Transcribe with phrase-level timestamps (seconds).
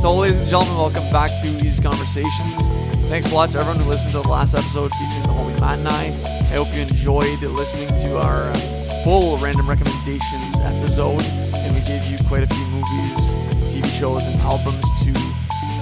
[0.00, 2.68] So, ladies and gentlemen, welcome back to Easy Conversations.
[3.10, 5.78] Thanks a lot to everyone who listened to the last episode featuring the homie Matt
[5.78, 6.04] and I.
[6.24, 12.02] I hope you enjoyed listening to our um, full random recommendations episode, and we gave
[12.04, 13.34] you quite a few movies,
[13.68, 15.12] TV shows, and albums to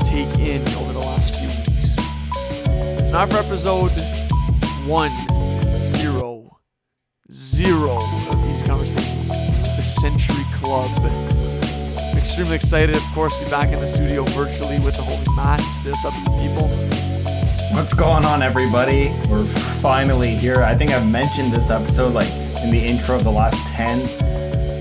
[0.04, 1.94] take in over the last few weeks.
[1.94, 3.92] So now for episode
[4.84, 5.12] one
[5.80, 6.58] zero
[7.30, 7.98] zero
[8.30, 10.90] of Easy Conversations, the Century Club.
[12.38, 15.60] Extremely excited, of course, to be back in the studio virtually with the homie Matt.
[15.82, 16.68] Say what's up people.
[17.74, 19.08] What's going on, everybody?
[19.28, 19.44] We're
[19.82, 20.62] finally here.
[20.62, 22.30] I think I've mentioned this episode like
[22.62, 24.02] in the intro of the last 10.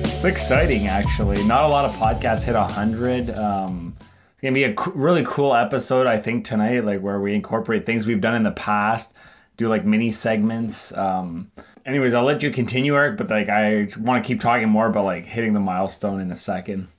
[0.06, 1.44] It's exciting, actually.
[1.46, 3.32] Not a lot of podcasts hit 100.
[3.32, 7.20] Um, it's going to be a co- really cool episode, I think, tonight, like where
[7.20, 9.14] we incorporate things we've done in the past,
[9.58, 10.92] do like mini segments.
[10.92, 11.50] Um,
[11.88, 15.06] anyways, I'll let you continue, Eric, but like I want to keep talking more about
[15.06, 16.90] like hitting the milestone in a second.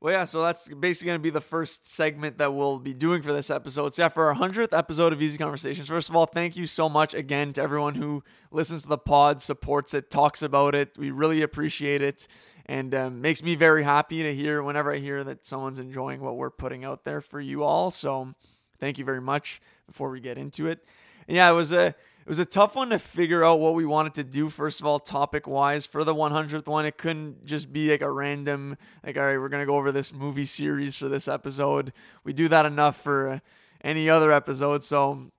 [0.00, 3.22] Well, yeah, so that's basically going to be the first segment that we'll be doing
[3.22, 3.94] for this episode.
[3.94, 6.90] So, yeah, for our 100th episode of Easy Conversations, first of all, thank you so
[6.90, 10.98] much again to everyone who listens to the pod, supports it, talks about it.
[10.98, 12.28] We really appreciate it
[12.66, 16.36] and um, makes me very happy to hear whenever I hear that someone's enjoying what
[16.36, 17.90] we're putting out there for you all.
[17.90, 18.34] So,
[18.78, 20.84] thank you very much before we get into it.
[21.26, 21.94] And yeah, it was a
[22.26, 24.86] it was a tough one to figure out what we wanted to do first of
[24.86, 29.16] all topic wise for the 100th one it couldn't just be like a random like
[29.16, 31.92] all right we're going to go over this movie series for this episode.
[32.24, 33.40] We do that enough for
[33.80, 35.30] any other episode so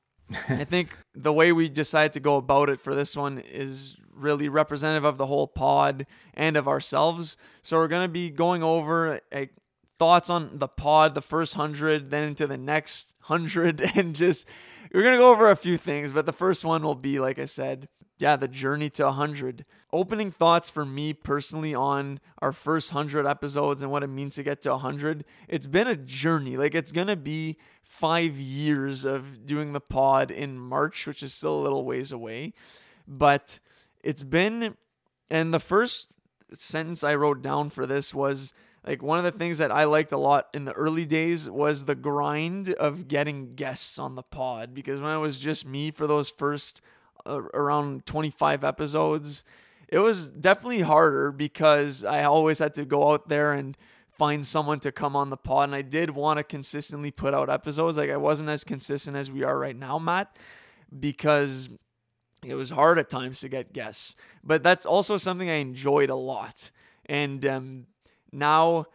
[0.48, 4.50] i think the way we decided to go about it for this one is really
[4.50, 7.38] representative of the whole pod and of ourselves.
[7.62, 9.54] So we're going to be going over like
[9.98, 14.48] thoughts on the pod the first 100 then into the next 100 and just
[14.94, 17.40] we're going to go over a few things, but the first one will be, like
[17.40, 17.88] I said,
[18.20, 19.66] yeah, the journey to 100.
[19.94, 24.44] Opening thoughts for me personally on our first 100 episodes and what it means to
[24.44, 25.24] get to 100.
[25.48, 26.58] It's been a journey.
[26.58, 31.34] Like, it's going to be five years of doing the pod in March, which is
[31.34, 32.54] still a little ways away.
[33.08, 33.60] But
[34.04, 34.76] it's been,
[35.30, 36.14] and the first
[36.54, 38.52] sentence I wrote down for this was,
[38.88, 41.86] like one of the things that I liked a lot in the early days was
[41.86, 46.08] the grind of getting guests on the pod because when it was just me for
[46.08, 46.80] those first
[47.26, 49.44] uh, around 25 episodes,
[49.90, 53.76] it was definitely harder because I always had to go out there and
[54.10, 57.50] find someone to come on the pod and I did want to consistently put out
[57.50, 60.38] episodes like I wasn't as consistent as we are right now, Matt,
[60.98, 61.68] because
[62.42, 64.16] it was hard at times to get guests.
[64.46, 66.72] But that's also something I enjoyed a lot.
[67.06, 67.88] And um,
[68.32, 68.86] now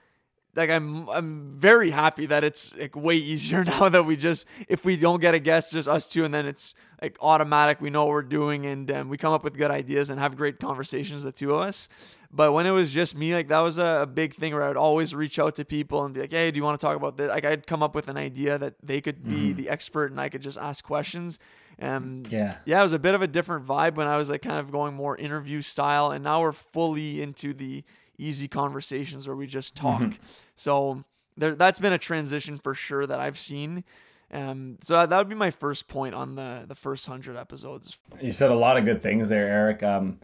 [0.55, 4.85] like I'm I'm very happy that it's like way easier now that we just if
[4.85, 8.05] we don't get a guest just us two and then it's like automatic we know
[8.05, 11.23] what we're doing and um, we come up with good ideas and have great conversations
[11.25, 11.89] the two of us.
[12.35, 14.69] But when it was just me like that was a, a big thing where I
[14.69, 16.97] would always reach out to people and be like hey do you want to talk
[16.97, 19.57] about this like I'd come up with an idea that they could be mm-hmm.
[19.57, 21.39] the expert and I could just ask questions.
[21.81, 22.59] Um yeah.
[22.67, 24.71] yeah it was a bit of a different vibe when I was like kind of
[24.71, 27.85] going more interview style and now we're fully into the
[28.23, 30.03] easy conversations where we just talk.
[30.03, 30.23] Mm-hmm.
[30.55, 31.05] So
[31.37, 33.85] there, that's been a transition for sure that I've seen.
[34.33, 37.99] Um, so that, that would be my first point on the the first hundred episodes.
[38.21, 39.83] You said a lot of good things there, Eric.
[39.83, 40.21] Um,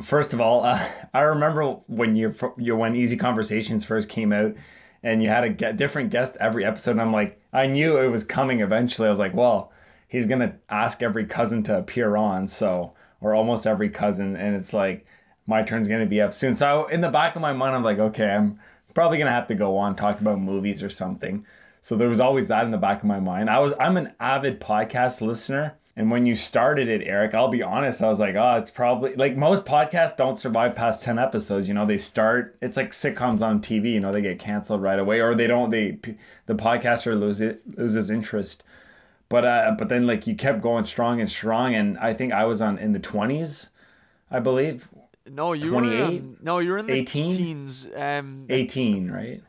[0.00, 4.54] first of all, uh, I remember when you you when Easy Conversations first came out,
[5.02, 6.92] and you had a get different guest every episode.
[6.92, 9.08] And I'm like, I knew it was coming eventually.
[9.08, 9.72] I was like, well,
[10.06, 14.72] he's gonna ask every cousin to appear on, so or almost every cousin, and it's
[14.72, 15.06] like
[15.50, 16.54] my turn's going to be up soon.
[16.54, 18.58] So in the back of my mind, I'm like, okay, I'm
[18.94, 21.44] probably going to have to go on talk about movies or something.
[21.82, 23.50] So there was always that in the back of my mind.
[23.50, 25.74] I was I'm an avid podcast listener.
[25.96, 29.16] And when you started it, Eric, I'll be honest, I was like, oh, it's probably
[29.16, 31.66] like most podcasts don't survive past 10 episodes.
[31.66, 34.98] You know, they start, it's like sitcoms on TV, you know, they get canceled right
[35.00, 35.98] away or they don't, they,
[36.46, 38.62] the podcaster loses, loses interest.
[39.28, 41.74] But, uh, but then like you kept going strong and strong.
[41.74, 43.68] And I think I was on in the 20s,
[44.30, 44.88] I believe,
[45.26, 45.98] no, you 28?
[45.98, 47.28] were um, no, you're in the 18?
[47.28, 47.88] teens.
[47.94, 49.42] Um, 18, right?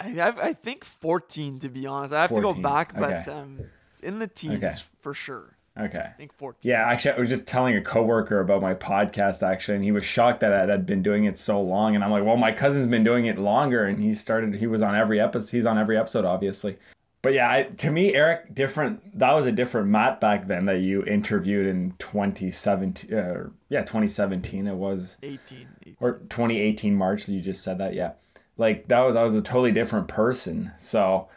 [0.00, 2.12] I I think 14 to be honest.
[2.12, 2.42] I have 14.
[2.42, 3.32] to go back, but okay.
[3.32, 3.60] um,
[4.02, 4.76] in the teens okay.
[5.00, 5.56] for sure.
[5.78, 6.06] Okay.
[6.06, 6.70] I think 14.
[6.70, 10.04] Yeah, actually, I was just telling a coworker about my podcast actually, and he was
[10.04, 11.96] shocked that I had been doing it so long.
[11.96, 14.54] And I'm like, well, my cousin's been doing it longer, and he started.
[14.54, 15.50] He was on every episode.
[15.50, 16.76] He's on every episode, obviously
[17.24, 19.18] but yeah, I, to me, Eric, different.
[19.18, 23.14] That was a different Matt back then that you interviewed in 2017.
[23.14, 24.66] Uh, yeah, 2017.
[24.66, 27.26] It was 18, 18, or 2018 March.
[27.26, 27.94] You just said that.
[27.94, 28.12] Yeah,
[28.58, 30.72] like that was I was a totally different person.
[30.78, 31.28] So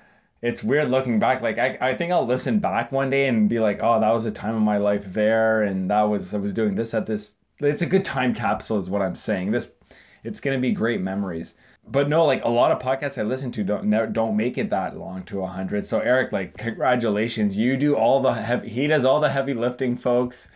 [0.42, 1.42] it's weird looking back.
[1.42, 4.26] Like I, I think I'll listen back one day and be like, oh, that was
[4.26, 7.36] a time of my life there, and that was I was doing this at this.
[7.60, 9.52] It's a good time capsule, is what I'm saying.
[9.52, 9.72] This,
[10.26, 11.54] it's gonna be great memories
[11.90, 14.98] but no, like a lot of podcasts I listen to don't don't make it that
[14.98, 15.86] long to 100.
[15.86, 17.58] So Eric, like congratulations.
[17.58, 20.48] You do all the heavy he does all the heavy lifting, folks.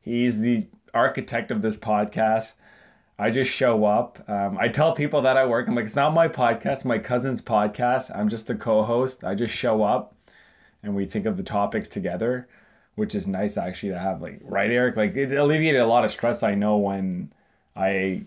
[0.00, 2.52] He's the architect of this podcast.
[3.18, 4.22] I just show up.
[4.28, 5.66] Um, I tell people that I work.
[5.66, 8.16] I'm like, it's not my podcast, my cousin's podcast.
[8.16, 9.24] I'm just the co-host.
[9.24, 10.14] I just show up,
[10.84, 12.48] and we think of the topics together,
[12.94, 14.22] which is nice actually to have.
[14.22, 14.96] Like, right, Eric?
[14.96, 16.44] Like, it alleviated a lot of stress.
[16.44, 17.32] I know when
[17.74, 18.26] I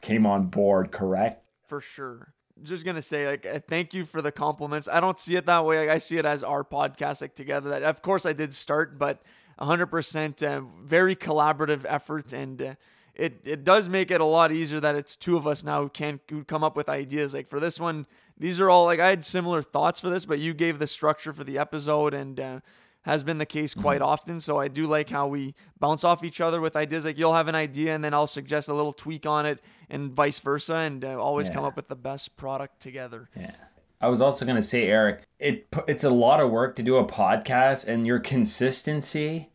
[0.00, 0.92] came on board.
[0.92, 1.41] Correct
[1.72, 2.34] for sure.
[2.62, 4.90] Just gonna say, like, uh, thank you for the compliments.
[4.92, 5.78] I don't see it that way.
[5.78, 7.70] Like, I see it as our podcast, like together.
[7.70, 9.22] That of course I did start, but
[9.58, 12.74] 100% uh, very collaborative effort, and uh,
[13.14, 15.88] it it does make it a lot easier that it's two of us now who
[15.88, 17.32] can who come up with ideas.
[17.32, 20.40] Like for this one, these are all like I had similar thoughts for this, but
[20.40, 22.60] you gave the structure for the episode, and uh,
[23.02, 24.08] has been the case quite mm-hmm.
[24.08, 24.40] often.
[24.40, 27.04] So I do like how we bounce off each other with ideas.
[27.04, 29.60] Like you'll have an idea and then I'll suggest a little tweak on it
[29.90, 31.54] and vice versa and uh, always yeah.
[31.54, 33.28] come up with the best product together.
[33.36, 33.52] Yeah.
[34.00, 36.96] I was also going to say Eric, it it's a lot of work to do
[36.96, 39.48] a podcast and your consistency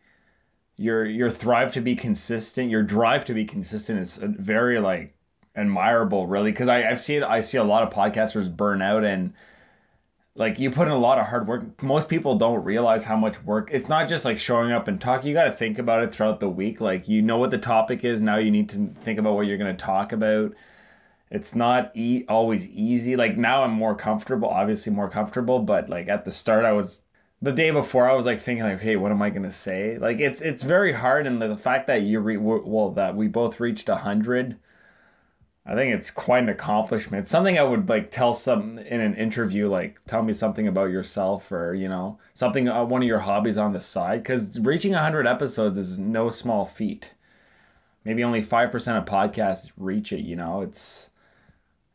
[0.77, 5.15] your your thrive to be consistent, your drive to be consistent is very like
[5.55, 9.33] admirable really because I I've seen I see a lot of podcasters burn out and
[10.37, 11.81] like you put in a lot of hard work.
[11.81, 13.69] Most people don't realize how much work.
[13.71, 15.27] It's not just like showing up and talking.
[15.27, 16.79] You got to think about it throughout the week.
[16.79, 18.21] Like you know what the topic is.
[18.21, 20.53] Now you need to think about what you're going to talk about.
[21.31, 23.15] It's not e- always easy.
[23.15, 27.01] Like now I'm more comfortable, obviously more comfortable, but like at the start I was
[27.41, 29.97] the day before I was like thinking like, hey, what am I going to say?
[29.97, 33.59] Like it's it's very hard and the, fact that you re- well that we both
[33.59, 34.57] reached 100
[35.69, 37.23] I think it's quite an accomplishment.
[37.23, 40.91] It's something I would like tell some in an interview, like tell me something about
[40.91, 44.23] yourself or you know something uh, one of your hobbies on the side.
[44.23, 47.11] Because reaching hundred episodes is no small feat.
[48.05, 50.21] Maybe only five percent of podcasts reach it.
[50.21, 51.09] You know, it's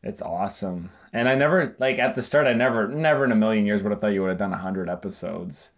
[0.03, 0.91] it's awesome.
[1.11, 3.91] And I never like at the start, I never never in a million years would
[3.91, 5.71] have thought you would have done hundred episodes.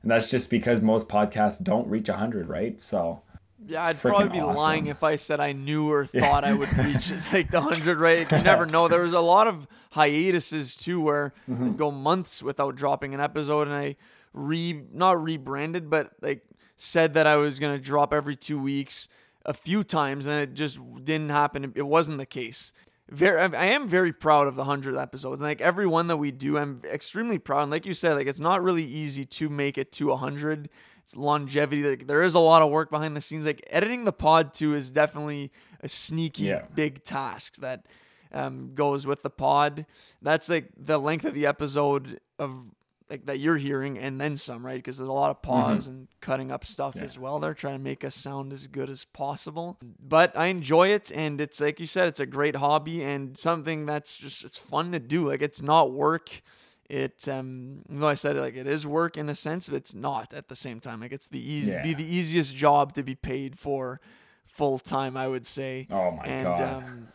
[0.00, 2.80] And that's just because most podcasts don't reach hundred, right?
[2.80, 3.20] So
[3.66, 4.56] yeah, I'd probably be awesome.
[4.56, 8.30] lying if I said I knew or thought I would reach like the hundred rate.
[8.30, 8.88] You never know.
[8.88, 11.64] There was a lot of hiatuses too, where mm-hmm.
[11.64, 13.96] I'd go months without dropping an episode, and I
[14.32, 16.44] re not rebranded, but like
[16.76, 19.08] said that I was gonna drop every two weeks
[19.44, 21.72] a few times, and it just didn't happen.
[21.74, 22.72] It wasn't the case.
[23.08, 25.34] Very, I am very proud of the hundredth episode.
[25.34, 27.62] And like every one that we do, I'm extremely proud.
[27.62, 30.70] And like you said, like it's not really easy to make it to a hundred
[31.14, 31.82] longevity.
[31.82, 33.46] Like there is a lot of work behind the scenes.
[33.46, 35.50] Like editing the pod too is definitely
[35.80, 36.64] a sneaky yeah.
[36.74, 37.86] big task that
[38.32, 39.86] um, goes with the pod.
[40.20, 42.70] That's like the length of the episode of
[43.10, 44.76] like that you're hearing and then some, right?
[44.76, 45.96] Because there's a lot of pause mm-hmm.
[45.96, 47.02] and cutting up stuff yeah.
[47.02, 47.38] as well.
[47.38, 49.78] They're trying to make us sound as good as possible.
[50.00, 53.84] But I enjoy it and it's like you said, it's a great hobby and something
[53.84, 55.28] that's just it's fun to do.
[55.28, 56.42] Like it's not work
[56.92, 59.94] it um though I said it, like it is work in a sense, but it's
[59.94, 61.00] not at the same time.
[61.00, 61.82] Like it's the easy yeah.
[61.82, 63.98] be the easiest job to be paid for
[64.44, 65.86] full time, I would say.
[65.90, 66.60] Oh my and, god.
[66.60, 67.08] Um,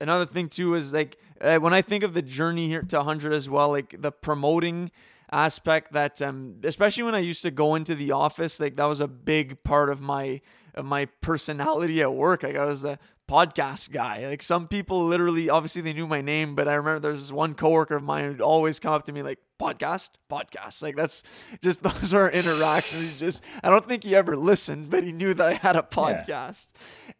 [0.00, 3.32] another thing too is like uh, when I think of the journey here to 100
[3.32, 4.92] as well, like the promoting
[5.32, 9.00] aspect that um especially when I used to go into the office, like that was
[9.00, 10.40] a big part of my
[10.74, 12.44] of my personality at work.
[12.44, 12.96] Like I was a
[13.30, 14.26] podcast guy.
[14.26, 17.54] Like some people literally, obviously they knew my name, but I remember there's this one
[17.54, 20.82] coworker of mine who'd always come up to me like, podcast, podcast.
[20.82, 21.22] Like that's
[21.62, 23.18] just those are interactions.
[23.18, 26.26] just I don't think he ever listened, but he knew that I had a podcast,
[26.28, 26.54] yeah.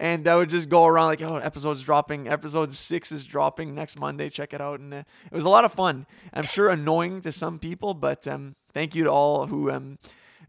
[0.01, 2.27] and I would just go around like, oh, episode's dropping.
[2.27, 4.31] Episode six is dropping next Monday.
[4.31, 6.07] Check it out, and uh, it was a lot of fun.
[6.33, 9.99] I'm sure annoying to some people, but um, thank you to all who um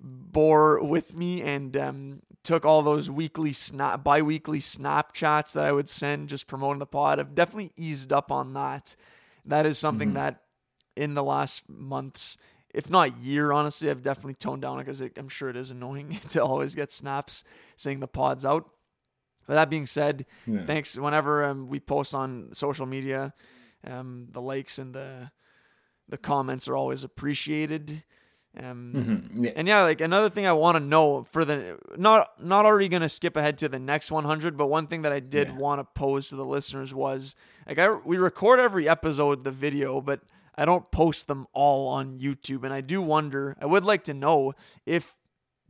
[0.03, 5.89] bore with me and um, took all those weekly snap bi-weekly snapchats that I would
[5.89, 7.19] send just promoting the pod.
[7.19, 8.95] I've definitely eased up on that.
[9.45, 10.17] That is something mm-hmm.
[10.17, 10.41] that
[10.95, 12.37] in the last months,
[12.73, 16.43] if not year, honestly, I've definitely toned down because I'm sure it is annoying to
[16.43, 17.43] always get snaps
[17.75, 18.69] saying the pod's out.
[19.47, 20.65] But that being said, yeah.
[20.65, 20.97] thanks.
[20.97, 23.33] Whenever um, we post on social media,
[23.85, 25.31] um, the likes and the
[26.07, 28.03] the comments are always appreciated.
[28.57, 29.43] Um, mm-hmm.
[29.45, 29.51] yeah.
[29.55, 33.07] And yeah, like another thing I want to know for the not not already gonna
[33.07, 35.55] skip ahead to the next 100, but one thing that I did yeah.
[35.55, 40.01] want to pose to the listeners was like I we record every episode the video,
[40.01, 40.21] but
[40.55, 43.55] I don't post them all on YouTube, and I do wonder.
[43.61, 44.53] I would like to know
[44.85, 45.15] if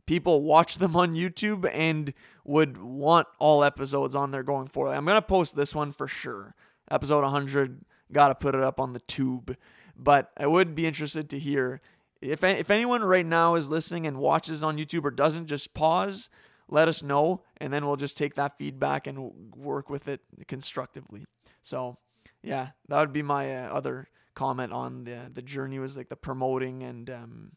[0.06, 2.12] people watch them on YouTube and
[2.44, 4.94] would want all episodes on there going forward.
[4.94, 6.56] I'm gonna post this one for sure.
[6.90, 9.56] Episode 100, gotta put it up on the tube.
[9.96, 11.80] But I would be interested to hear
[12.22, 16.30] if if anyone right now is listening and watches on YouTube or doesn't, just pause,
[16.68, 21.24] let us know, and then we'll just take that feedback and work with it constructively.
[21.60, 21.98] So
[22.42, 26.16] yeah, that would be my uh, other comment on the the journey was like the
[26.16, 27.52] promoting and um,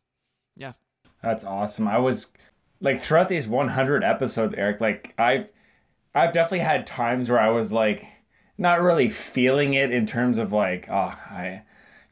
[0.56, 0.74] yeah.
[1.22, 1.88] That's awesome.
[1.88, 2.28] I was
[2.82, 4.82] like throughout these 100 episodes, Eric.
[4.82, 5.48] Like I've
[6.14, 8.08] I've definitely had times where I was like
[8.58, 11.64] not really feeling it in terms of like oh I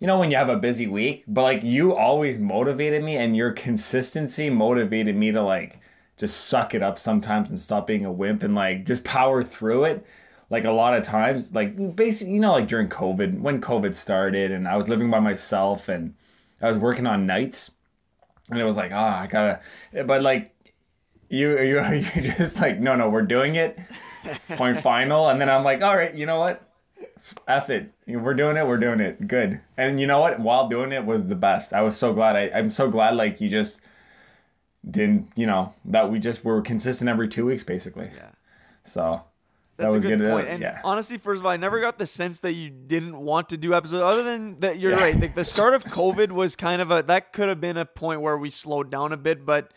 [0.04, 3.38] you know when you have a busy week, but like you always motivated me and
[3.38, 5.80] your consistency motivated me to like
[6.18, 9.86] just suck it up sometimes and stop being a wimp and like just power through
[9.86, 10.06] it.
[10.50, 14.52] Like a lot of times like basically you know like during covid when covid started
[14.52, 16.14] and i was living by myself and
[16.62, 17.72] i was working on nights
[18.52, 19.62] and it was like ah oh, i gotta
[20.06, 20.54] but like
[21.30, 21.82] you you
[22.16, 23.80] you're just like no no we're doing it.
[24.50, 25.30] Point final.
[25.30, 26.73] And then i'm like all right you know what
[27.48, 27.92] F it.
[28.08, 28.66] We're doing it.
[28.66, 29.28] We're doing it.
[29.28, 29.62] Good.
[29.78, 30.40] And you know what?
[30.40, 31.74] While doing it was the best.
[31.74, 32.36] I was so glad.
[32.36, 33.82] I, I'm so glad like you just
[34.90, 38.10] didn't, you know, that we just were consistent every two weeks basically.
[38.16, 38.30] Yeah.
[38.84, 39.24] So
[39.78, 40.32] that's that was a good good.
[40.32, 40.48] point.
[40.48, 40.82] And yeah.
[40.84, 43.74] honestly, first of all, I never got the sense that you didn't want to do
[43.74, 44.04] episodes.
[44.04, 45.20] Other than that, you're right.
[45.20, 48.22] Like the start of COVID was kind of a that could have been a point
[48.22, 49.72] where we slowed down a bit, but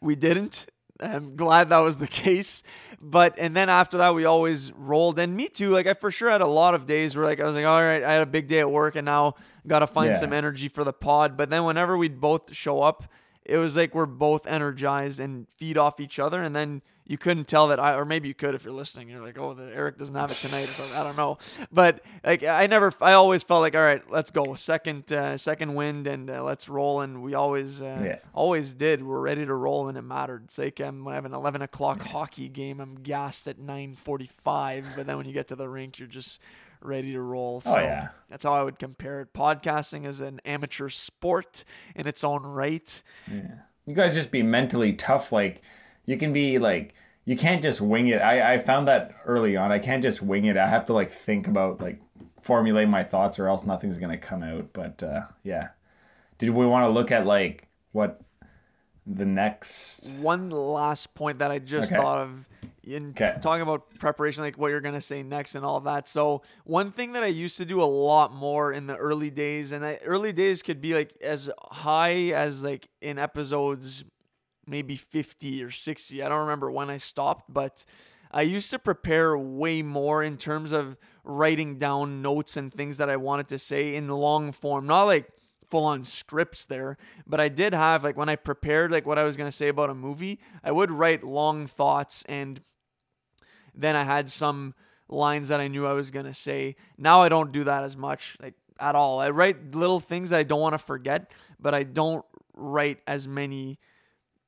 [0.00, 0.68] we didn't.
[1.00, 2.62] I'm glad that was the case.
[3.08, 5.18] But and then after that, we always rolled.
[5.20, 5.70] And me too.
[5.70, 7.80] Like I for sure had a lot of days where like I was like, all
[7.80, 9.34] right, I had a big day at work, and now
[9.66, 10.14] got to find Yeah.
[10.14, 11.36] some energy for the pod.
[11.36, 13.04] But then whenever we'd both show up,
[13.44, 16.42] it was like we're both energized and feed off each other.
[16.42, 19.08] And then you couldn't tell that I, or maybe you could if you're listening.
[19.08, 20.62] You're like, oh, the, Eric doesn't have it tonight.
[20.62, 21.00] Or something.
[21.00, 21.38] I don't know.
[21.72, 24.54] But like I never, I always felt like, all right, let's go.
[24.54, 27.00] Second, uh, second wind, and uh, let's roll.
[27.00, 28.18] And we always, uh, Yeah.
[28.34, 29.02] always did.
[29.02, 30.44] We're ready to roll when it mattered.
[30.44, 34.84] It's like um, when I have an 11 o'clock hockey game, I'm gassed at 9:45,
[34.96, 36.40] but then when you get to the rink, you're just
[36.80, 37.60] ready to roll.
[37.60, 38.08] So Oh, yeah.
[38.28, 39.32] that's how I would compare it.
[39.32, 43.02] Podcasting is an amateur sport in its own right.
[43.30, 43.42] Yeah.
[43.86, 45.32] you gotta just be mentally tough.
[45.32, 45.62] Like
[46.06, 46.94] you can be like
[47.24, 48.18] you can't just wing it.
[48.22, 49.72] I, I found that early on.
[49.72, 50.56] I can't just wing it.
[50.56, 52.00] I have to like think about like
[52.40, 54.72] formulate my thoughts or else nothing's gonna come out.
[54.72, 55.68] But uh yeah.
[56.38, 58.20] Did we want to look at like what
[59.06, 61.96] the next One last point that I just Okay.
[61.96, 62.48] thought of
[62.84, 63.36] in Okay.
[63.40, 66.06] talking about preparation, like what you're gonna say next and all that.
[66.06, 69.72] So one thing that I used to do a lot more in the early days,
[69.72, 74.04] and I, early days could be like as high as like in episodes
[74.66, 76.22] maybe 50 or 60.
[76.22, 77.84] I don't remember when I stopped, but
[78.30, 83.08] I used to prepare way more in terms of writing down notes and things that
[83.08, 84.86] I wanted to say in long form.
[84.86, 85.30] Not like
[85.68, 86.96] full on scripts there,
[87.26, 89.68] but I did have like when I prepared like what I was going to say
[89.68, 92.60] about a movie, I would write long thoughts and
[93.74, 94.74] then I had some
[95.08, 96.76] lines that I knew I was going to say.
[96.96, 99.20] Now I don't do that as much like at all.
[99.20, 103.28] I write little things that I don't want to forget, but I don't write as
[103.28, 103.78] many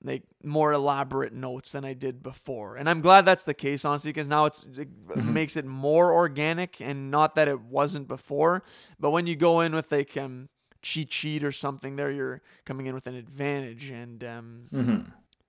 [0.03, 2.77] like more elaborate notes than I did before.
[2.77, 6.81] And I'm glad that's the case, honestly, because now it's it makes it more organic
[6.81, 8.63] and not that it wasn't before.
[9.01, 10.49] But when you go in with like um
[10.83, 13.91] cheat sheet or something there, you're coming in with an advantage.
[13.91, 14.69] And um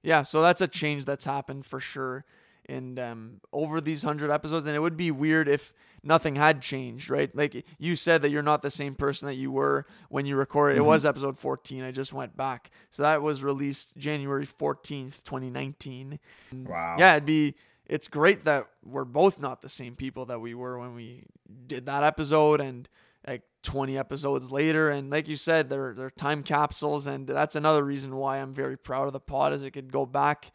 [0.01, 2.25] yeah, so that's a change that's happened for sure.
[2.69, 5.73] And um, over these hundred episodes, and it would be weird if
[6.03, 7.35] nothing had changed, right?
[7.35, 10.77] Like you said that you're not the same person that you were when you recorded.
[10.77, 11.83] It was episode 14.
[11.83, 16.19] I just went back, so that was released January 14th, 2019.
[16.53, 16.95] Wow.
[16.99, 17.55] Yeah, it'd be.
[17.88, 21.23] It's great that we're both not the same people that we were when we
[21.65, 22.88] did that episode, and
[23.27, 24.89] like 20 episodes later.
[24.89, 28.77] And like you said, they're they're time capsules, and that's another reason why I'm very
[28.77, 30.51] proud of the pod, is it could go back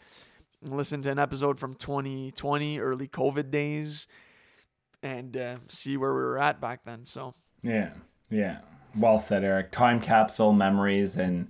[0.64, 4.06] listen to an episode from 2020, early COVID days,
[5.02, 7.04] and uh, see where we were at back then.
[7.04, 7.92] So Yeah.
[8.30, 8.58] Yeah.
[8.96, 9.72] Well said, Eric.
[9.72, 11.48] Time capsule memories and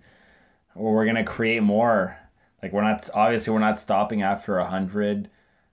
[0.74, 2.18] we're gonna create more.
[2.62, 5.30] Like we're not obviously we're not stopping after a hundred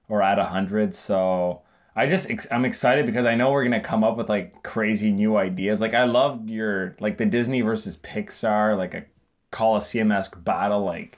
[0.08, 0.94] or at a hundred.
[0.94, 1.62] So
[1.96, 5.38] I just I'm excited because I know we're gonna come up with like crazy new
[5.38, 5.82] ideas.
[5.82, 9.06] Like I loved your like the Disney versus Pixar like a
[9.52, 11.18] Coliseum esque battle like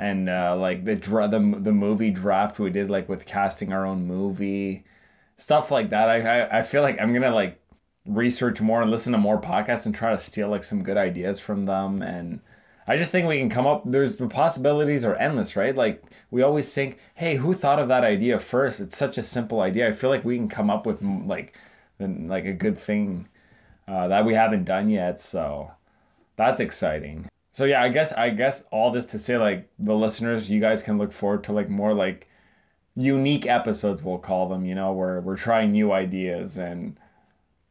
[0.00, 3.84] and uh, like the dra- the the movie draft we did like with casting our
[3.86, 4.84] own movie
[5.36, 6.08] stuff like that.
[6.08, 7.60] I, I I feel like I'm gonna like
[8.06, 11.38] research more and listen to more podcasts and try to steal like some good ideas
[11.38, 12.40] from them and
[12.88, 15.76] I just think we can come up there's the possibilities are endless, right?
[15.76, 18.80] Like we always think, "Hey, who thought of that idea first?
[18.80, 21.54] It's such a simple idea." I feel like we can come up with like
[22.00, 23.28] like a good thing
[23.86, 25.72] uh, that we haven't done yet, so
[26.36, 27.28] that's exciting.
[27.60, 30.82] So yeah, I guess I guess all this to say like the listeners, you guys
[30.82, 32.26] can look forward to like more like
[32.96, 36.96] unique episodes we'll call them, you know, where we're trying new ideas and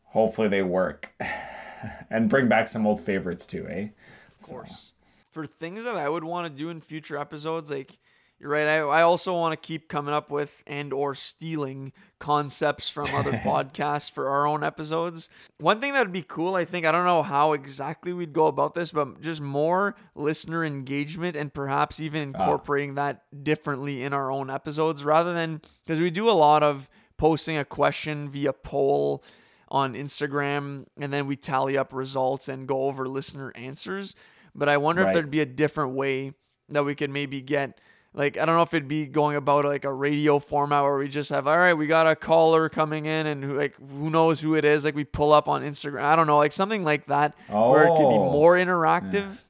[0.04, 1.12] hopefully they work.
[2.12, 3.88] and bring back some old favorites too, eh?
[4.28, 4.94] of course.
[5.32, 7.98] For things that I would want to do in future episodes, like
[8.40, 8.68] you're right.
[8.68, 13.32] I, I also want to keep coming up with and or stealing concepts from other
[13.44, 15.30] podcasts for our own episodes.
[15.58, 18.48] One thing that would be cool, I think, I don't know how exactly we'd go
[18.48, 22.40] about this, but just more listener engagement and perhaps even ah.
[22.40, 26.90] incorporating that differently in our own episodes rather than because we do a lot of
[27.18, 29.24] posting a question via poll
[29.68, 34.16] on Instagram and then we tally up results and go over listener answers.
[34.56, 35.10] But I wonder Right.
[35.10, 36.34] if there'd be a different way
[36.70, 37.80] that we could maybe get
[38.14, 41.08] like I don't know if it'd be going about like a radio format where we
[41.08, 44.42] just have all right, we got a caller coming in and who, like who knows
[44.42, 46.02] who it is, like we pull up on Instagram.
[46.04, 48.32] I don't know, like something like that where it could be Oh.
[48.32, 49.44] more interactive.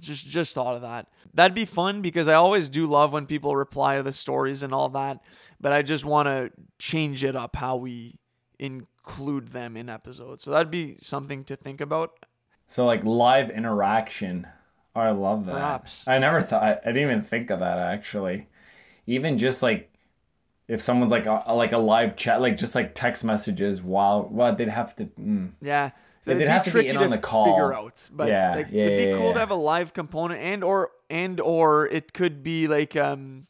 [0.00, 1.08] Just just thought of that.
[1.34, 4.72] That'd be fun because I always do love when people reply to the stories and
[4.72, 5.20] all that,
[5.60, 8.18] but I just want to change it up how we
[8.58, 10.42] include them in episodes.
[10.42, 12.24] So that'd be something to think about.
[12.68, 14.46] So like live interaction.
[14.96, 16.04] Oh, I love that.
[16.06, 16.62] I never thought.
[16.62, 18.48] I didn't even think of that actually.
[19.06, 19.92] Even just like
[20.68, 24.54] if someone's like a, like a live chat, like just like text messages while well
[24.54, 25.04] they'd have to.
[25.06, 25.52] Mm.
[25.60, 25.90] Yeah.
[26.26, 27.46] It'd they'd have to be in on the call.
[27.46, 29.32] figure out, but Yeah, like, yeah, it'd be yeah, cool yeah.
[29.34, 33.46] to have a live component, and or and or it could be like um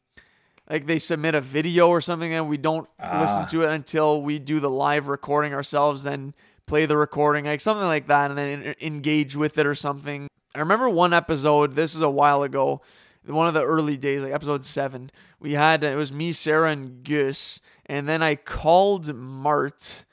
[0.69, 3.47] like they submit a video or something, and we don't listen Ah.
[3.47, 6.33] to it until we do the live recording ourselves, then
[6.67, 10.29] play the recording, like something like that, and then en- engage with it or something.
[10.55, 11.75] I remember one episode.
[11.75, 12.83] This was a while ago.
[13.27, 17.05] One of the early days, like episode seven, we had it was me, Sarah, and
[17.05, 20.05] Gus, and then I called Mart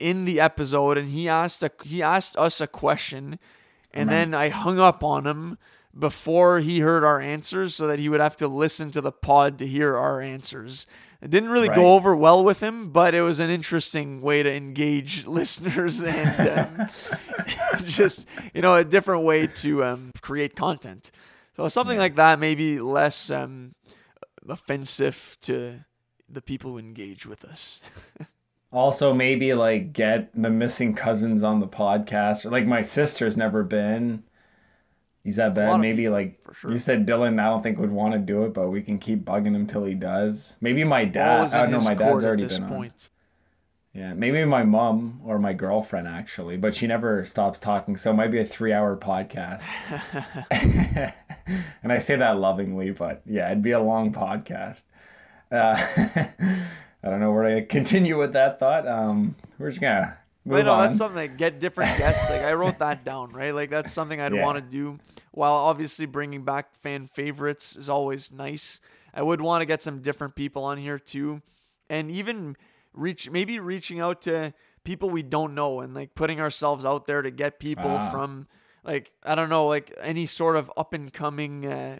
[0.00, 3.38] in the episode and he asked a, he asked us a question
[3.92, 4.16] and mm-hmm.
[4.16, 5.58] then I hung up on him
[5.96, 9.58] before he heard our answers so that he would have to listen to the pod
[9.58, 10.86] to hear our answers.
[11.22, 11.76] It didn't really Right.
[11.76, 16.48] go over well with him, but it was an interesting way to engage listeners and
[16.80, 16.88] um,
[17.84, 21.10] just you know a different way to um, create content.
[21.56, 23.74] So something like that, maybe less um,
[24.48, 25.84] offensive to
[26.28, 27.80] the people who engage with us.
[28.72, 32.44] Also, maybe like get the missing cousins on the podcast.
[32.46, 34.22] Or like my sister's never been.
[35.24, 35.80] Is that bad?
[35.80, 36.72] Maybe people, like for sure.
[36.72, 37.40] you said, Dylan.
[37.40, 39.84] I don't think would want to do it, but we can keep bugging him till
[39.84, 40.56] he does.
[40.60, 41.52] Maybe my dad.
[41.52, 41.80] I don't know.
[41.80, 42.90] My dad's already been on.
[43.92, 47.96] Yeah, maybe my mom or my girlfriend actually, but she never stops talking.
[47.96, 49.64] So it might be a three-hour podcast.
[51.82, 54.84] and I say that lovingly, but yeah, it'd be a long podcast.
[55.50, 55.74] Uh,
[57.02, 58.86] I don't know where to continue with that thought.
[58.86, 60.82] Um, we're just gonna move I know on.
[60.84, 62.28] that's something like get different guests.
[62.30, 63.54] Like I wrote that down, right?
[63.54, 64.42] Like that's something I'd Yeah.
[64.44, 64.98] want to do.
[65.32, 68.80] While obviously bringing back fan favorites is always nice.
[69.14, 71.42] I would want to get some different people on here too,
[71.88, 72.56] and even
[72.92, 77.22] reach maybe reaching out to people we don't know and like putting ourselves out there
[77.22, 78.10] to get people Ah.
[78.10, 78.48] from
[78.82, 81.66] like I don't know like any sort of up and coming.
[81.66, 81.98] Uh,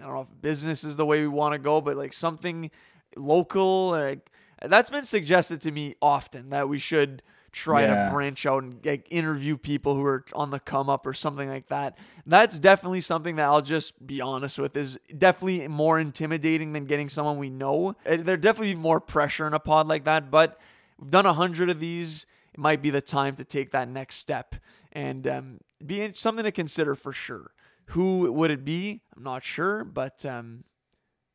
[0.00, 2.70] I don't know if business is the way we want to go, but like something
[3.16, 3.90] local.
[3.90, 4.30] Like
[4.62, 8.06] that's been suggested to me often that we should try Yeah.
[8.06, 11.48] to branch out and like interview people who are on the come up or something
[11.48, 11.98] like that.
[12.26, 17.08] That's definitely something that I'll just be honest with is definitely more intimidating than getting
[17.08, 17.96] someone we know.
[18.06, 20.60] Uh, There definitely be more pressure in a pod like that, but
[20.98, 22.26] we've done a hundred of these.
[22.54, 24.56] It might be the time to take that next step
[24.92, 27.52] and um, be something to consider for sure.
[27.86, 29.02] Who would it be?
[29.16, 30.62] I'm not sure, but um,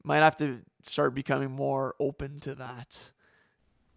[0.04, 3.12] might have to start becoming more open to that.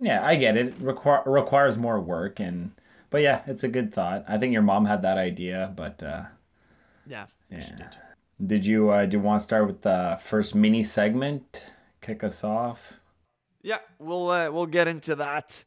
[0.00, 0.74] Yeah, I get it.
[0.80, 2.72] Require requires more work, and
[3.10, 4.24] but yeah, it's a good thought.
[4.28, 6.24] I think your mom had that idea, but uh,
[7.06, 7.26] Yeah.
[7.50, 7.76] she yeah.
[7.76, 7.96] did.
[8.46, 11.64] Did you uh, do you want to start with the first mini segment?
[12.00, 13.00] Kick us off.
[13.62, 15.64] Yeah, we'll uh, we'll get into that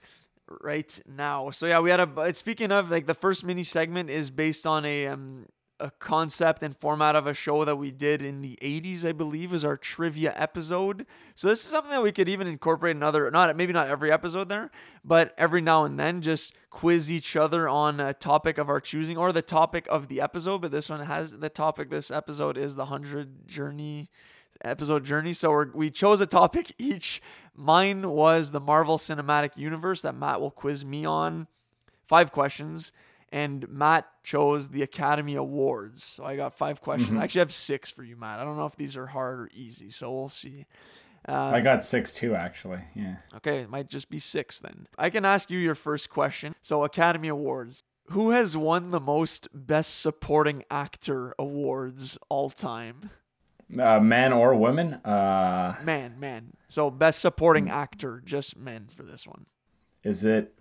[0.61, 1.49] right now.
[1.49, 4.85] So yeah, we had a speaking of like the first mini segment is based on
[4.85, 5.47] a um
[5.81, 9.53] a concept and format of a show that we did in the 80s, I believe,
[9.53, 11.05] is our trivia episode.
[11.35, 14.49] So this is something that we could even incorporate another not maybe not every episode
[14.49, 14.71] there,
[15.03, 19.17] but every now and then just quiz each other on a topic of our choosing
[19.17, 22.75] or the topic of the episode, but this one has the topic this episode is
[22.75, 24.09] the 100 journey
[24.63, 25.33] episode journey.
[25.33, 27.21] So we're, we chose a topic each.
[27.55, 31.47] Mine was the Marvel Cinematic Universe that Matt will quiz me on.
[32.05, 32.91] Five questions.
[33.31, 36.03] And Matt chose the Academy Awards.
[36.03, 37.17] So I got five questions.
[37.19, 38.39] I actually have six for you, Matt.
[38.39, 39.89] I don't know if these are hard or easy.
[39.89, 40.65] So we'll see.
[41.27, 42.79] Um, I got six too, actually.
[42.95, 43.17] Yeah.
[43.37, 44.87] Okay, it might just be six then.
[44.97, 46.55] I can ask you your first question.
[46.61, 47.83] So, Academy Awards.
[48.07, 53.11] Who has won the most Best Supporting Actor awards all time?
[53.79, 54.95] Uh, man or woman?
[54.95, 56.53] Uh, Man, man.
[56.67, 59.45] So, Best Supporting Actor, just men for this one.
[60.03, 60.53] is it?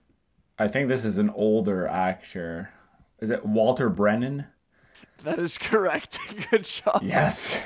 [0.61, 2.71] I think this is an older actor.
[3.21, 4.45] Is it Walter Brennan?
[5.25, 6.19] That is correct.
[6.51, 7.01] Good job.
[7.03, 7.61] Yes.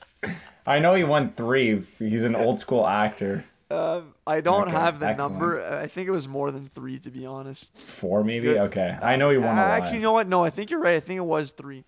[0.66, 1.84] I know he won three.
[1.98, 3.44] He's an old school actor.
[3.70, 5.32] Uh, I don't Okay, have the excellent.
[5.32, 5.62] number.
[5.62, 7.76] I think it was more than three, to be honest.
[7.78, 8.48] Four maybe.
[8.48, 8.58] Good.
[8.58, 9.70] Okay, I know he won a Uh, lot.
[9.70, 10.28] Actually, you know what?
[10.28, 10.96] No, I think you're right.
[10.96, 11.84] I think it was three.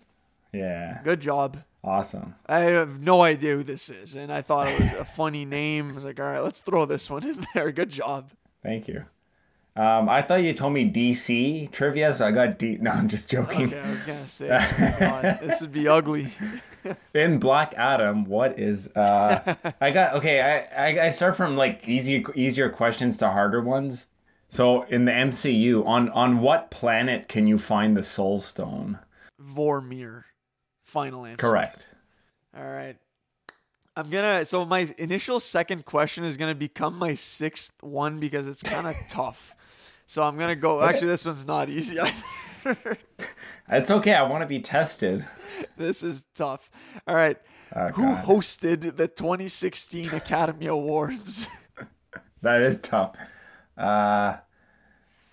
[0.51, 1.57] yeah, Good job.
[1.83, 2.35] awesome.
[2.47, 5.91] I have no idea who this is, and I thought it was a funny name.
[5.91, 7.71] I was like, all right, let's throw this one in there.
[7.71, 8.31] Good job.
[8.63, 9.05] Thank you.
[9.75, 12.77] Um, I thought you told me DC trivia, so I got D.
[12.81, 13.67] No, I'm just joking.
[13.67, 16.29] Okay, I was gonna say, oh God, this would be ugly.
[17.13, 21.87] In Black Adam, what is uh I got okay, I, I I start from like
[21.87, 24.05] easy easier questions to harder ones.
[24.47, 28.97] So in the MCU, on on what planet can you find the soul stone?
[29.41, 30.23] Vormir.
[30.83, 31.37] Final answer.
[31.47, 31.85] Correct.
[32.57, 32.97] All right.
[33.95, 34.45] I'm gonna.
[34.45, 38.95] So my initial second question is gonna become my sixth one because it's kind of
[39.09, 39.55] tough.
[40.09, 40.81] So I'm gonna go.
[40.81, 41.99] Actually, this one's not easy.
[41.99, 42.97] either.
[43.71, 45.23] It's okay, I want to be tested.
[45.77, 46.71] this is tough.
[47.05, 47.37] All right.
[47.75, 48.25] Oh, Who God.
[48.25, 51.47] hosted the 2016 Academy Awards?
[52.41, 53.15] That is tough.
[53.77, 54.37] Uh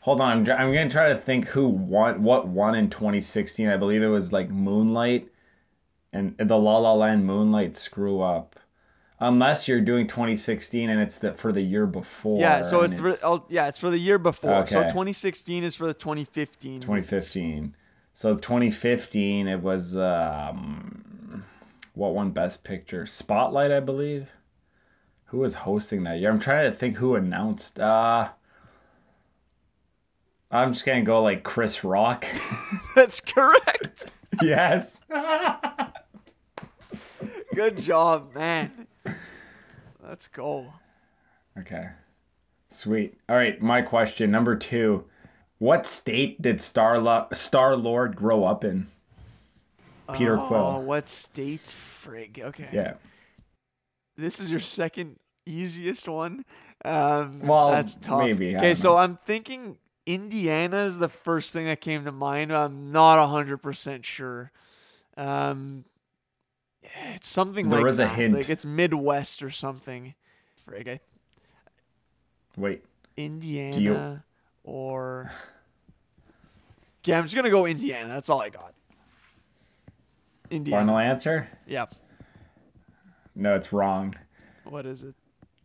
[0.00, 3.68] Hold on, I'm, I'm gonna try to think who won, what won in 2016.
[3.68, 5.28] I believe it was like Moonlight,
[6.12, 8.55] and the La La Land Moonlight screw up.
[9.18, 12.38] Unless you're doing 2016 and it's the for the year before.
[12.40, 12.60] yeah.
[12.62, 14.66] So and it's, for, oh, yeah, it's for the year before.
[14.66, 16.80] So 2016 is for the 2015.
[16.82, 17.74] 2015.
[18.12, 21.44] So 2015, it was um,
[21.94, 23.06] what won Best Picture?
[23.06, 24.28] Spotlight, I believe.
[25.26, 26.30] Who was hosting that year?
[26.30, 27.80] I'm trying to think who announced.
[27.80, 28.28] Uh,
[30.50, 32.26] I'm just gonna go like Chris Rock.
[32.94, 34.10] That's correct.
[34.42, 35.00] yes.
[37.54, 38.85] Good job, man.
[40.06, 40.72] Let's go.
[41.58, 41.88] Okay.
[42.70, 43.18] Sweet.
[43.28, 43.60] All right.
[43.60, 45.04] My question number two:
[45.58, 48.86] What state did Star Star Lord grow up in?
[50.14, 50.82] Peter Oh, Quill.
[50.82, 51.64] what state?
[51.64, 52.40] Frig.
[52.40, 52.68] Okay.
[52.72, 52.94] Yeah.
[54.16, 56.44] This is your second easiest one.
[56.84, 58.20] Um, Well, that's tough.
[58.20, 58.96] maybe, Okay, so know.
[58.98, 62.52] I'm thinking Indiana is the first thing that came to mind.
[62.52, 64.52] I'm not hundred percent sure.
[65.16, 65.84] Um,
[67.14, 68.34] it's something There like is a hint.
[68.34, 70.14] Like it's Midwest or something.
[70.68, 70.88] Frig.
[70.88, 71.00] I,
[72.56, 72.84] Wait.
[73.16, 74.24] Indiana
[74.64, 75.30] or.
[77.04, 78.08] Yeah, I'm just gonna go Indiana.
[78.08, 78.74] That's all I got.
[80.50, 80.82] Indiana.
[80.82, 81.48] Final answer?
[81.66, 81.94] Yep.
[83.34, 84.14] No, it's wrong.
[84.64, 85.14] What is it?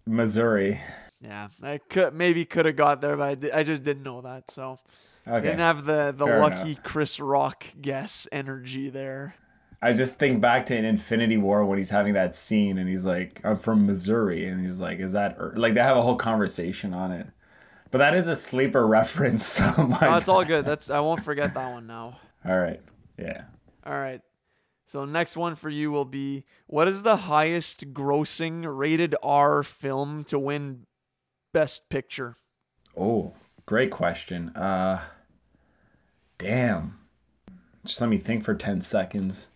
[0.05, 0.79] Missouri.
[1.21, 4.51] Yeah, I could maybe could have got there, but I, I just didn't know that.
[4.51, 4.79] So
[5.27, 5.41] Okay.
[5.47, 6.83] didn't have the the Fair lucky enough.
[6.83, 9.35] Chris Rock guess energy there.
[9.81, 13.05] I just think back to in Infinity War when he's having that scene and he's
[13.05, 16.17] like, "I'm from Missouri," and he's like, "Is that Ur-" like?" They have a whole
[16.17, 17.27] conversation on it.
[17.89, 19.45] But that is a sleeper reference.
[19.45, 20.65] So No, it's all good.
[20.67, 22.19] That's I won't forget that one now.
[22.45, 22.81] all right.
[23.17, 23.45] Yeah.
[23.85, 24.21] All right.
[24.85, 30.23] So next one for you will be what is the highest grossing rated R film
[30.25, 30.85] to win
[31.53, 32.35] Best Picture?
[32.95, 33.33] Oh,
[33.65, 34.49] great question.
[34.49, 35.01] Uh,
[36.37, 36.99] damn.
[37.85, 39.47] Just let me think for ten seconds.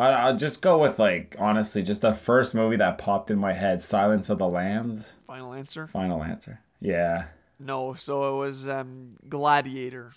[0.00, 3.52] I, I'll just go with like honestly, just the first movie that popped in my
[3.52, 5.12] head, Silence of the Lambs.
[5.26, 5.86] Final answer?
[5.88, 6.60] Final answer.
[6.80, 7.26] Yeah.
[7.58, 7.92] No.
[7.92, 10.12] So it was um, Gladiator.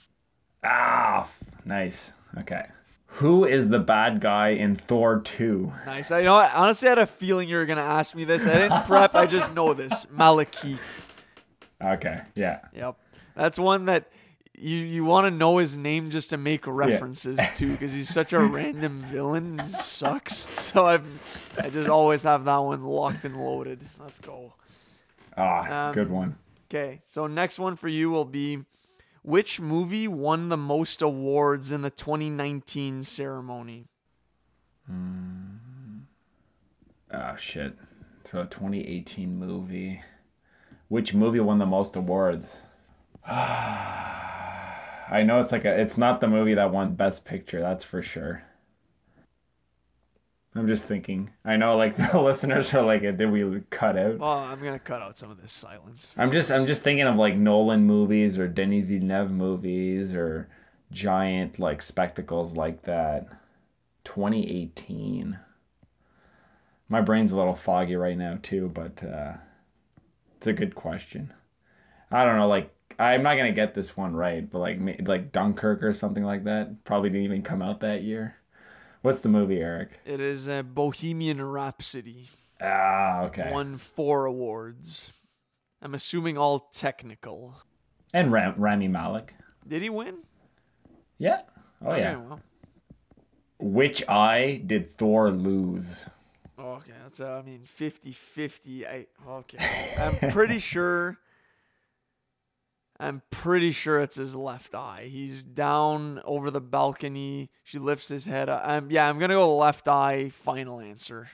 [0.64, 1.30] Ah,
[1.66, 2.14] nice.
[2.38, 2.66] Okay.
[3.18, 5.72] Who is the bad guy in Thor 2?
[5.86, 6.10] Nice.
[6.10, 6.36] I you know.
[6.36, 6.52] what?
[6.56, 8.48] Honestly, I had a feeling you were gonna ask me this.
[8.48, 9.14] I didn't prep.
[9.16, 10.06] I just know this.
[10.16, 10.80] Malekith.
[11.84, 12.22] Okay.
[12.36, 12.60] Yeah.
[12.74, 12.96] Yep.
[13.36, 14.10] That's one that
[14.64, 18.34] you you want to know his name just to make references to because he's such
[18.34, 19.60] a random villain.
[19.60, 20.48] He sucks.
[20.74, 21.00] So I
[21.62, 23.84] I just always have that one locked and loaded.
[24.00, 24.54] Let's go.
[25.38, 26.38] Ah, Um, good one.
[26.70, 27.02] Okay.
[27.06, 28.64] So next one for you will be
[29.22, 33.86] which movie won the most awards in the 2019 ceremony?
[37.12, 37.78] Oh shit.
[38.26, 40.02] So a 2018 movie.
[40.88, 42.58] Which movie won the most awards?
[45.10, 48.02] I know it's like a it's not the movie that won best picture, that's for
[48.02, 48.44] sure.
[50.56, 51.32] I'm just thinking.
[51.44, 54.20] I know like the listeners are like did we cut out?
[54.20, 56.14] Well, I'm gonna cut out some of this silence.
[56.18, 60.50] I'm just I'm just thinking of like Nolan movies or Denis Villeneuve movies or
[60.92, 63.28] giant like spectacles like that.
[64.06, 65.40] 2018.
[66.90, 69.34] My brain's a little foggy right now too, but uh,
[70.38, 71.34] it's a good question.
[72.12, 75.84] I don't know, like I'm not gonna get this one right, but like like Dunkirk
[75.84, 78.36] or something like that probably didn't even come out that year.
[79.02, 80.00] What's the movie, Eric?
[80.06, 82.30] It is a Bohemian Rhapsody.
[82.62, 83.50] Ah, okay.
[83.52, 85.12] Won four awards.
[85.82, 87.56] I'm assuming all technical.
[88.14, 89.34] And Ram- Rami Malek.
[89.68, 90.20] Did he win?
[91.18, 91.42] Yeah.
[91.84, 92.16] Oh Okay, yeah.
[92.18, 92.40] well.
[93.60, 96.06] Which eye did Thor lose?
[96.60, 98.86] Okay, that's uh, I mean 50-50.
[98.88, 99.58] I okay.
[100.00, 101.18] I'm pretty sure
[103.04, 105.08] I'm pretty sure it's his left eye.
[105.10, 107.50] He's down over the balcony.
[107.64, 108.62] She lifts his head up.
[108.66, 111.28] I'm, yeah, I'm going to go left eye final answer.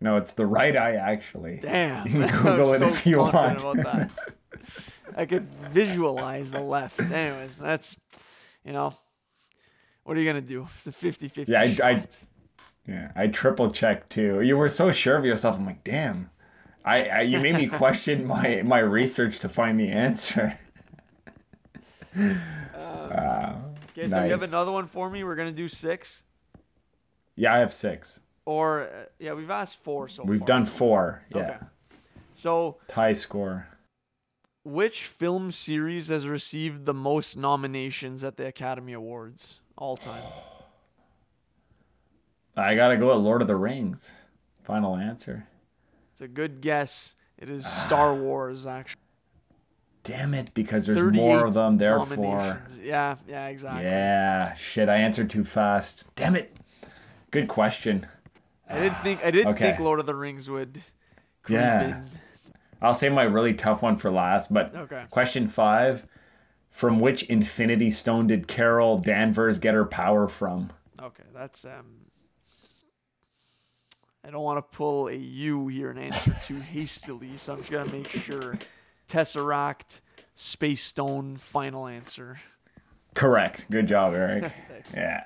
[0.00, 1.58] No, it's the right eye actually.
[1.60, 2.06] Damn.
[2.12, 3.60] You can Google it so if you want.
[3.60, 4.10] About that.
[5.16, 7.00] I could visualize the left.
[7.00, 7.96] Anyways, that's
[8.64, 8.94] you know,
[10.04, 10.68] what are you gonna do?
[10.76, 12.06] It's a 50-50 Yeah, I- I-
[12.86, 14.40] Yeah, I triple checked too.
[14.40, 15.56] You were so sure of yourself.
[15.56, 16.30] I'm like, damn.
[16.84, 20.58] I, I you made me question my my research to find the answer.
[22.16, 23.64] Wow.
[23.90, 25.24] Okay, so you have another one for me.
[25.24, 26.22] We're gonna do six,
[27.34, 28.20] Yeah, I have six.
[28.46, 28.86] or uh,
[29.18, 30.46] yeah, we've asked four so We've far.
[30.46, 31.22] done four.
[31.34, 31.38] Yeah.
[31.38, 31.56] Okay.
[32.36, 33.66] So, Tie score.
[34.62, 40.22] which film series has received the most nominations at the Academy Awards all time?
[42.56, 44.08] I gotta go at Lord of the Rings.
[44.62, 45.48] Final answer.
[46.12, 47.16] It's a good guess.
[47.36, 47.56] It Ah.
[47.86, 49.00] Star Wars, actually.
[50.04, 52.62] Damn it, because there's more of them, therefore.
[52.82, 53.84] Yeah, yeah, exactly.
[53.84, 56.06] Yeah, shit, I answered too fast.
[56.16, 56.56] Damn it.
[57.30, 58.06] Good question.
[58.70, 59.64] I didn't think I didn't Okay.
[59.66, 60.80] think Lord of the Rings would
[61.48, 61.82] Yeah.
[61.98, 62.04] in.
[62.80, 65.04] I'll say my really tough one for last, but Okay.
[65.10, 66.06] question five
[66.70, 70.70] From which Infinity Stone did Carol Danvers get her power from?
[71.02, 72.06] Okay, that's um.
[74.24, 77.70] I don't want to pull a U here and answer too hastily, so I'm just
[77.70, 78.56] gonna make sure.
[79.08, 80.00] Tesseract,
[80.34, 82.38] Space Stone, final answer.
[83.14, 83.66] Correct.
[83.70, 84.52] Good job, Eric.
[84.94, 85.22] yeah.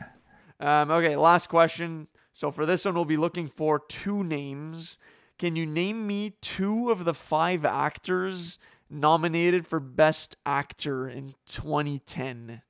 [0.60, 2.08] Um, okay, last question.
[2.32, 4.98] So for this one, we'll be looking for two names.
[5.38, 12.62] Can you name me two of the five actors nominated for Best Actor in 2010?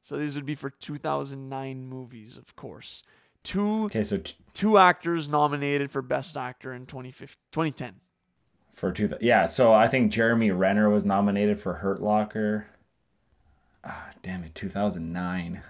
[0.00, 3.02] So these would be for 2009 movies, of course.
[3.42, 7.96] Two Okay, so t- two actors nominated for Best Actor in 2010.
[8.74, 9.46] For two, th- yeah.
[9.46, 12.66] So I think Jeremy Renner was nominated for Hurt Locker.
[13.84, 15.62] Ah, damn it, 2009.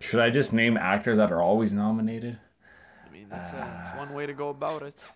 [0.00, 2.38] Should I just name actors that are always nominated?
[3.06, 5.08] I mean, that's, a, that's one way to go about it.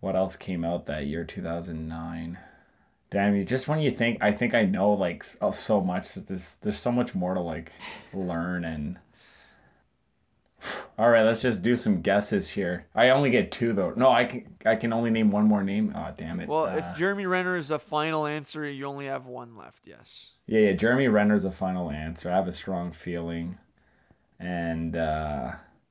[0.00, 2.38] What else came out that year, 2009?
[3.08, 6.26] Damn, you just when you think, I think I know like oh, so much that
[6.26, 7.72] there's there's so much more to like
[8.12, 8.98] learn and.
[10.98, 12.86] All right, let's just do some guesses here.
[12.94, 13.92] I only get two though.
[13.96, 15.92] No, I can I can only name one more name.
[15.94, 16.48] Oh damn it.
[16.48, 19.86] Well, Uh, if Jeremy Renner is a final answer, you only have one left.
[19.86, 20.32] Yes.
[20.46, 22.30] yeah, yeah, Jeremy Renner's the final answer.
[22.30, 23.58] I have a strong feeling,
[24.40, 25.52] and uh,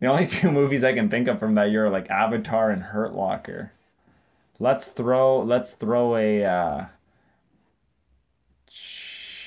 [0.00, 2.82] the only two movies I can think of from that year are like Avatar and
[2.82, 3.72] Hurt Locker.
[4.58, 6.44] Let's throw let's throw a.
[6.44, 6.84] Uh,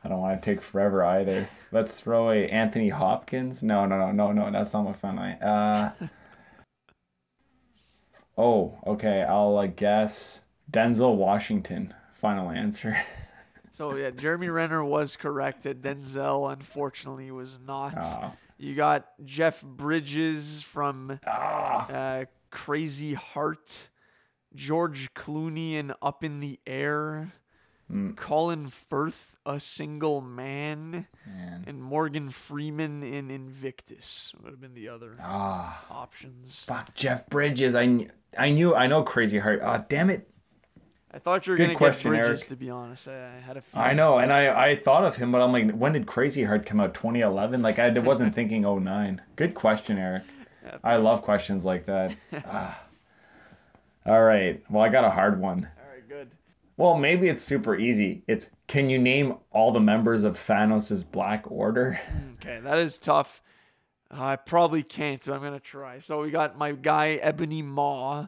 [0.05, 1.49] I don't want to take forever either.
[1.71, 3.63] Let's throw a Anthony Hopkins.
[3.63, 4.51] No, no, no, no, no.
[4.51, 5.37] That's not my final.
[5.41, 5.91] Uh,
[8.39, 9.23] oh, okay.
[9.23, 11.95] I'll uh, guess Denzel Washington.
[12.21, 13.01] Final answer.
[13.75, 15.81] So yeah, Jeremy Renner was corrected.
[15.81, 17.95] Denzel, unfortunately, was not.
[17.97, 18.33] Ah.
[18.59, 23.89] You got Jeff Bridges from Ah, uh, Crazy Heart,
[24.55, 27.33] George Clooney in Up in the Air,
[27.93, 28.13] Hmm.
[28.13, 31.65] Colin Firth, A Single Man, man.
[31.67, 36.65] and Morgan Freeman in Invictus would have been the other Ah, options.
[36.65, 37.75] fuck Jeff Bridges.
[37.75, 38.75] I, kn- I knew.
[38.75, 39.61] I know Crazy Heart.
[39.63, 40.27] Ah, damn it.
[41.13, 42.49] I thought you were Good gonna question, get Bridges, Eric.
[42.49, 43.07] to be honest.
[43.09, 43.87] I, I had a feeling.
[43.87, 46.65] I know, and I, I thought of him, but I'm like, when did Crazy Heart
[46.65, 46.95] come out?
[46.95, 47.61] 2011?
[47.61, 49.21] Like, I wasn't thinking 09.
[49.37, 50.23] Good question, Eric.
[50.65, 52.15] Yeah, I love questions like that.
[52.47, 52.81] Ah.
[54.07, 54.63] All right.
[54.71, 55.69] Well, I got a hard one.
[55.77, 56.31] All right, good.
[56.83, 58.25] Well, maybe it's super easy.
[58.27, 62.01] It's can you name all the members of Thanos' Black Order?
[62.43, 63.41] Okay, that is tough.
[64.11, 66.01] I probably can't, but I'm gonna try.
[66.01, 68.27] So we got my guy Ebony Maw.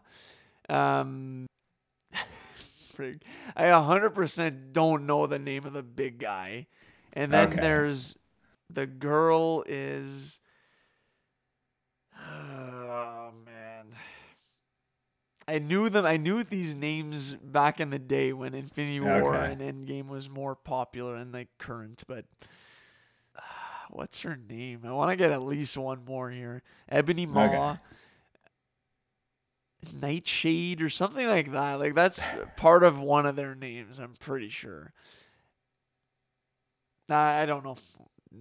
[0.69, 1.47] Um,
[2.97, 3.23] frig.
[3.57, 6.69] I 100% don't know the name of the big guy,
[7.13, 7.61] and then Okay.
[7.61, 8.17] there's
[8.71, 10.39] the girl is.
[12.17, 12.74] Man.
[15.47, 16.07] I knew them.
[16.07, 19.53] I knew these names back in the day when Infinity War Okay.
[19.53, 22.25] and Endgame was more popular and like current, but
[23.91, 24.81] what's her name?
[24.85, 26.63] I want to get at least one more here.
[26.89, 27.81] Ebony Maw, Okay.
[29.93, 31.75] Nightshade, or something like that.
[31.75, 32.27] Like that's
[32.57, 33.99] part of one of their names.
[33.99, 34.93] I'm pretty sure.
[37.11, 37.77] I I don't know.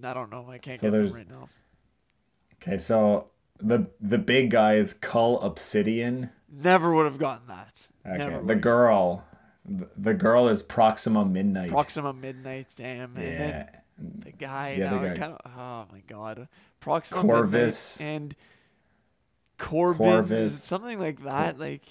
[0.02, 0.50] I don't know.
[0.50, 1.50] I can't So get them right now.
[2.62, 6.30] Okay, so the the big guy is Cull Obsidian.
[6.62, 7.88] Never would have gotten that.
[8.06, 8.18] Okay.
[8.18, 8.42] Never.
[8.44, 9.24] The girl,
[9.96, 11.70] the girl is Proxima Midnight.
[11.70, 13.16] Proxima Midnight, damn.
[13.16, 13.66] And then
[14.18, 15.16] the guy Yeah, the now guy.
[15.16, 16.48] kind of oh my god.
[16.80, 17.98] Proxima Corvus.
[17.98, 18.36] Midnight and
[19.58, 20.06] Corbin.
[20.10, 20.52] Corvus.
[20.52, 21.58] Is it something like that?
[21.58, 21.82] Like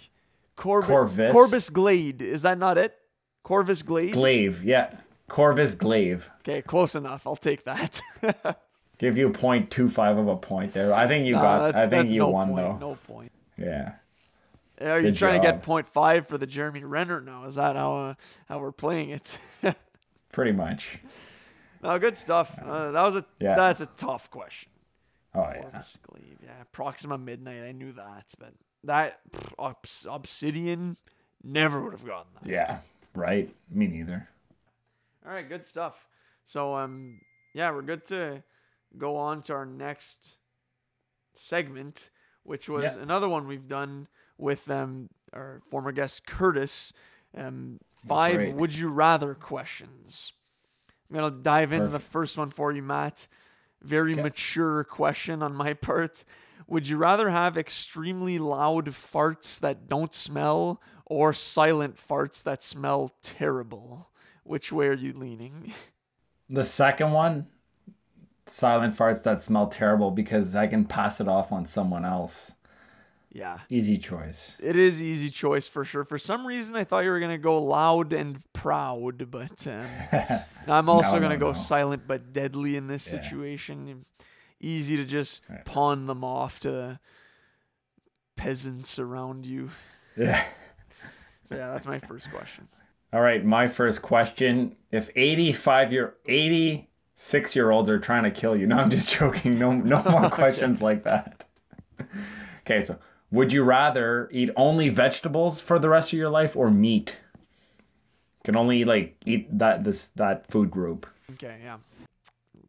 [0.55, 1.31] Corbin Corvus.
[1.31, 2.21] Corvus Glade.
[2.21, 2.95] Is that not it?
[3.43, 4.13] Corvus Glade?
[4.13, 4.95] Glaive, yeah.
[5.27, 6.29] Corvus Glaive.
[6.41, 7.25] Okay, close enough.
[7.25, 8.01] I'll take that.
[8.99, 10.93] Give you 0.25 of a point there.
[10.93, 11.75] I think you Nah, got.
[11.75, 12.77] I think you no won point, though.
[12.89, 13.31] No point.
[13.57, 13.93] Yeah.
[14.81, 17.45] Are you Good trying to get 0.5 point for the Jeremy Renner now?
[17.45, 18.13] Is that how uh,
[18.49, 19.39] how we're playing it?
[20.31, 20.99] Pretty much.
[21.81, 22.57] no, good stuff.
[22.61, 23.55] Uh, that was a Yeah.
[23.55, 24.71] that's a tough question.
[25.35, 25.81] Oh yeah.
[26.03, 26.63] Glaive, yeah.
[26.71, 30.97] Proxima Midnight, I knew that, but that pff, Obsidian
[31.43, 32.49] never would have gotten that.
[32.49, 32.77] Yeah.
[33.15, 33.53] Right.
[33.69, 34.27] Me neither.
[35.25, 36.07] All right, good stuff.
[36.45, 37.21] So um
[37.53, 38.43] yeah, we're good to
[38.97, 40.37] go on to our next
[41.35, 42.09] segment,
[42.43, 42.97] which was Yeah.
[43.01, 44.07] another one we've done
[44.37, 46.93] with um our former guest Curtis.
[47.35, 50.33] Um five would you rather questions.
[51.09, 53.27] I'm gonna dive into the first one for you, Matt.
[53.81, 54.21] Very Okay.
[54.23, 56.23] mature question on my part.
[56.67, 63.11] Would you rather have extremely loud farts that don't smell or silent farts that smell
[63.21, 64.09] terrible?
[64.43, 65.73] Which way are you leaning?
[66.49, 67.47] The second one,
[68.45, 72.51] silent farts that smell terrible because I can pass it off on someone else.
[73.33, 73.57] Yeah.
[73.69, 74.55] Easy choice.
[74.59, 76.03] It is easy choice for sure.
[76.05, 79.87] For some reason, I thought you were gonna go loud and proud, but um,
[80.67, 81.53] I'm also No, gonna no, go no.
[81.57, 83.21] silent but deadly in this Yeah.
[83.21, 84.05] situation.
[84.59, 85.65] Easy to just Right.
[85.65, 86.99] pawn them off to
[88.35, 89.69] peasants around you.
[90.17, 90.43] Yeah.
[91.45, 92.69] So yeah, that's my first question.
[93.11, 94.77] All right, my first question.
[94.93, 98.65] If 85 year 86 year olds are trying to kill you.
[98.67, 99.59] No, I'm just joking.
[99.59, 101.43] No no more questions like that.
[102.61, 102.97] Okay, so
[103.33, 107.17] would you rather eat only vegetables for the rest of your life or meat?
[108.45, 111.07] Can only like eat that this that food group.
[111.31, 111.77] Okay, yeah.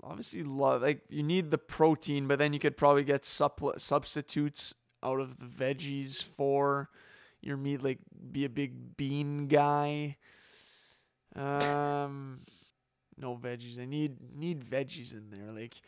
[0.02, 4.74] Obviously, love like you need the protein, but then you could probably get suppl- substitutes
[5.02, 6.88] out of the veggies for
[7.42, 7.82] your meat.
[7.82, 7.98] Like,
[8.32, 10.16] be a big bean guy.
[11.36, 12.40] Um,
[13.18, 13.78] no veggies.
[13.78, 15.52] I need need veggies in there.
[15.52, 15.82] Like,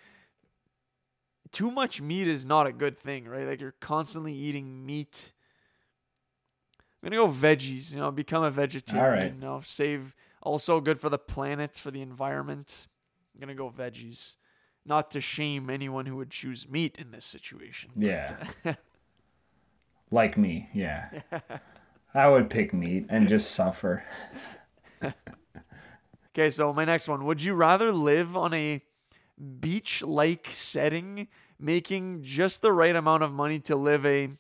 [1.53, 3.47] too much meat is not a good thing, right?
[3.47, 5.33] Like, you're constantly eating meat.
[7.03, 7.93] I'm gonna go veggies.
[7.95, 9.13] You know, become a vegetarian.
[9.25, 9.35] right.
[9.35, 10.15] You know, save.
[10.43, 12.87] Also good for the planet, for the environment.
[13.35, 14.37] I'm gonna go veggies.
[14.85, 17.91] Not to shame anyone who would choose meat in this situation.
[17.97, 18.37] Yeah.
[20.11, 21.09] Like me, yeah.
[22.15, 24.05] I would pick meat and just suffer.
[26.35, 27.25] Okay, so my next one.
[27.25, 28.83] Would you rather live on a
[29.61, 34.31] beach like setting, making just the right amount of money to live a,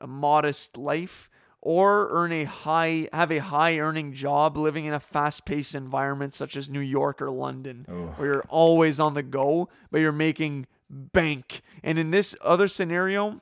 [0.00, 1.28] a modest life,
[1.62, 6.32] or earn a high have a high earning job living in a fast paced environment
[6.32, 8.14] such as New York or London, Ooh.
[8.16, 11.60] where you're always on the go, but you're making bank.
[11.82, 13.40] And in this other scenario,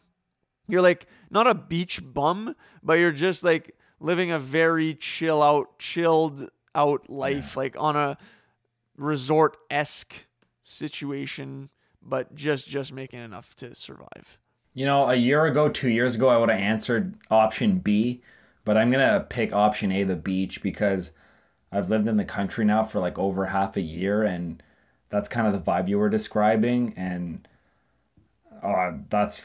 [0.67, 5.79] you're like not a beach bum, but you're just like living a very chill out,
[5.79, 8.19] chilled out life, like on a
[8.97, 10.27] resort esque
[10.69, 11.71] situation,
[12.03, 14.39] but just just making enough to survive.
[14.75, 18.23] You know, a year ago, two years ago, I would have answered option B,
[18.65, 21.11] but I'm gonna pick option A, the beach, because
[21.73, 24.63] I've lived in the country now for like over half a year, and
[25.11, 27.47] that's kind of the vibe you were describing, and
[28.63, 29.41] uh, that's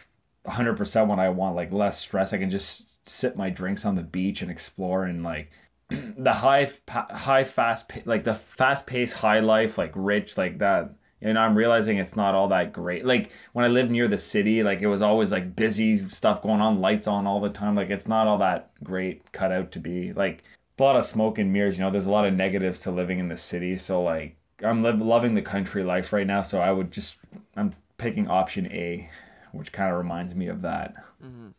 [0.45, 1.55] 100% what I want.
[1.55, 2.33] Like less stress.
[2.33, 5.51] I can just sip my drinks on the beach and explore, and like
[5.89, 10.91] the high, high, fast, like the fast paced high life, like rich, like that.
[11.23, 13.05] And I'm realizing it's not all that great.
[13.05, 16.61] Like when I lived near the city, like it was always like busy stuff going
[16.61, 17.75] on, lights on all the time.
[17.75, 20.13] Like it's not all that great cut out to be.
[20.13, 20.43] Like
[20.77, 21.77] a lot of smoke and mirrors.
[21.77, 23.77] You know, there's a lot of negatives to living in the city.
[23.77, 26.41] So like I'm live, loving the country life right now.
[26.41, 27.17] So I would just
[27.55, 29.09] I'm picking option A,
[29.51, 30.93] which kind of reminds me of that.
[31.23, 31.49] Mm-hmm.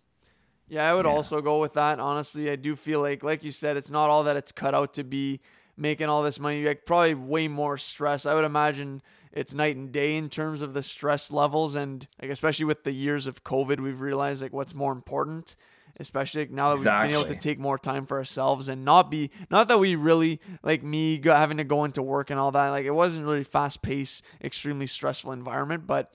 [0.68, 1.12] Yeah, I would Yeah.
[1.12, 2.00] also go with that.
[2.00, 4.94] Honestly, I do feel like, like you said, it's not all that it's cut out
[4.94, 5.40] to be
[5.76, 6.64] making all this money.
[6.64, 8.26] Like probably way more stress.
[8.26, 9.02] I would imagine
[9.34, 12.92] it's night and day in terms of the stress levels, and like especially with the
[12.92, 15.56] years of COVID, we've realized like what's more important.
[16.00, 19.12] Especially like, now that we've been able to take more time for ourselves and not
[19.12, 22.50] be not that we really like me go, having to go into work and all
[22.50, 22.70] that.
[22.70, 26.12] Like it wasn't really fast paced, extremely stressful environment, but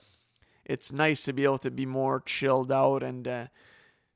[0.66, 3.46] it's nice to be able to be more chilled out and uh,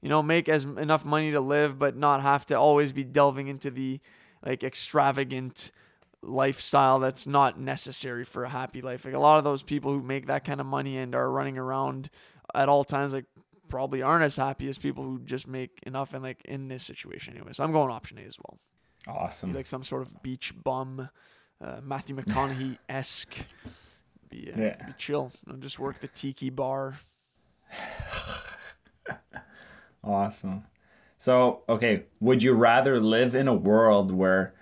[0.03, 3.49] you know make as enough money to live but not have to always be delving
[3.49, 4.01] into the
[4.45, 5.73] like extravagant
[6.27, 10.03] lifestyle that's not necessary for a happy life like a lot of those people who
[10.03, 12.09] make that kind of money and are running around
[12.55, 13.27] at all times like
[13.69, 17.35] probably aren't as happy as people who just make enough and like in this situation
[17.35, 18.59] anyway so i'm going option a as well
[19.07, 19.51] Awesome.
[19.51, 21.11] Be like some sort of beach bum,
[21.63, 23.37] uh, Matthew McConaughey esque.
[24.31, 24.87] Be, uh, Yeah.
[24.87, 25.31] be chill.
[25.47, 27.01] Know, just work the tiki bar.
[30.03, 30.65] Awesome.
[31.17, 34.55] So, okay, would you rather live in a world where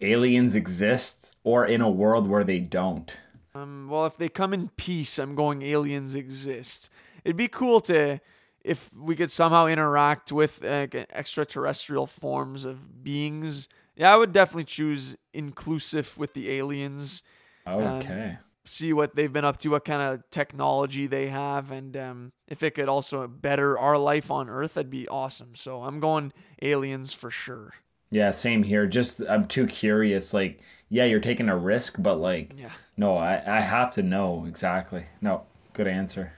[0.00, 3.16] aliens exist or in a world where they don't?
[3.54, 6.88] Um, well, if they come in peace, I'm going aliens exist.
[7.24, 8.20] It'd be cool to
[8.62, 13.68] if we could somehow interact with uh, extraterrestrial forms of beings.
[13.96, 17.22] Yeah, I would definitely choose inclusive with the aliens.
[17.66, 18.38] Okay.
[18.64, 22.62] See what they've been up to, what kind of technology they have, and um, if
[22.62, 25.54] it could also better our life on Earth, that'd be awesome.
[25.54, 26.32] So I'm going
[26.62, 27.72] aliens for sure.
[28.10, 28.86] Yeah, same here.
[28.86, 32.70] Just I'm too curious like yeah, you're taking a risk, but like Yeah.
[32.96, 35.06] no, I I have to know exactly.
[35.20, 36.32] No, good answer.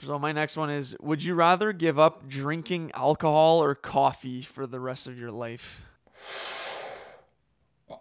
[0.00, 4.66] So my next one is: Would you rather give up drinking alcohol or coffee for
[4.66, 5.82] the rest of your life?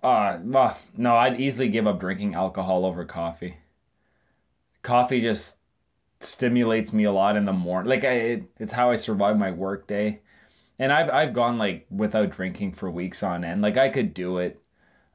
[0.02, 3.58] Uh, well, no, I'd easily give up drinking alcohol over coffee.
[4.82, 5.58] Coffee just
[6.22, 7.90] stimulates me a lot in the morning.
[7.90, 10.22] Like I, it, it's how I survive my work day.
[10.82, 13.62] And I've I've gone like without drinking for weeks on end.
[13.62, 14.60] Like I could do it.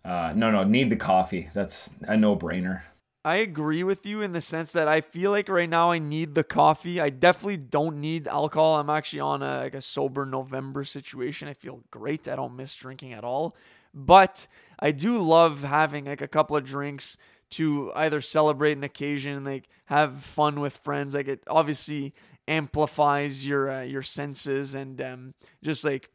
[0.04, 1.50] Uh, no, no, need the coffee.
[1.54, 2.82] That's a no brainer.
[3.24, 6.36] I agree with you in the sense that I feel like right now I need
[6.36, 7.00] the coffee.
[7.00, 8.78] I definitely don't need alcohol.
[8.78, 11.48] I'm actually on a like a sober November situation.
[11.48, 12.28] I feel great.
[12.28, 13.56] I don't miss drinking at all.
[13.92, 14.46] But
[14.78, 17.18] I do love having like a couple of drinks
[17.50, 21.12] to either celebrate an occasion, and like have fun with friends.
[21.12, 22.14] Like it obviously
[22.48, 26.10] amplifies your uh, your senses and um, just like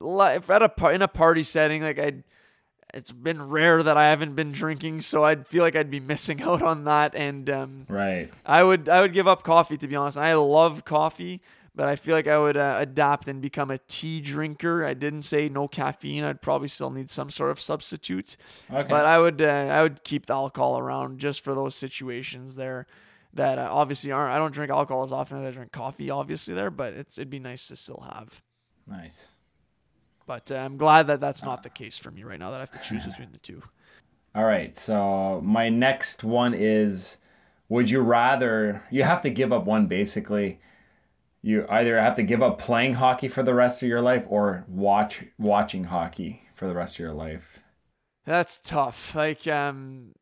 [0.00, 2.24] if at a par- in a party setting, like I'd
[2.92, 6.42] it's been rare that I haven't been drinking, so I'd feel like I'd be missing
[6.42, 7.14] out on that.
[7.14, 8.30] And um, Right.
[8.44, 10.18] I would I would give up coffee to be honest.
[10.18, 11.40] I love coffee,
[11.74, 14.84] but I feel like I would uh, adapt and become a tea drinker.
[14.84, 16.24] I didn't say no caffeine.
[16.24, 18.36] I'd probably still need some sort of substitute,
[18.72, 18.88] Okay.
[18.88, 22.86] but I would uh, I would keep the alcohol around just for those situations there
[23.34, 24.34] that uh, obviously aren't.
[24.34, 27.30] I don't drink alcohol as often as I drink coffee, obviously there, but it's it'd
[27.30, 28.42] be nice to still have.
[28.86, 29.28] nice.
[30.26, 32.50] But uh, I'm glad that that's not the case for me right now.
[32.50, 33.62] That I have to choose between the two.
[34.34, 34.76] All right.
[34.76, 37.16] So my next one is
[37.68, 40.60] would you rather you have to give up one basically.
[41.42, 44.64] You either have to give up playing hockey for the rest of your life or
[44.68, 47.58] watch watching hockey for the rest of your life.
[48.24, 49.14] That's tough.
[49.14, 50.12] Like um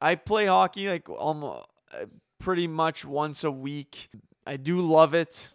[0.00, 1.66] I play hockey like almost
[2.42, 4.10] pretty much once a week.
[4.46, 5.52] I do love it,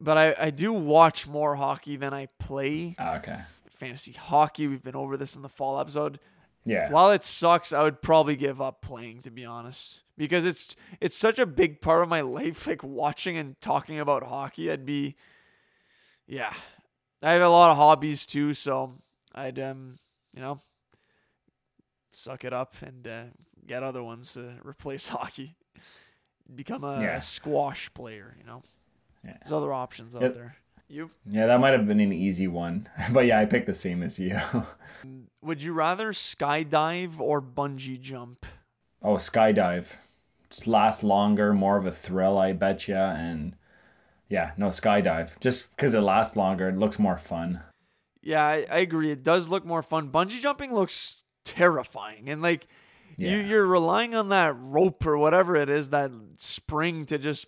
[0.00, 2.94] but I I do watch more hockey than I play.
[2.98, 3.38] Ah, Okay.
[3.70, 6.20] Fantasy hockey, we've been over this in the fall episode.
[6.64, 6.88] Yeah.
[6.92, 11.16] While it sucks, I would probably give up playing to be honest, because it's it's
[11.16, 14.70] such a big part of my life like watching and talking about hockey.
[14.70, 15.16] I'd be
[16.28, 16.54] yeah.
[17.24, 18.94] I have a lot of hobbies too, so
[19.34, 19.96] I'd um,
[20.32, 20.60] you know,
[22.12, 23.24] suck it up and uh,
[23.66, 25.56] get other ones to replace hockey.
[26.54, 27.18] Become a, Yeah.
[27.20, 28.62] squash player, you know.
[29.24, 29.36] Yeah.
[29.42, 30.56] There's other options out there.
[30.88, 32.88] You Yeah, that might have been an easy one.
[33.12, 34.38] But yeah, I picked the same as you.
[35.42, 38.44] would you rather skydive or bungee jump?
[39.02, 39.86] oh, skydive.
[40.50, 43.56] Just lasts longer, more of a thrill, I bet you, And
[44.28, 45.30] yeah, no, skydive.
[45.40, 47.62] Just because it lasts longer, it looks more fun.
[48.20, 49.10] Yeah, I, I agree.
[49.10, 50.10] It does look more fun.
[50.10, 52.68] Bungee jumping looks terrifying, and like
[53.22, 53.44] you, Yeah.
[53.44, 57.46] you're relying on that rope or whatever it is, that spring to just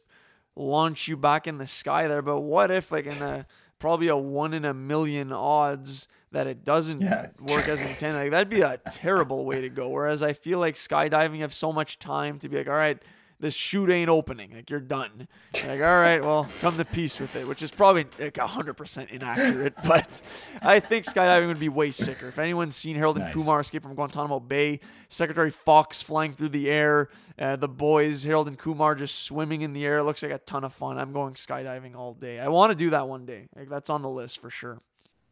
[0.56, 2.22] launch you back in the sky there.
[2.22, 3.46] But what if, like, in a
[3.78, 7.28] probably a one in a million odds that it doesn't Yeah.
[7.40, 8.18] work as intended?
[8.22, 9.88] Like that'd be a terrible way to go.
[9.88, 13.02] Whereas I feel like skydiving, you have so much time to be like, all right.
[13.44, 14.52] This chute ain't opening.
[14.54, 15.28] Like you're done.
[15.54, 18.72] You're like all right, well, come to peace with it, which is probably like hundred
[18.72, 19.74] percent inaccurate.
[19.86, 20.22] But
[20.62, 22.28] I think skydiving would be way sicker.
[22.28, 23.34] If anyone's seen Harold and Nice.
[23.34, 24.80] Kumar escape from Guantanamo Bay,
[25.10, 29.74] Secretary Fox flying through the air, uh, the boys Harold and Kumar just swimming in
[29.74, 30.96] the air, it looks like a ton of fun.
[30.96, 32.40] I'm going skydiving all day.
[32.40, 33.48] I want to do that one day.
[33.54, 34.80] Like that's on the list for sure.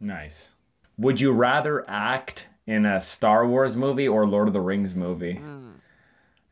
[0.01, 0.51] Nice.
[0.99, 5.41] Would you rather act in a Star Wars movie or Lord of the Rings movie?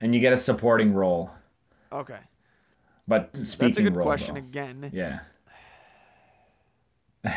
[0.00, 1.32] And you get a supporting role.
[1.92, 2.18] Okay,
[3.08, 4.40] But speaking that's a good role, question though.
[4.40, 4.90] again.
[4.92, 5.20] Yeah.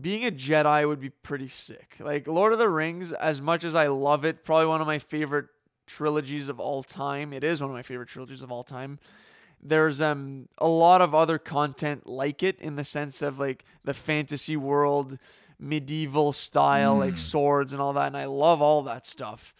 [0.00, 1.96] being a Jedi would be pretty sick.
[2.00, 4.98] Like Lord of the Rings, as much as I love it, probably one of my
[4.98, 5.46] favorite
[5.86, 7.32] trilogies of all time.
[7.32, 8.98] It is one of my favorite trilogies of all time.
[9.62, 13.94] There's um a lot of other content like it in the sense of like the
[13.94, 15.18] fantasy world,
[15.58, 19.54] medieval style, like swords and all that, and I love all that stuff.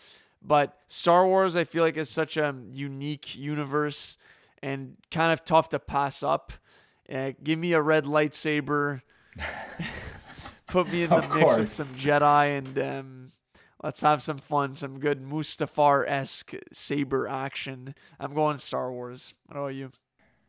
[0.44, 4.18] But Star Wars, I feel like is such a unique universe
[4.62, 6.52] and kind of tough to pass up.
[7.12, 9.02] Uh, give me a red lightsaber
[10.66, 13.32] put me in the mix with some Jedi and um,
[13.82, 17.94] let's have some fun, some good Mustafar esque saber action.
[18.18, 19.34] I'm going Star Wars.
[19.46, 19.90] What about you?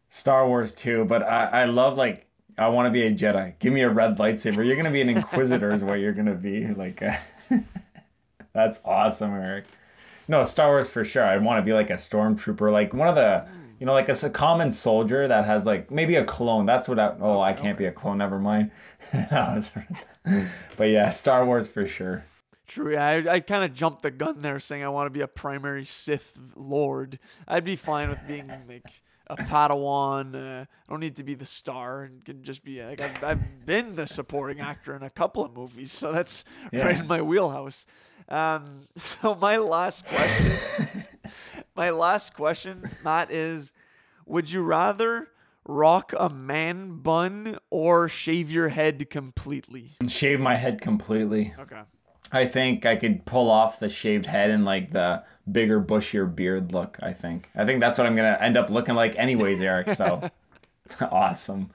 [0.10, 2.28] Star Wars too, but I, I love like
[2.58, 3.58] I want to be a Jedi.
[3.60, 4.66] Give me a red lightsaber.
[4.66, 6.68] You're gonna be an Inquisitor, is what you're gonna be.
[6.68, 7.18] Like, uh,
[8.54, 9.66] that's awesome, Eric.
[10.28, 11.24] No, Star Wars for sure.
[11.24, 13.46] I want to be like a stormtrooper, like one of the,
[13.80, 16.66] you know, like a, a common soldier that has like maybe a clone.
[16.66, 17.16] That's what I.
[17.20, 18.18] Oh, I can't be a clone.
[18.18, 18.72] Never mind.
[20.78, 22.26] But yeah, Star Wars for sure.
[22.66, 22.94] True.
[22.94, 25.28] Yeah, I, I kind of jumped the gun there, saying I want to be a
[25.28, 27.20] primary Sith Lord.
[27.48, 30.36] I'd be fine with being like a Padawan.
[30.36, 33.66] Uh, I don't need to be the star, and can just be like I've, I've
[33.66, 37.86] been the supporting actor in a couple of movies, so that's right in my wheelhouse.
[38.30, 41.04] Um, so my last question,
[41.76, 43.74] my last question, Matt, is:
[44.26, 45.30] Would you rather
[45.66, 49.92] rock a man bun or shave your head completely?
[50.08, 51.54] Shave my head completely.
[51.58, 51.82] Okay.
[52.32, 56.74] I think I could pull off the shaved head and like the bigger, bushier beard
[56.74, 56.98] look.
[57.02, 57.50] I think.
[57.56, 59.90] I think that's what I'm gonna end up looking like, anyways, Eric.
[59.92, 60.30] So
[61.02, 61.70] awesome.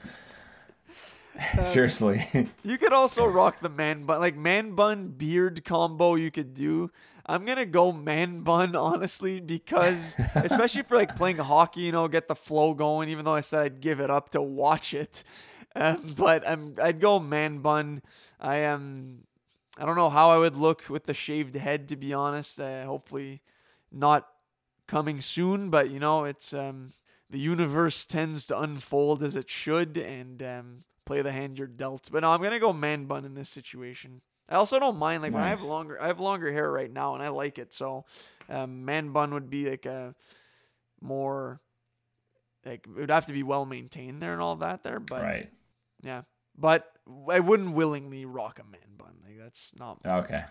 [1.67, 2.27] Seriously,
[2.65, 6.15] You could also rock the man bun, like man bun beard combo.
[6.15, 6.91] You could do.
[7.27, 12.29] I'm gonna go man bun honestly because especially for like playing hockey, you know, get
[12.29, 13.09] the flow going.
[13.09, 15.23] Even though I said I'd give it up to watch it,
[15.77, 18.03] um, but I'm I'd go man bun.
[18.41, 19.25] I am.
[19.77, 22.59] I don't know how I would look with the shaved head to be honest.
[22.61, 23.43] Uh, hopefully,
[23.93, 24.27] not
[24.89, 25.71] coming soon.
[25.71, 26.93] But you know, it's um
[27.31, 30.79] the universe tends to unfold as it should, and um,
[31.09, 32.09] play the hand you're dealt.
[32.13, 34.21] But no, I'm gonna go man bun in this situation.
[34.49, 36.01] I also don't mind like when I have longer.
[36.01, 37.73] I have longer hair right now, and I like it.
[37.75, 38.05] So,
[38.49, 40.15] um, man bun would be like a
[41.01, 41.61] more
[42.65, 45.01] like it would have to be well maintained there and all that there.
[45.01, 45.51] But right?
[46.03, 46.23] yeah,
[46.57, 46.93] but
[47.31, 49.17] I wouldn't willingly rock a man bun.
[49.27, 50.45] Like that's not Okay,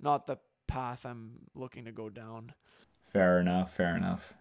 [0.00, 2.54] not the path I'm looking to go down.
[3.12, 3.74] fair enough.
[3.74, 4.32] Fair enough.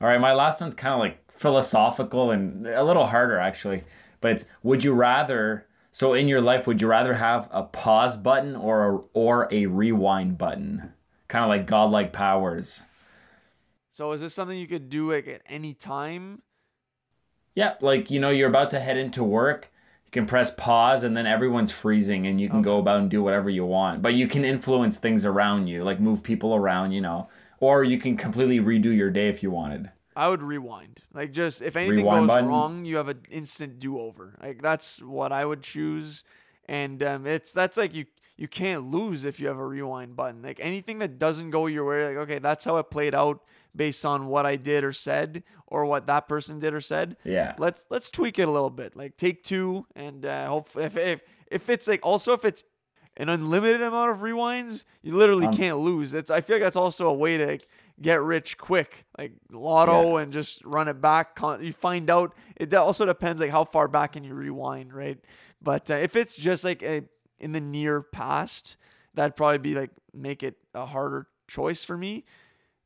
[0.00, 3.84] All right, my last one's kind of like philosophical and a little harder actually.
[4.24, 5.66] But it's: Would you rather?
[5.92, 9.66] So in your life, would you rather have a pause button or a, or a
[9.66, 10.94] rewind button?
[11.28, 12.80] Kind of like godlike powers.
[13.90, 16.40] So is this something you could do like at any time?
[17.54, 19.70] Yeah, like you know, you're about to head into work.
[20.06, 23.22] You can press pause, and then everyone's freezing, and you can go about and do
[23.22, 24.00] whatever you want.
[24.00, 27.28] But you can influence things around you, like move people around, you know,
[27.60, 29.90] or you can completely redo your day if you wanted.
[30.16, 31.00] I would rewind.
[31.12, 32.48] Like just if anything Rewind goes button?
[32.48, 34.38] wrong, you have an instant do over.
[34.42, 36.24] Like that's what I would choose.
[36.66, 38.06] And um, it's that's like you
[38.36, 40.42] you can't lose if you have a rewind button.
[40.42, 43.40] Like anything that doesn't go your way, like okay, that's how it played out
[43.76, 47.16] based on what I did or said or what that person did or said.
[47.24, 47.54] Yeah.
[47.58, 48.94] Let's let's tweak it a little bit.
[48.96, 52.62] Like take two and uh, hope if if if it's like also if it's
[53.16, 56.14] an unlimited amount of rewinds, you literally Um, can't lose.
[56.14, 57.68] It's I feel like that's also a way to like,
[58.00, 61.38] get rich quick, like lotto, and just run it back.
[61.60, 62.34] You find out.
[62.56, 65.18] It also depends like how far back can you rewind, right?
[65.62, 67.04] But uh, if it's just like a
[67.38, 68.76] in the near past,
[69.14, 72.24] that'd probably be like make it a harder choice for me.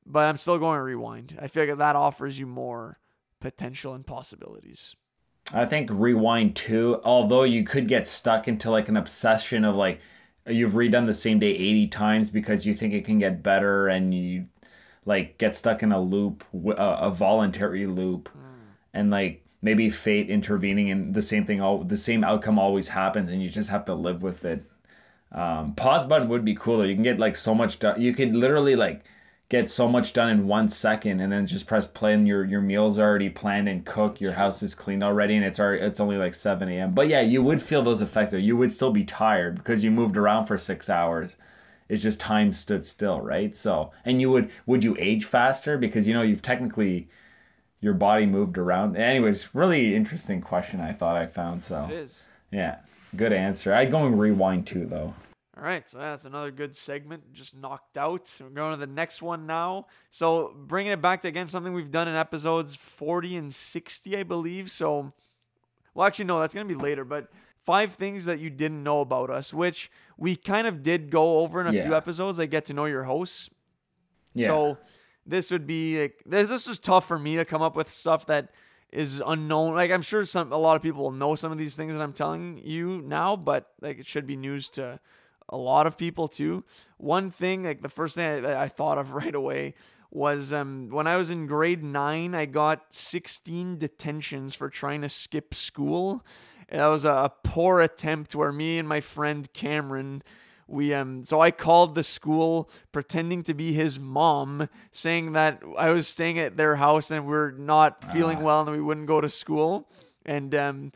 [0.07, 1.37] But I'm still going to rewind.
[1.41, 2.99] I feel like that offers you more
[3.41, 4.97] potential and possibilities.
[5.53, 10.01] I think rewind too, although you could get stuck into like an obsession of like
[10.47, 14.15] you've redone the same day 80 times because you think it can get better and
[14.15, 14.47] you
[15.09, 16.45] like get stuck in a loop,
[16.77, 18.29] a, voluntary loop.
[18.93, 23.31] And like maybe fate intervening and the same thing all the same outcome always happens
[23.31, 24.63] and you just have to live with it.
[25.33, 26.85] Um, pause button would be cooler.
[26.85, 28.01] You can get like so much done.
[28.01, 29.03] You could literally like
[29.49, 32.61] get so much done in one second and then just press play and your your
[32.61, 36.01] meals are already planned and cooked your house is cleaned already and it's already it's
[36.01, 38.37] only like 7 a.m but yeah you would feel those effects though.
[38.37, 41.37] you would still be tired because you moved around for six hours
[41.89, 46.07] it's just time stood still right so and you would would you age faster because
[46.07, 47.09] you know you've technically
[47.81, 52.25] your body moved around anyways really interesting question i thought i found so It is.
[52.51, 52.77] yeah
[53.17, 55.15] good answer i'd go and rewind too though
[55.57, 58.33] All right, so that's another good segment just knocked out.
[58.41, 59.87] We're going to the next one now.
[60.09, 64.23] So bringing it back to again something we've done in episodes 40 and 60, I
[64.23, 64.71] believe.
[64.71, 65.13] So,
[65.95, 67.05] well, actually, no, that's going to be later.
[67.05, 67.27] But
[67.69, 71.61] five things that you didn't know about us, which we kind of did go over
[71.61, 72.41] in a few episodes.
[72.41, 73.51] I get to know your hosts.
[74.33, 74.79] yeah So
[75.27, 76.49] this would be like this.
[76.49, 78.49] This is tough for me to come up with stuff that
[78.91, 79.75] is unknown.
[79.75, 82.03] Like I'm sure some a lot of people will know some of these things that
[82.03, 84.99] I'm telling you now, but like it should be news to
[85.51, 86.65] a lot of people too.
[86.97, 89.75] One thing, like the first thing I, I thought of right away
[90.11, 95.09] was um, when I was in grade nine, I got 16 detentions for trying to
[95.09, 96.25] skip school.
[96.71, 100.23] That was a, a poor attempt where me and my friend Cameron
[100.71, 105.89] we um so I called the school pretending to be his mom, saying that I
[105.91, 108.43] was staying at their house and we're not feeling Ah.
[108.43, 109.89] well and we wouldn't go to school.
[110.27, 110.93] And um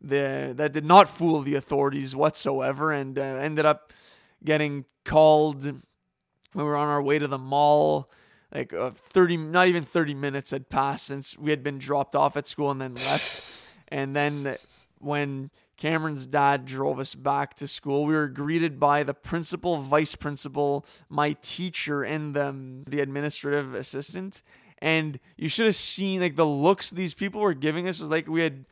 [0.00, 3.92] the that did not fool the authorities whatsoever and uh, ended up
[4.44, 5.82] getting called when
[6.54, 8.08] we were on our way to the mall
[8.54, 12.36] like uh, 30 not even 30 minutes had passed since we had been dropped off
[12.36, 13.58] at school and then left
[13.88, 14.54] and then
[14.98, 20.14] when Cameron's dad drove us back to school we were greeted by the principal vice
[20.14, 24.42] principal my teacher and the, the administrative assistant
[24.78, 28.28] and you should have seen like the looks these people were giving us was like
[28.28, 28.64] we had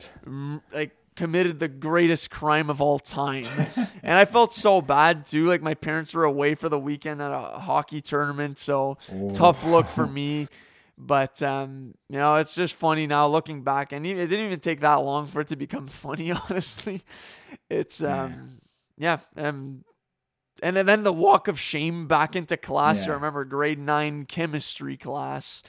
[0.73, 3.45] like committed the greatest crime of all time.
[4.03, 5.47] and I felt so bad too.
[5.47, 9.29] Like my parents were away for the weekend at a hockey tournament, so oh.
[9.31, 10.47] tough look for me.
[10.97, 14.79] But um, you know, it's just funny now looking back, and it didn't even take
[14.79, 16.31] that long for it to become funny.
[16.31, 17.01] Honestly,
[17.69, 18.59] it's um,
[18.97, 19.83] yeah, um,
[20.63, 23.07] and then the walk of shame back into class.
[23.07, 25.63] I remember grade nine chemistry class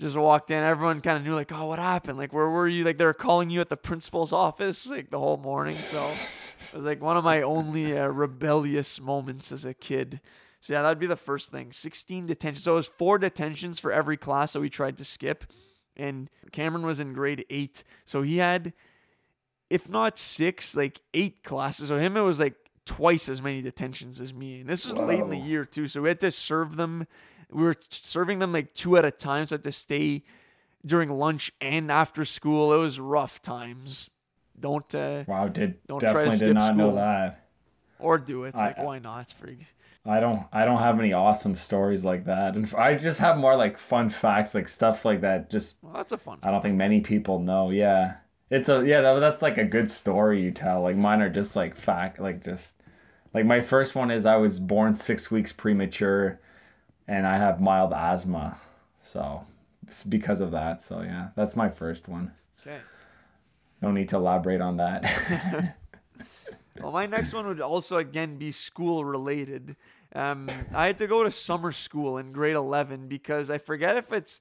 [0.00, 0.62] just walked in.
[0.62, 2.18] Everyone kind of knew, like, oh, what happened?
[2.18, 2.84] Like, where were you?
[2.84, 5.74] Like, they were calling you at the principal's office, like, the whole morning.
[5.74, 5.98] So
[6.76, 10.20] it was like one of my only uh, rebellious moments as a kid.
[10.66, 12.64] So, yeah, that'd be the first thing 16 detentions.
[12.64, 15.44] So it was four detentions for every class that we tried to skip.
[15.96, 17.82] And Cameron was in grade eight.
[18.04, 18.72] So he had,
[19.70, 21.88] if not six, like eight classes.
[21.88, 22.54] So him, it was like
[22.84, 24.60] twice as many detentions as me.
[24.60, 25.88] And this was late in the year, too.
[25.88, 27.06] So we had to serve them
[27.50, 30.24] we were serving them like two at a time, so I had to stay
[30.84, 32.72] during lunch and after school.
[32.72, 34.10] It was rough times.
[34.58, 36.96] Don't uh, Wow, did Don't try to definitely skip did not know school.
[36.96, 37.45] that.
[37.98, 38.48] Or do it.
[38.48, 39.30] It's I- like why not?
[39.32, 39.74] Freak.
[40.04, 42.54] I don't I don't have any awesome stories like that.
[42.54, 46.12] And I just have more like fun facts, like stuff like that just Well, that's
[46.12, 46.38] a fun.
[46.42, 47.70] I don't think many people know.
[47.70, 48.14] Yeah.
[48.48, 50.82] It's a yeah, that, that's like a good story you tell.
[50.82, 52.74] Like mine are just like fact like just
[53.34, 56.40] like my first one is I was born 6 weeks premature
[57.08, 58.58] and I have mild asthma.
[59.02, 59.44] So
[59.86, 60.82] it's because of that.
[60.82, 62.32] So yeah, that's my first one.
[62.60, 62.78] Okay.
[63.82, 65.74] No need to elaborate on that.
[66.80, 69.76] Well, my next one would also again be school related.
[70.14, 74.12] Um, I had to go to summer school in grade eleven because I forget if
[74.12, 74.40] it's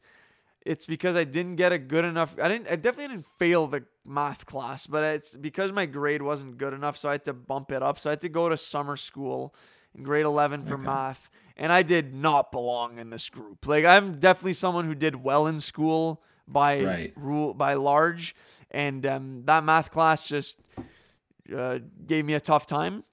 [0.66, 2.36] it's because I didn't get a good enough.
[2.42, 2.68] I didn't.
[2.68, 6.98] I definitely didn't fail the math class, but it's because my grade wasn't good enough,
[6.98, 8.00] so I had to bump it up.
[8.00, 9.54] So I had to go to summer school
[9.96, 13.68] in grade eleven for math, and I did not belong in this group.
[13.68, 17.14] Like I'm definitely someone who did well in school by Right.
[17.16, 18.36] rule by large,
[18.72, 20.60] and um, that math class just
[21.56, 23.04] uh, gave me a tough time.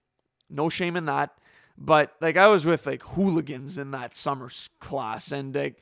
[0.49, 1.35] No shame in that.
[1.78, 5.80] But like I was with like hooligans in that summer class, and like,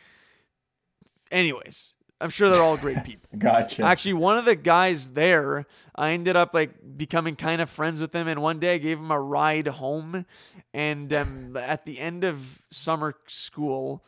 [1.30, 3.28] anyways, I'm sure they're all great people.
[3.38, 3.82] gotcha.
[3.82, 8.14] Actually, one of the guys there, I ended up like becoming kind of friends with
[8.14, 10.26] him, and one day I gave him a ride home,
[10.72, 14.04] and um, at the end of summer school,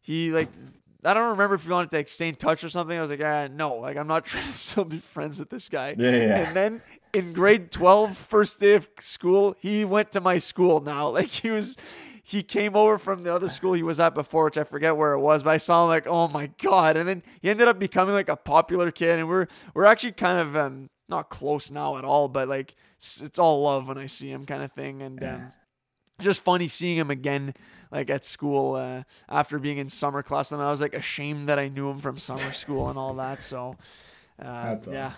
[0.00, 0.48] he like.
[1.06, 2.96] I don't remember if he wanted to like stay in touch or something.
[2.96, 5.68] I was like, ah, no, like I'm not trying to still be friends with this
[5.68, 5.94] guy.
[5.98, 6.38] Yeah, yeah.
[6.38, 6.82] And then
[7.14, 11.08] in grade 12, first day of school, he went to my school now.
[11.14, 11.76] Like he was,
[12.22, 15.12] he came over from the other school he was at before, which I forget where
[15.12, 16.96] it was, but I saw him like, oh my god!
[16.96, 20.38] And then he ended up becoming like a popular kid, and we're we're actually kind
[20.38, 24.06] of um not close now at all, but like it's, it's all love when I
[24.06, 25.52] see him, kind of thing, and um,
[26.20, 27.54] just funny seeing him again
[27.90, 31.58] like at school uh, after being in summer class and I was like ashamed that
[31.58, 33.76] I knew him from summer school and all that so
[34.42, 35.12] uh, yeah.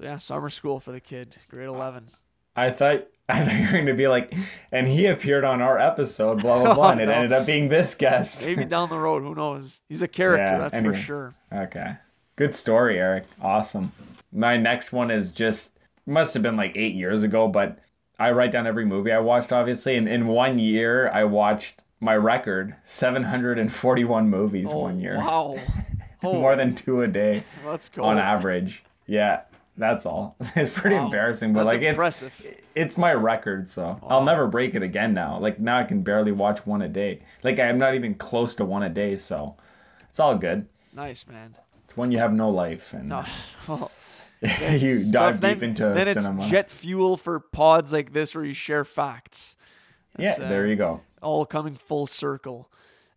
[0.00, 2.08] So yeah summer school for the kid grade 11
[2.56, 4.34] I thought I thought you were going to be like,
[4.72, 7.12] and he appeared on our episode, blah blah blah, and it no.
[7.12, 8.44] Oh, ended up being this guest.
[8.44, 10.94] maybe down the road who knows he's a character Yeah, that's anyway.
[10.94, 11.94] for sure Okay,
[12.34, 13.24] good story, Eric.
[13.40, 13.92] Awesome.
[14.32, 15.70] My next one is just
[16.06, 17.78] must have been like eight years ago, but
[18.18, 22.16] I write down every movie I watched, obviously, and in one year I watched my
[22.16, 25.56] record 741 movies oh, one year, wow
[26.24, 28.82] oh, more than two a day let's go on average.
[29.06, 29.42] Yeah,
[29.80, 30.36] that's all.
[30.56, 31.06] It's pretty Wow.
[31.06, 32.40] embarrassing, but That's like impressive.
[32.44, 35.38] it's it's my record, so I'll never break it again now.
[35.40, 37.22] Like now I can barely watch one a day.
[37.42, 39.56] Like I'm not even close to one a day, so
[40.08, 40.66] it's all good.
[40.92, 43.24] nice man It's when you have no life and no
[43.68, 43.90] well
[44.40, 46.40] you dive then, deep into then cinema.
[46.42, 49.56] it's jet fuel for pods like this where you share facts
[50.18, 51.00] yeah, uh, there you go.
[51.22, 52.68] all coming full circle.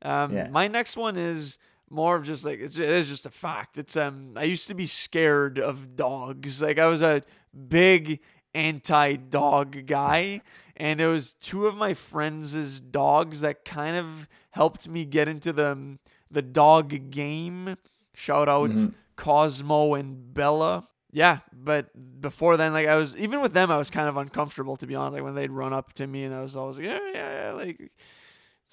[0.03, 0.47] Um, Yeah.
[0.49, 1.57] My next one is
[1.89, 3.77] more of just like it's, it is just a fact.
[3.77, 6.61] It's um I used to be scared of dogs.
[6.61, 7.21] Like I was a
[7.67, 8.19] big
[8.55, 10.41] anti-dog guy,
[10.77, 15.53] and it was two of my friends' dogs that kind of helped me get into
[15.53, 15.97] the
[16.29, 17.75] the dog game.
[18.13, 18.91] Shout out Mm-hmm.
[19.15, 20.88] Cosmo and Bella.
[21.11, 21.89] yeah, but
[22.21, 24.95] before then, like I was even with them, I was kind of uncomfortable to be
[24.95, 25.13] honest.
[25.13, 27.51] Like when they'd run up to me, and I was always like, yeah, yeah, yeah
[27.51, 27.91] like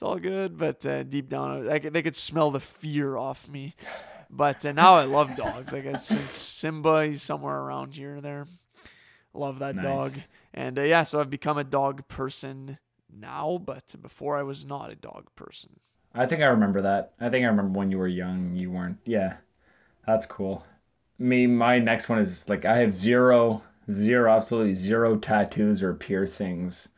[0.00, 3.74] it's all good, but uh, deep down, like they could smell the fear off me.
[4.30, 5.74] But uh, now I love dogs.
[5.74, 8.46] I guess since Simba, he's somewhere around here or there.
[9.34, 9.84] Love that nice.
[9.84, 10.12] dog,
[10.54, 12.78] and uh, yeah, so I've become a dog person
[13.14, 13.60] now.
[13.62, 15.80] But before, I was not a dog person.
[16.14, 17.12] I think I remember that.
[17.20, 18.96] I think I remember when you were young, you weren't.
[19.04, 19.34] Yeah,
[20.06, 20.64] that's cool
[21.18, 26.88] me my next one is like I have zero zero absolutely zero tattoos or piercings.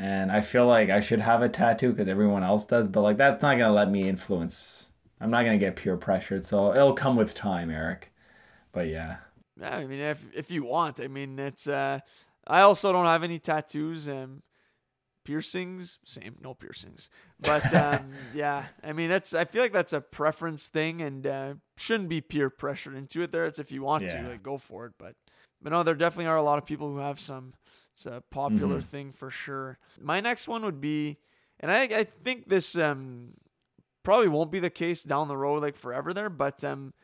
[0.00, 3.18] And I feel like I should have a tattoo because everyone else does, but like
[3.18, 4.88] that's not gonna let me influence.
[5.20, 8.10] I'm not gonna get peer pressured, so it'll come with time, Eric.
[8.72, 9.18] But yeah.
[9.60, 11.66] Yeah, I mean, if if you want, I mean, it's.
[11.66, 12.00] uh
[12.46, 14.08] I also don't have any tattoos.
[14.08, 14.42] and
[15.22, 20.00] piercings same no piercings but um, yeah i mean that's i feel like that's a
[20.00, 24.02] preference thing and uh, shouldn't be peer pressured into it there it's if you want
[24.02, 24.22] yeah.
[24.22, 25.14] to like go for it but
[25.60, 27.52] but no there definitely are a lot of people who have some
[28.00, 28.86] it's a popular mm-hmm.
[28.86, 31.18] thing for sure my next one would be
[31.58, 33.34] and i i think this um
[34.02, 36.94] probably won't be the case down the road like forever there but um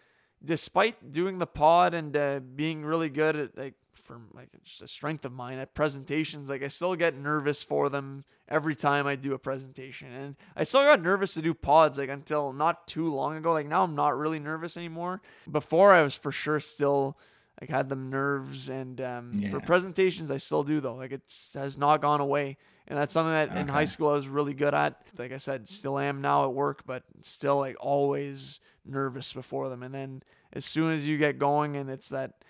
[0.45, 4.89] despite doing the pod and uh, being really good at like from like just a
[4.89, 6.49] strength of mine at presentations.
[6.49, 10.65] Like I still get nervous for them every time I do a presentation, and I
[10.65, 13.53] still got nervous to do pods like until not too long ago.
[13.53, 15.23] Like now I'm not really nervous anymore.
[15.51, 17.17] Before I was for sure still
[17.61, 19.51] like had them nerves, and um, yeah.
[19.51, 20.95] for presentations I still do though.
[20.95, 21.23] Like it
[21.55, 22.57] has not gone away.
[22.89, 23.61] And that's something that okay.
[23.61, 25.03] in high school I was really good at.
[25.19, 29.83] Like I said, still am now at work, but still like always nervous before them.
[29.83, 32.45] And then as soon as you get going and it's that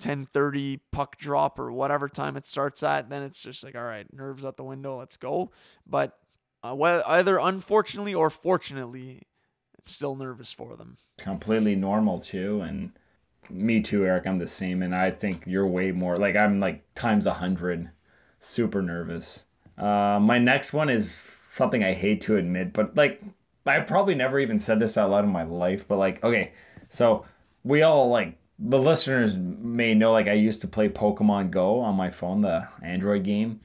[0.00, 4.10] 10:30 puck drop or whatever time it starts at, then it's just like all right,
[4.12, 5.50] nerves out the window, let's go.
[5.86, 6.18] But
[6.62, 9.22] uh, whether, either unfortunately or fortunately,
[9.76, 10.96] I'm still nervous for them.
[11.18, 12.92] Completely normal too, and
[13.50, 14.26] me too, Eric.
[14.26, 17.90] I'm the same, and I think you're way more like I'm like times a hundred,
[18.40, 19.44] super nervous.
[19.76, 21.16] Uh, my next one is
[21.52, 23.22] something I hate to admit, but like
[23.66, 26.52] I probably never even said this out loud in my life, but like okay,
[26.88, 27.24] so
[27.64, 31.94] we all like the listeners may know like I used to play Pokemon Go on
[31.94, 33.60] my phone, the Android game,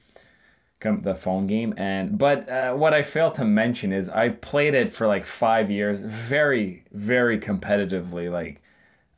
[0.80, 4.90] the phone game, and but uh, what I failed to mention is I played it
[4.90, 8.60] for like five years, very very competitively, like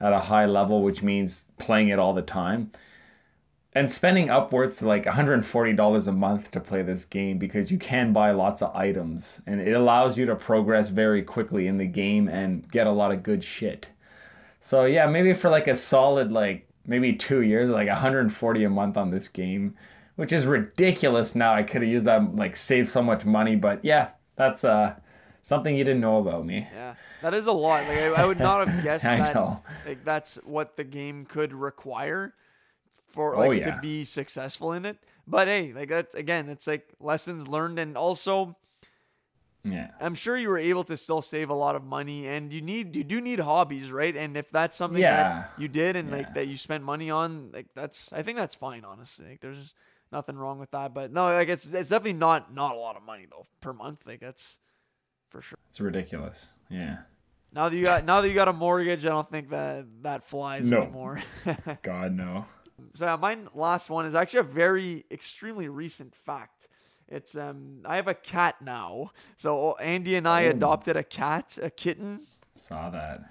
[0.01, 2.71] at a high level, which means playing it all the time.
[3.73, 8.15] And spending upwards to like $140 a month to play this game because you can
[8.15, 12.27] buy lots of items and it allows you to progress very quickly in the game
[12.27, 13.91] and get a lot of good shit.
[14.63, 18.97] So yeah, maybe for like a solid like maybe two years, like 140 a month
[18.97, 19.75] on this game,
[20.17, 21.35] which is ridiculous.
[21.35, 24.95] Now I could have used that like save so much money, but yeah, that's uh
[25.43, 26.67] something you didn't know about me.
[26.75, 26.95] Yeah,
[27.27, 27.85] that is a lot.
[27.89, 29.35] Like I, I would not have guessed that.
[29.35, 29.61] Know.
[29.85, 32.35] Like that's what the game could require
[33.09, 33.75] for oh, like oh, yeah.
[33.75, 34.97] to be successful in it.
[35.27, 38.57] But hey, like that's again, it's like lessons learned, and also
[39.65, 39.91] yeah.
[40.01, 42.95] I'm sure you were able to still save a lot of money and you need
[42.95, 44.15] you do need hobbies, right?
[44.15, 45.17] And if that's something yeah.
[45.17, 46.19] that you did and yeah.
[46.19, 49.31] like that you spent money on, like that's I think that's fine, honestly.
[49.31, 49.75] Like there's
[50.13, 50.95] nothing wrong with that.
[50.95, 54.07] But no, like it's it's definitely not not a lot of money though per month.
[54.07, 54.61] Like that's
[55.29, 55.59] for sure.
[55.71, 56.47] It's ridiculous.
[56.71, 56.99] Yeah.
[57.57, 60.25] Now that you got now that you got a mortgage, I don't think that that
[60.25, 60.83] flies no.
[60.83, 61.23] anymore.
[61.83, 62.45] God no.
[62.93, 66.69] So my last one is actually a very extremely recent fact.
[67.09, 69.13] It's um I have a cat now.
[69.37, 70.51] So Andy and I oh.
[70.51, 72.27] adopted a cat, a kitten.
[72.57, 73.23] Saw that.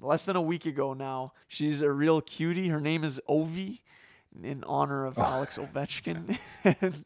[0.00, 1.32] Less than a week ago now.
[1.46, 2.68] She's a real cutie.
[2.68, 3.82] Her name is Ovi
[4.42, 5.22] in honor of oh.
[5.22, 6.38] Alex Ovechkin.
[6.64, 7.04] and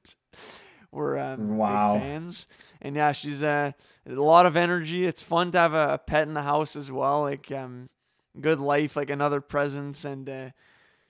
[0.94, 1.94] we're um, wow.
[1.94, 2.46] big fans.
[2.80, 3.72] And yeah, she's uh,
[4.08, 5.04] a lot of energy.
[5.04, 7.22] It's fun to have a, a, pet in the house as well.
[7.22, 7.88] Like um,
[8.40, 10.04] good life, like another presence.
[10.04, 10.50] And uh,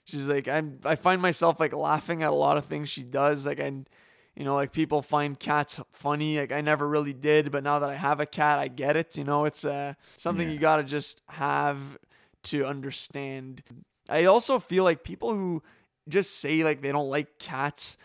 [0.04, 0.80] she's like, I'm.
[0.84, 3.46] I find myself like laughing at a lot of things she does.
[3.46, 3.72] Like I
[4.36, 6.38] you know, like people find cats funny.
[6.38, 9.16] Like I never really did, but now that I have a cat, I get it.
[9.16, 10.54] You know, it's uh, something yeah.
[10.54, 11.78] you got to just have
[12.44, 13.62] to understand.
[14.08, 15.62] I also feel like people who
[16.08, 17.96] just say like they don't like cats,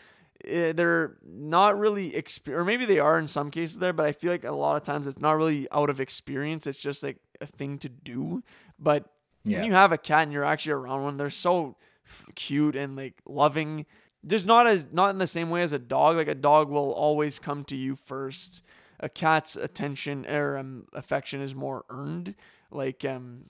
[0.46, 4.32] they're not really exp- or maybe they are in some cases there, but I feel
[4.32, 6.66] like a lot of times it's not really out of experience.
[6.68, 8.44] It's just like a thing to do.
[8.78, 9.06] But
[9.44, 9.58] yeah.
[9.58, 11.76] when you have a cat and you're actually around one, they're so
[12.06, 13.86] f- cute and like loving
[14.26, 16.16] just not as not in the same way as a dog.
[16.16, 18.62] Like a dog will always come to you first.
[19.00, 22.36] A cat's attention or um, affection is more earned.
[22.70, 23.46] Like um,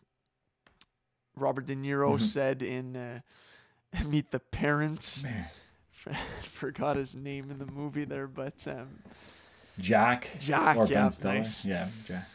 [1.35, 2.23] Robert De Niro mm-hmm.
[2.23, 3.19] said in uh,
[4.07, 5.25] Meet the Parents.
[6.41, 8.99] Forgot his name in the movie there, but um,
[9.79, 10.29] Jack.
[10.39, 11.65] Jack, yeah, nice.
[11.65, 12.25] Yeah, Jack.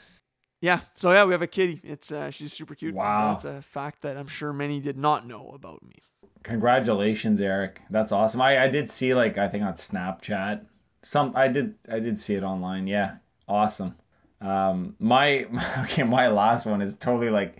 [0.64, 0.80] Yeah.
[0.94, 1.80] So yeah, we have a kitty.
[1.84, 2.94] It's uh, she's super cute.
[2.94, 3.32] Wow.
[3.32, 5.96] That's a fact that I'm sure many did not know about me.
[6.42, 7.82] Congratulations, Eric.
[7.90, 8.40] That's awesome.
[8.40, 10.64] I, I did see like I think on Snapchat.
[11.02, 12.86] Some I did I did see it online.
[12.86, 13.16] Yeah.
[13.46, 13.96] Awesome.
[14.40, 15.44] Um my
[15.80, 17.58] okay, my last one is totally like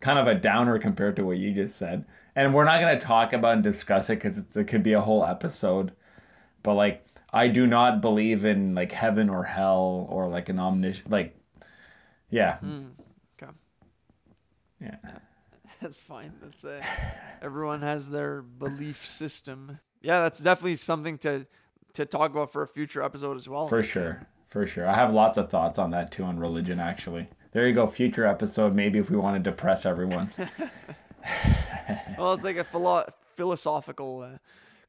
[0.00, 2.04] kind of a downer compared to what you just said.
[2.36, 5.00] And we're not going to talk about and discuss it cuz it could be a
[5.00, 5.92] whole episode.
[6.62, 11.10] But like I do not believe in like heaven or hell or like an omniscient
[11.10, 11.36] like
[12.30, 12.58] yeah.
[13.42, 13.52] Okay.
[14.80, 14.96] Yeah.
[15.80, 16.32] That's fine.
[16.42, 16.82] That's uh,
[17.42, 19.78] everyone has their belief system.
[20.00, 21.46] Yeah, that's definitely something to
[21.94, 23.68] to talk about for a future episode as well.
[23.68, 24.26] For sure.
[24.48, 24.88] For sure.
[24.88, 27.28] I have lots of thoughts on that too on religion actually.
[27.52, 30.30] There you go, future episode maybe if we want to depress everyone.
[32.18, 34.38] well, it's like a philo- philosophical uh,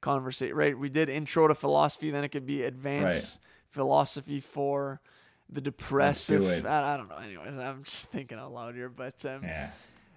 [0.02, 0.78] conversation, right?
[0.78, 5.02] We did intro to philosophy, then it could be advanced philosophy for
[5.50, 6.44] the depressive.
[6.44, 6.66] it.
[6.66, 7.18] I, I don't know.
[7.18, 9.70] Anyways, I'm just thinking out loud here, but um, yeah.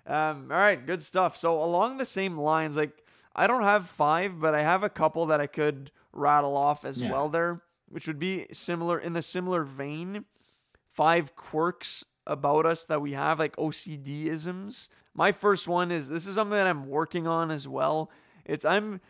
[0.06, 1.36] um, all right, good stuff.
[1.36, 3.04] So along the same lines, like
[3.34, 7.00] I don't have five, but I have a couple that I could rattle off as
[7.00, 7.12] Yeah.
[7.12, 10.24] well there, which would be similar in the similar vein.
[10.88, 14.88] Five quirks about us that we have, like OCD isms.
[15.14, 18.10] My first one is this is something that I'm working on as well.
[18.44, 19.00] It's I'm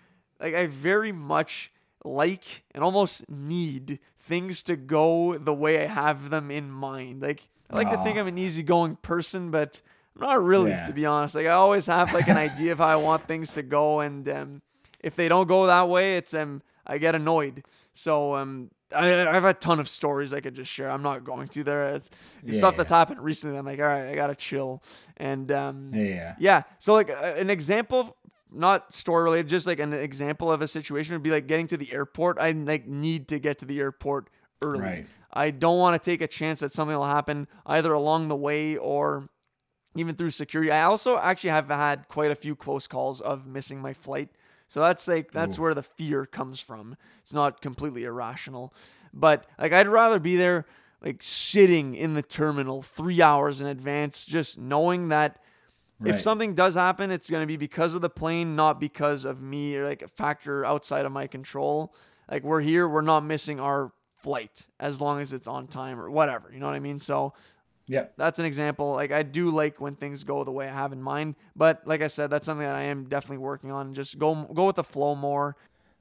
[0.40, 1.72] like I very much
[2.04, 7.22] like and almost need things to go the way I have them in mind.
[7.22, 9.80] Like I like to think I'm an easygoing person, but
[10.16, 10.82] I'm not really, Yeah.
[10.82, 11.34] to be honest.
[11.34, 14.28] Like I always have like an idea of how I want things to go, and
[14.28, 14.62] um,
[15.00, 17.62] if they don't go that way, it's um I get annoyed.
[17.92, 20.90] So um I I've a ton of stories I could just share.
[20.90, 21.94] I'm not going to there.
[21.94, 22.10] It's,
[22.44, 22.78] it's stuff Yeah.
[22.78, 23.56] that's happened recently.
[23.58, 24.82] I'm like, all right, I gotta chill.
[25.16, 26.34] And um Yeah.
[26.38, 26.62] yeah.
[26.78, 28.16] So like uh, an example,
[28.52, 31.76] not story related, just like an example of a situation would be like getting to
[31.76, 32.38] the airport.
[32.38, 34.28] I like need to get to the airport
[34.60, 34.80] early.
[34.80, 35.06] Right.
[35.32, 38.76] I don't want to take a chance that something will happen either along the way
[38.76, 39.28] or
[39.94, 40.72] even through security.
[40.72, 44.30] I also actually have had quite a few close calls of missing my flight.
[44.70, 46.96] So that's like that's where the fear comes from.
[47.20, 48.72] It's not completely irrational.
[49.12, 50.64] But like I'd rather be there
[51.02, 55.40] like sitting in the terminal 3 hours in advance just knowing that
[56.04, 59.42] if something does happen, it's going to be because of the plane, not because of
[59.42, 61.92] me or like a factor outside of my control.
[62.30, 66.08] Like we're here, we're not missing our flight as long as it's on time or
[66.08, 66.48] whatever.
[66.52, 67.00] You know what I mean?
[67.00, 67.34] So
[67.86, 68.12] Yep.
[68.16, 68.92] that's an example.
[68.92, 72.02] Like I do like when things go the way I have in mind, but like
[72.02, 73.94] I said, that's something that I am definitely working on.
[73.94, 75.56] Just go go with the flow more.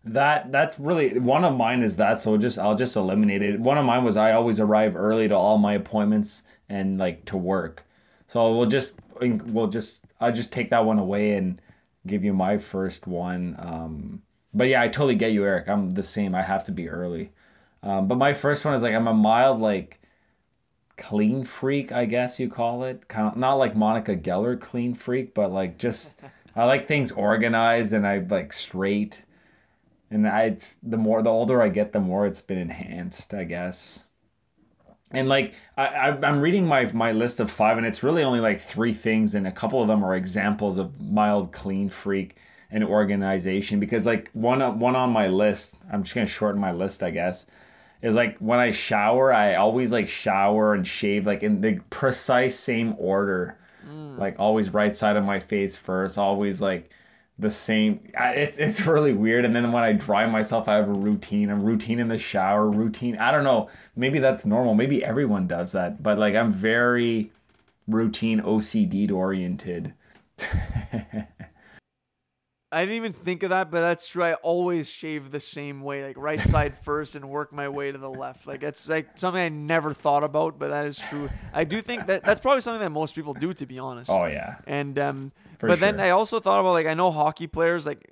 [0.06, 3.60] That that's really one of mine is that so just I'll just eliminate it.
[3.60, 7.38] One of mine was I always arrive early to all my appointments and like to
[7.38, 7.86] work.
[8.28, 11.62] So we'll just we'll just I'll just take that one away and
[12.08, 13.56] give you my first one.
[13.60, 14.22] Um
[14.54, 15.68] but yeah, I totally get you, Eric.
[15.68, 16.34] I'm the same.
[16.34, 17.32] I have to be early.
[17.84, 19.99] Um, but my first one is like I'm a mild like
[21.00, 23.08] clean freak, I guess you call it.
[23.08, 26.20] Kind of not like Monica Geller clean freak, but like just
[26.56, 29.24] I like things organized and I like straight.
[30.12, 33.46] And I, it's the more the older I get, the more it's been enhanced, I
[33.46, 34.00] guess.
[35.12, 38.40] And like I, I I'm reading my my list of five, and it's really only
[38.40, 42.36] like three things, and a couple of them are examples of mild clean freak
[42.70, 43.80] and organization.
[43.80, 47.46] Because like one one on my list, I'm just gonna shorten my list, I guess.
[48.02, 52.58] Is like when I shower, I always like shower and shave like in the precise
[52.58, 54.18] same order, mm.
[54.18, 56.90] like always right side of my face first, always like
[57.38, 58.00] the same.
[58.18, 59.44] It's it's really weird.
[59.44, 61.50] And then when I dry myself, I have a routine.
[61.50, 62.70] A routine in the shower.
[62.70, 63.18] Routine.
[63.18, 63.70] I don't know.
[63.96, 64.76] Maybe that's normal.
[64.76, 66.02] Maybe everyone does that.
[66.02, 67.32] But like I'm very
[67.88, 69.94] routine OCD oriented.
[72.72, 74.24] I didn't even think of that, but that's true.
[74.24, 77.98] I always shave the same way, like right side first and work my way to
[77.98, 78.46] the left.
[78.46, 81.30] Like it's like something I never thought about, but that is true.
[81.52, 84.12] I do think that that's probably something that most people do, to be honest.
[84.12, 84.58] Oh yeah.
[84.68, 86.00] And um, For but then.
[86.00, 88.08] I also thought about like I know hockey players like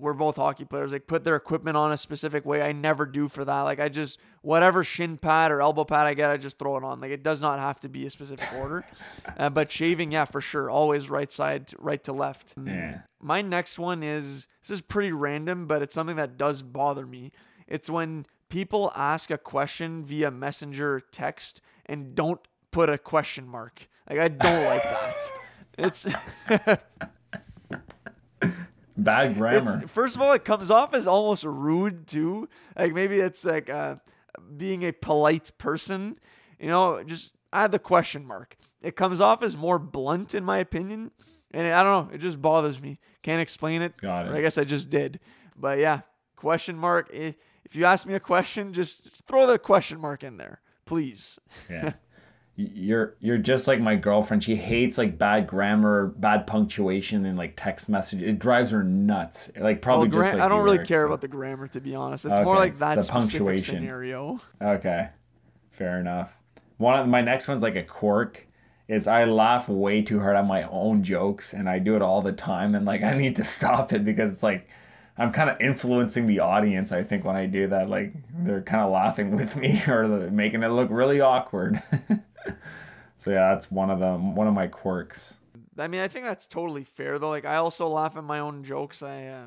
[0.00, 2.62] we're both hockey players like put their equipment on a specific way.
[2.62, 3.62] I never do for that.
[3.62, 6.84] Like I just whatever shin pad or elbow pad I get, I just throw it
[6.84, 7.00] on.
[7.00, 8.84] Like it does not have to be a specific order.
[9.36, 12.54] uh, but shaving, yeah, for sure, always right side, to, right to left.
[12.64, 13.00] Yeah.
[13.20, 17.32] My next one is this is pretty random, but it's something that does bother me.
[17.68, 22.40] It's when people ask a question via messenger text and don't
[22.70, 23.88] put a question mark.
[24.08, 25.16] Like I don't like that.
[25.78, 26.06] It's
[29.02, 29.88] Bad it's grammar.
[29.88, 32.48] first of all it comes off as almost rude too.
[32.76, 33.96] Like maybe it's like uh,
[34.56, 36.18] being a polite person,
[36.58, 38.56] you know, just add the question mark.
[38.82, 41.10] It comes off as more blunt in my opinion,
[41.50, 42.98] and I don't know, it just bothers me.
[43.22, 43.96] Can't explain it.
[43.98, 44.32] Got it.
[44.32, 45.20] Or I guess I just did.
[45.56, 46.00] But yeah,
[46.36, 47.10] question mark.
[47.12, 51.38] If you ask me a question, just, just throw the question mark in there, please.
[51.68, 51.92] yeah.
[52.74, 54.44] You're you're just like my girlfriend.
[54.44, 58.22] She hates like bad grammar, bad punctuation, and like text message.
[58.22, 59.50] It drives her nuts.
[59.56, 61.80] Like probably Well, gra- just like I don't really care so- about the grammar to
[61.80, 62.26] be honest.
[62.26, 63.76] It's more like that the specific punctuation.
[63.76, 64.40] scenario.
[64.60, 65.08] Okay,
[65.70, 66.32] fair enough.
[66.76, 68.46] One of my next one's like a quirk.
[68.88, 72.22] Is I laugh way too hard at my own jokes, and I do it all
[72.22, 74.68] the time, and like I need to stop it because it's like
[75.16, 76.90] I'm kind of influencing the audience.
[76.90, 80.62] I think when I do that, like they're kind of laughing with me or making
[80.64, 81.80] it look really awkward.
[83.18, 84.34] so yeah, that's one of them.
[84.34, 85.34] One of my quirks.
[85.78, 87.28] I mean, I think that's totally fair though.
[87.30, 89.02] Like I also laugh at my own jokes.
[89.02, 89.44] I uh,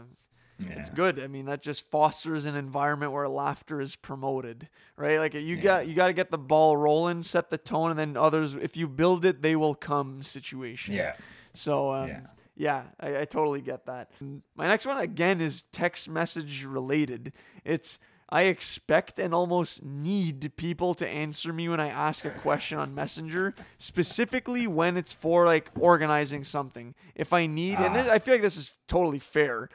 [0.59, 0.69] Yeah.
[0.79, 1.19] it's good.
[1.19, 5.19] I mean, that just fosters an environment where laughter is promoted, right?
[5.19, 8.15] Like you got you got to get the ball rolling, set the tone, and then
[8.17, 8.55] others.
[8.55, 10.21] If you build it, they will come.
[10.21, 10.95] Situation.
[10.95, 11.13] Yeah.
[11.53, 12.19] So um, Yeah.
[12.55, 14.09] yeah, I, I totally get that.
[14.55, 17.33] My next one again is text message related.
[17.63, 17.99] It's
[18.33, 22.95] I expect and almost need people to answer me when I ask a question on
[22.95, 26.95] Messenger, specifically when it's for like organizing something.
[27.13, 28.13] If I need, and this, ah.
[28.13, 29.69] I feel like this is totally fair.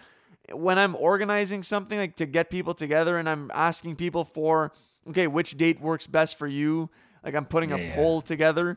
[0.52, 4.72] When I'm organizing something like to get people together and I'm asking people for,
[5.08, 6.90] okay, which date works best for you?
[7.22, 7.94] Like I'm putting a Yeah.
[7.94, 8.76] poll together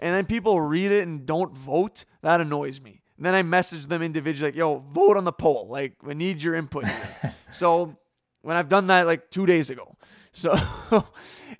[0.00, 3.02] and then people read it and don't vote, that annoys me.
[3.18, 5.68] And then I message them individually, like, yo, vote on the poll.
[5.70, 6.86] Like, we need your input.
[7.52, 7.96] so
[8.42, 9.96] when I've done that like two days ago.
[10.32, 10.58] So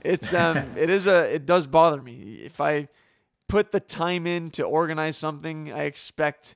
[0.01, 2.41] it's um it is a it does bother me.
[2.45, 2.89] If I
[3.49, 6.55] put the time in to organize something, I expect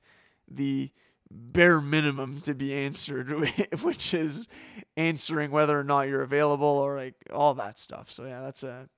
[0.49, 0.91] the
[1.29, 3.29] bare minimum to be answered,
[3.81, 4.47] which is
[4.95, 8.11] answering whether or not you're available or like all that stuff.
[8.11, 8.89] So yeah, that's a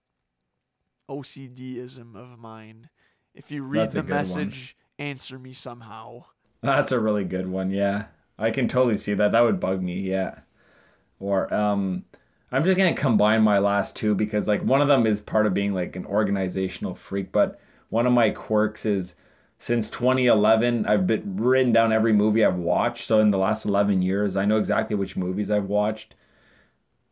[1.09, 2.89] OCDism of mine.
[3.33, 4.17] If you read That's the good one.
[4.17, 6.25] message, answer me somehow.
[6.61, 7.71] That's a really good one.
[7.71, 8.05] Yeah,
[8.37, 9.31] I can totally see that.
[9.31, 9.99] That would bug me.
[9.99, 10.39] Yeah.
[11.19, 12.05] Or um,
[12.51, 15.53] I'm just gonna combine my last two because like one of them is part of
[15.53, 17.59] being like an organizational freak, but
[17.89, 19.13] one of my quirks is
[19.57, 23.05] since 2011 I've been written down every movie I've watched.
[23.05, 26.15] So in the last 11 years, I know exactly which movies I've watched,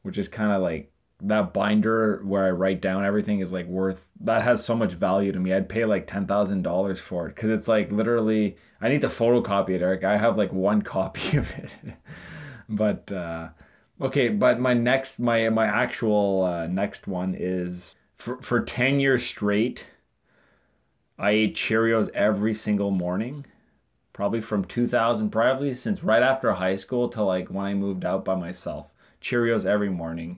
[0.01, 0.91] which is kind of like
[1.21, 5.31] that binder where I write down everything is like worth that has so much value
[5.31, 5.53] to me.
[5.53, 9.07] I'd pay like ten thousand dollars for it because it's like literally I need to
[9.07, 10.03] photocopy it, Eric.
[10.03, 11.69] I have like one copy of it,
[12.69, 13.49] but uh,
[14.01, 14.29] okay.
[14.29, 19.85] But my next my my actual uh, next one is for for ten years straight.
[21.19, 23.45] I ate Cheerios every single morning,
[24.13, 28.23] probably from 2000, probably since right after high school till like when I moved out
[28.23, 28.93] by myself.
[29.19, 30.37] Cheerios every morning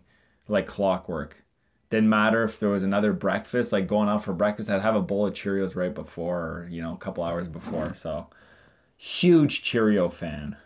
[0.49, 1.43] like clockwork.
[1.89, 5.01] Didn't matter if there was another breakfast, like going out for breakfast, I'd have a
[5.01, 7.93] bowl of Cheerios right before, or, you know, a couple hours before.
[7.95, 8.27] So,
[8.95, 10.57] huge Cheerio fan.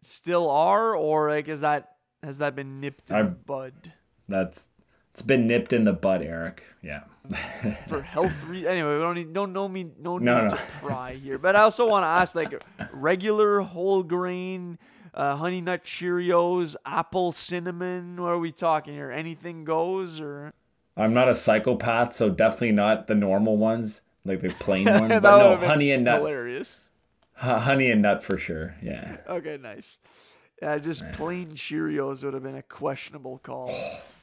[0.00, 1.91] Still are, or like is that
[2.22, 3.92] has that been nipped in the I've- bud?
[4.28, 4.68] That's
[5.12, 6.62] it's been nipped in the bud, Eric.
[6.82, 7.02] Yeah.
[7.86, 8.66] for health reasons.
[8.68, 10.48] anyway we don't need don't know me no need No, no.
[10.48, 12.60] to pry here but i also want to ask like
[12.92, 14.76] regular whole grain
[15.14, 20.52] uh, honey nut cheerios apple cinnamon what are we talking here anything goes or
[20.96, 25.08] I'm not a psychopath, so definitely not the normal ones, like the plain ones.
[25.08, 26.18] that But no, honey and nut.
[26.20, 26.90] hilarious
[27.34, 28.74] Honey and nut for sure.
[28.82, 29.18] Yeah.
[29.28, 29.98] okay nice
[30.62, 33.74] yeah just plain cheerios would have been a questionable call.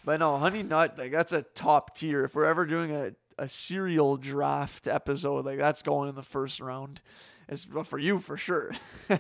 [0.05, 2.23] But no honey nut like that's a top tier.
[2.23, 6.59] If we're ever doing a, a cereal draft episode like that's going in the first
[6.61, 7.01] round.
[7.49, 8.73] It's well, for you for sure.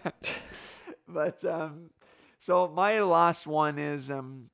[1.11, 1.89] But um
[2.37, 4.49] so my last one is um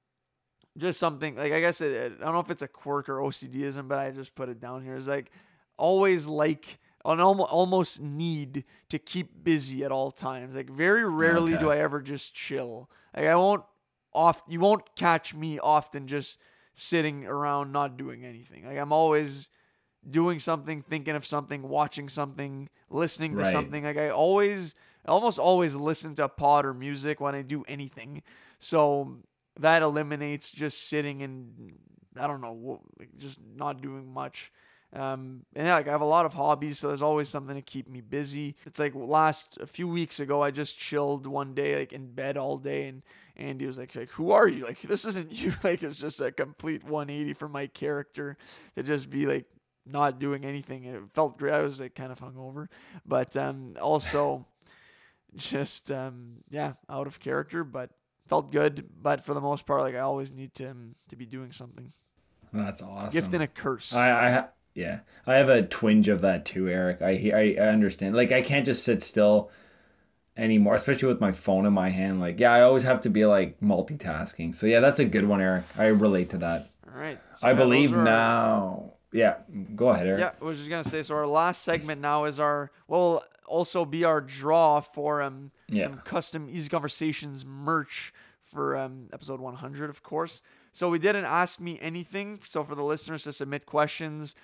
[0.78, 3.88] just something like i guess it, i don't know if it's a quirk or ocdism
[3.88, 4.96] but i just put it down here.
[4.96, 5.32] Is like
[5.78, 10.56] always like an almost, almost need to keep busy at all times.
[10.56, 12.90] Like very rarely do i ever just chill.
[13.16, 13.64] Like i won't
[14.14, 16.40] off you won't catch me often just
[16.74, 18.66] sitting around not doing anything.
[18.66, 19.50] Like i'm always
[20.10, 23.52] doing something thinking of something watching something listening to Right.
[23.52, 23.84] something.
[23.84, 24.76] Like i always
[25.08, 28.24] I almost always listen to a pod or music when i do anything.
[28.58, 29.18] So
[29.60, 31.74] that eliminates just sitting and
[32.20, 32.82] i don't know
[33.18, 34.52] just not doing much
[34.94, 37.62] um, and yeah, like I have a lot of hobbies, so there's always something to
[37.62, 38.56] keep me busy.
[38.66, 42.38] It's like last a few weeks ago, I just chilled one day, like in bed
[42.38, 43.04] all day, and
[43.36, 44.64] Andy was like, like, "Who are you?
[44.64, 48.38] Like, this isn't you." Like, it's just a complete 180 for my character
[48.76, 49.46] to just be like
[49.86, 51.54] not doing anything, and it felt great.
[51.54, 52.68] I was like kind of hungover,
[53.06, 54.46] but um, also
[55.36, 57.92] just um, yeah, out of character, but
[58.28, 58.90] felt good.
[59.02, 61.92] But for the most part, like I always need to um, to be doing something.
[62.54, 63.12] That's awesome.
[63.12, 63.94] Gift and a curse.
[63.94, 64.46] I, I
[64.76, 67.02] yeah, I have a twinge of that too, Eric.
[67.02, 68.16] I I, I understand.
[68.16, 69.50] Like I can't just sit still
[70.38, 72.20] anymore, especially with my phone in my hand.
[72.20, 74.54] Like yeah, I always have to be like multitasking.
[74.54, 75.64] So yeah, that's a good one, Eric.
[75.78, 76.70] I relate to that.
[76.94, 77.20] All right.
[77.34, 78.94] So I believe are- now.
[79.12, 79.38] yeah,
[79.76, 80.20] go ahead, Eric.
[80.20, 81.04] Yeah, I was just gonna say.
[81.04, 85.84] So our last segment now is our will also be our draw for um Yeah.
[85.86, 88.12] some custom Easy Conversations merch
[88.42, 90.42] for um episode 100, of course.
[90.76, 92.42] So we didn't ask me anything.
[92.44, 94.36] So for the listeners to submit questions,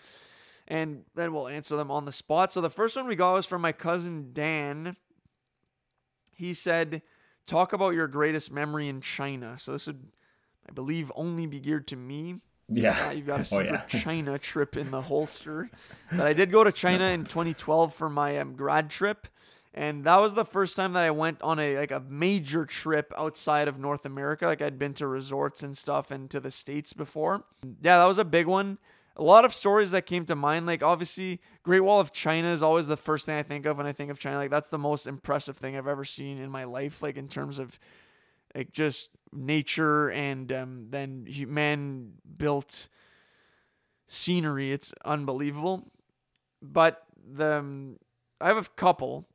[0.66, 2.54] and then we'll answer them on the spot.
[2.54, 4.96] So the first one we got was from my cousin Dan.
[6.34, 7.02] He said,
[7.46, 10.08] "Talk about your greatest memory in China." So this would,
[10.70, 12.40] I believe, only be geared to me.
[12.70, 13.12] Yeah.
[13.12, 13.82] You've got a Oh, super yeah.
[13.88, 15.70] China trip in the holster.
[16.12, 19.28] But I did go to China in 2012 for my um, grad trip,
[19.74, 23.14] and that was the first time that I went on a like a major trip
[23.18, 24.46] outside of North America.
[24.46, 27.46] Like I'd been to resorts and stuff and to the states before.
[27.82, 28.80] Yeah, that was a big one.
[29.16, 30.66] A lot of stories that came to mind.
[30.66, 33.86] Like obviously, Great Wall of China is always the first thing I think of when
[33.86, 34.38] I think of China.
[34.38, 37.02] Like that's the most impressive thing I've ever seen in my life.
[37.02, 37.80] Like in terms of
[38.54, 42.90] like just nature and um, then man built
[44.08, 44.74] scenery.
[44.74, 45.92] It's unbelievable.
[46.62, 47.98] But the um,
[48.42, 49.28] I have a couple.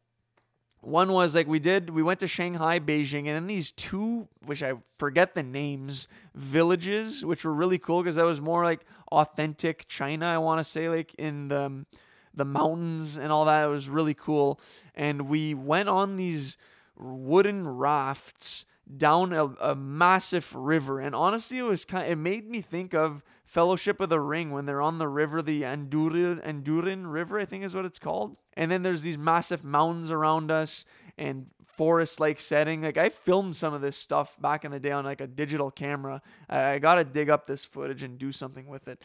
[0.87, 4.63] One was like we did we went to Shanghai, Beijing, and then these two, which
[4.63, 9.89] I forget the names, villages, which were really cool because that was more like authentic
[9.89, 10.27] China.
[10.27, 11.87] I want to say like in the um,
[12.33, 13.67] the mountains and all that.
[13.67, 14.61] It was really cool,
[14.95, 16.57] and we went on these
[16.97, 18.65] wooden rafts
[18.97, 21.01] down a, a massive river.
[21.01, 22.09] And honestly, it was kind.
[22.09, 25.63] It made me think of Fellowship of the Ring when they're on the river, the
[25.63, 28.37] Andurin Andurin River, I think is what it's called.
[28.57, 30.87] And then there's these massive mountains around us
[31.19, 31.47] and
[31.77, 32.83] forest like setting.
[32.83, 35.71] Like I filmed some of this stuff back in the day on like a digital
[35.71, 36.23] camera.
[36.49, 39.05] I, I gotta dig up this footage and do something with it.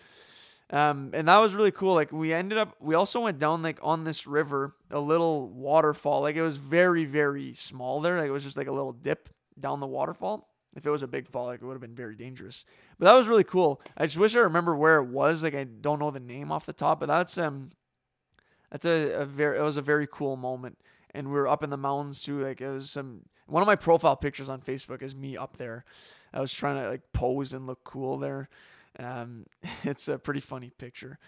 [0.71, 1.95] Um, and that was really cool.
[1.95, 6.21] Like we ended up, we also went down like on this river, a little waterfall.
[6.21, 8.17] Like it was very, very small there.
[8.17, 9.29] Like it was just like a little dip
[9.59, 10.47] down the waterfall.
[10.73, 12.63] If it was a big fall, like it would have been very dangerous.
[12.97, 13.81] But that was really cool.
[13.97, 15.43] I just wish I remember where it was.
[15.43, 17.71] Like I don't know the name off the top, but that's um,
[18.71, 20.77] that's a, a very it was a very cool moment.
[21.13, 22.41] And we were up in the mountains too.
[22.41, 25.83] Like it was some one of my profile pictures on Facebook is me up there.
[26.33, 28.49] I was trying to like pose and look cool there.
[28.97, 29.45] Um,
[29.83, 31.19] it's a pretty funny picture.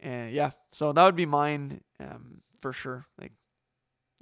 [0.00, 3.06] And yeah, so that would be mine um, for sure.
[3.20, 3.32] Like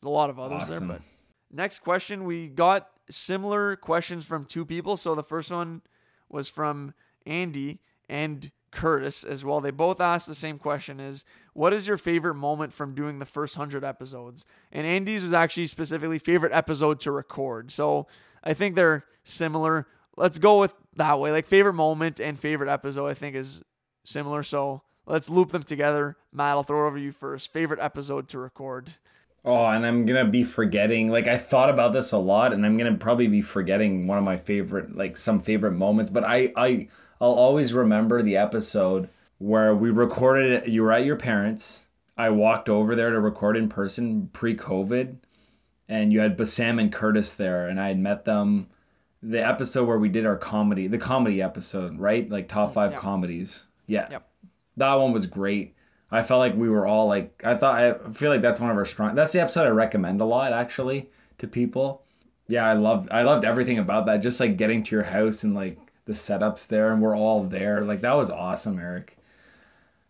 [0.02, 0.88] a lot of others Awesome.
[0.88, 1.02] there, but
[1.50, 4.96] next question we got similar questions from two people.
[4.96, 5.82] So the first one
[6.28, 6.92] was from
[7.24, 9.60] Andy and Curtis as well.
[9.60, 11.24] They both asked the same question is
[11.59, 14.46] what is your favorite moment from doing the first 100 episodes?
[14.70, 17.72] And Andy's was actually specifically favorite episode to record.
[17.72, 18.06] So
[18.44, 19.88] I think they're similar.
[20.16, 21.32] Let's go with that way.
[21.32, 23.64] Like favorite moment and favorite episode I think is
[24.04, 24.44] similar.
[24.44, 26.16] So let's loop them together.
[26.32, 27.52] Matt, I'll throw it over you first.
[27.52, 28.90] Favorite episode to record.
[29.44, 31.09] Oh, and I'm gonna be forgetting.
[31.11, 34.22] Like I thought about this a lot, and I'm gonna probably be forgetting one of
[34.22, 36.09] my favorite, like some favorite moments.
[36.09, 36.88] But I, I,
[37.20, 39.09] I'll always remember the episode
[39.39, 40.68] where we recorded it.
[40.68, 41.86] You were at your parents.
[42.16, 45.16] I walked over there to record in person pre-COVID,
[45.89, 48.68] and you had Bassam and Curtis there, and I had met them.
[49.22, 52.28] The episode where we did our comedy, the comedy episode, right?
[52.30, 52.99] Like top five yeah.
[52.99, 53.64] comedies.
[53.86, 54.07] Yeah.
[54.11, 54.28] Yep.
[54.76, 55.74] That one was great.
[56.11, 58.76] I felt like we were all like I thought I feel like that's one of
[58.76, 62.03] our strong that's the episode I recommend a lot actually to people.
[62.47, 64.18] Yeah, I loved I loved everything about that.
[64.18, 67.82] Just like getting to your house and like the setups there and we're all there.
[67.82, 69.17] Like that was awesome, Eric.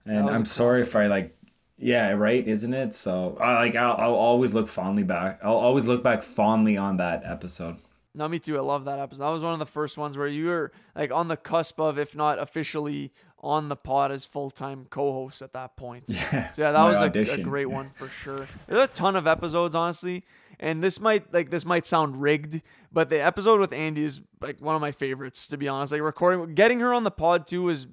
[0.09, 1.35] And I'm sorry if I like
[1.81, 2.95] yeah, right, isn't it?
[2.95, 5.39] So I like I'll, I'll always look fondly back.
[5.43, 7.77] I'll always look back fondly on that episode.
[8.15, 8.57] No, me too.
[8.59, 9.23] I love that episode.
[9.23, 11.99] That was one of the first ones where you were like on the cusp of,
[11.99, 16.05] if not officially on the pod as full time co host at that point.
[16.09, 16.51] Yeah.
[16.51, 18.49] So yeah, that was a, a great one for sure.
[18.67, 20.25] There's a ton of episodes, honestly,
[20.59, 22.61] and this might like this might sound rigged,
[22.93, 25.93] but the episode with Andy is like one of my favorites to be honest.
[25.93, 27.87] Like recording, getting her on the pod too was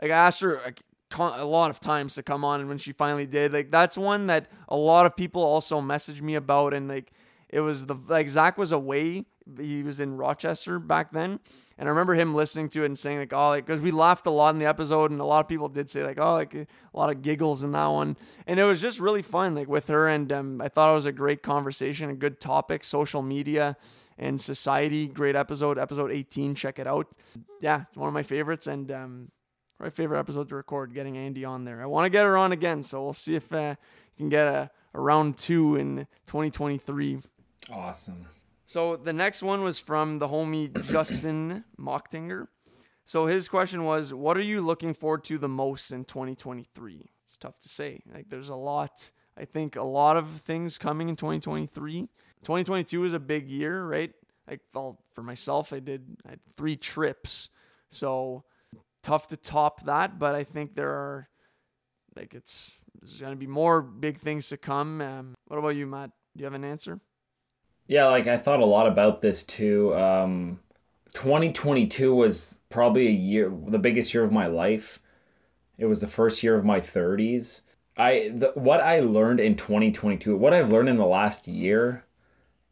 [0.00, 0.82] like I asked her like
[1.18, 4.26] a lot of times to come on, and when she finally did, like that's one
[4.26, 7.12] that a lot of people also messaged me about, and like
[7.48, 9.24] it was the like Zach was away.
[9.60, 11.40] He was in Rochester back then,
[11.76, 14.26] and I remember him listening to it and saying like, "Oh, like," because we laughed
[14.26, 16.54] a lot in the episode, and a lot of people did say like, "Oh, like
[16.54, 18.16] a lot of giggles in that one,"
[18.46, 21.06] and it was just really fun, like with her, and um, I thought it was
[21.06, 23.76] a great conversation, a good topic, social media
[24.18, 25.08] and society.
[25.08, 26.54] Great episode, episode 18.
[26.54, 27.08] Check it out.
[27.60, 29.28] Yeah, it's one of my favorites, and um,
[29.82, 30.94] my favorite episode to record.
[30.94, 31.82] Getting Andy on there.
[31.82, 33.74] I want to get her on again, so we'll see if uh,
[34.14, 37.18] you can get a, a round two in 2023.
[37.70, 38.26] Awesome.
[38.66, 42.46] So the next one was from the homie Justin Mochtinger.
[43.04, 47.36] So his question was, "What are you looking forward to the most in 2023?" It's
[47.36, 48.00] tough to say.
[48.14, 49.10] Like there's a lot.
[49.36, 52.02] I think a lot of things coming in 2023.
[52.42, 54.12] 2022 is a big year, right?
[54.48, 57.50] Like well, for myself, I did I had three trips,
[57.90, 58.44] so
[59.02, 60.18] tough to top that.
[60.18, 61.28] But I think there are
[62.16, 65.00] like it's there's gonna be more big things to come.
[65.00, 66.10] Um, what about you, Matt?
[66.36, 67.00] Do you have an answer?
[67.86, 69.94] Yeah, like I thought a lot about this too.
[69.94, 70.60] Um,
[71.14, 75.00] 2022 was probably a year, the biggest year of my life.
[75.76, 77.60] It was the first year of my 30s.
[77.96, 82.04] I the, what I learned in 2022, what I've learned in the last year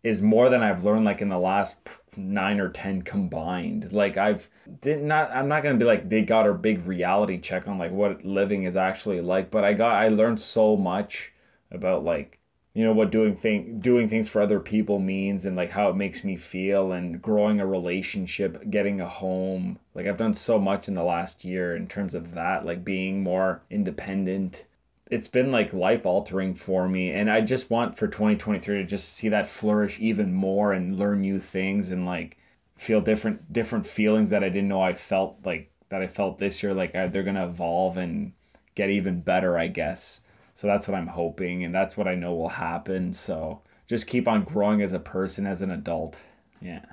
[0.02, 1.74] is more than I've learned like in the last
[2.16, 3.93] 9 or 10 combined.
[3.93, 4.49] Like I've
[4.81, 7.93] did not I'm not to be like they got a big reality check on like
[7.93, 11.32] what living is actually like, but I got I learned so much
[11.70, 12.41] about like
[12.74, 15.97] you know what doing thing doing things for other people means and like how it
[15.97, 20.87] makes me feel and growing a relationship getting a home like i've done so much
[20.87, 24.65] in the last year in terms of that like being more independent
[25.11, 29.15] it's been like life altering for me and i just want for 2023 to just
[29.15, 32.37] see that flourish even more and learn new things and like
[32.77, 36.62] feel different different feelings that i didn't know i felt like that i felt this
[36.62, 38.32] year like I, they're gonna evolve and
[38.74, 40.20] get even better i guess
[40.61, 43.15] so that's what I'm hoping, and that's what I know will happen.
[43.15, 46.19] So just keep on growing as a person, as an adult.
[46.61, 46.85] Yeah.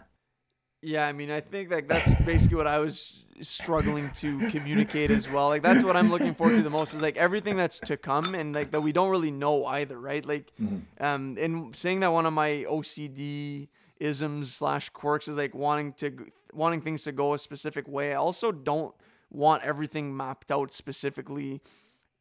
[0.81, 5.29] Yeah, I mean, I think that that's basically what I was struggling to communicate as
[5.29, 5.47] well.
[5.47, 8.35] Like that's what I'm looking forward to the most is like everything that's to come
[8.35, 10.25] and like that we don't really know either, right?
[10.25, 11.03] Like, mm-hmm.
[11.03, 16.27] um, and saying that one of my OCD isms slash quirks is like wanting to
[16.53, 18.13] wanting things to go a specific way.
[18.13, 18.93] I also don't
[19.29, 21.61] want everything mapped out specifically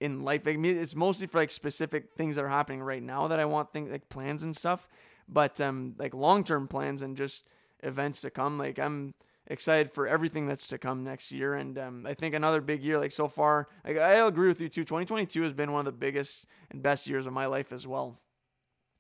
[0.01, 0.47] in life.
[0.47, 3.73] Like it's mostly for like specific things that are happening right now that I want
[3.73, 4.89] things like plans and stuff.
[5.29, 7.47] But um like long term plans and just
[7.87, 8.59] events to come.
[8.59, 9.15] Like I'm
[9.47, 11.55] excited for everything that's to come next year.
[11.55, 14.69] And um, I think another big year, like so far, like I agree with you
[14.69, 14.83] too.
[14.83, 18.21] 2022 has been one of the biggest and best years of my life as well.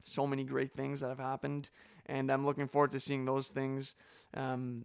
[0.02, 1.70] So many great things that have happened,
[2.06, 3.96] and I'm looking forward to seeing those things
[4.34, 4.84] um,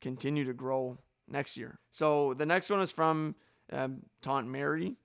[0.00, 0.96] continue to grow
[1.28, 1.78] next year.
[1.90, 3.34] So the next one is from
[3.70, 4.96] um, Taunt Mary.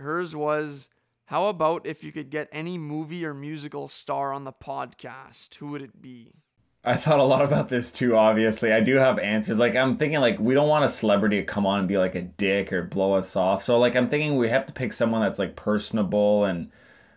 [0.00, 0.88] Hers was
[1.26, 5.54] How about if you could get any movie or musical star on the podcast?
[5.56, 6.32] Who would it be?
[6.82, 8.72] I thought a lot about this too, obviously.
[8.72, 9.58] I do have answers.
[9.58, 12.14] Like, I'm thinking, like, we don't want a celebrity to come on and be like
[12.14, 13.62] a dick or blow us off.
[13.62, 16.70] So, like, I'm thinking we have to pick someone that's, like, personable and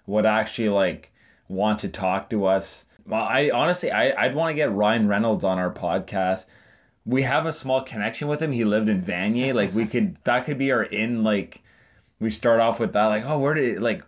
[0.05, 1.11] would actually, like,
[1.47, 2.85] want to talk to us.
[3.09, 6.45] I honestly, I, I'd want to get Ryan Reynolds on our podcast.
[7.05, 8.51] We have a small connection with him.
[8.51, 9.53] He lived in Vanier.
[9.53, 11.63] Like, we could, that could be our in, like,
[12.23, 14.03] we start off with that like oh where did like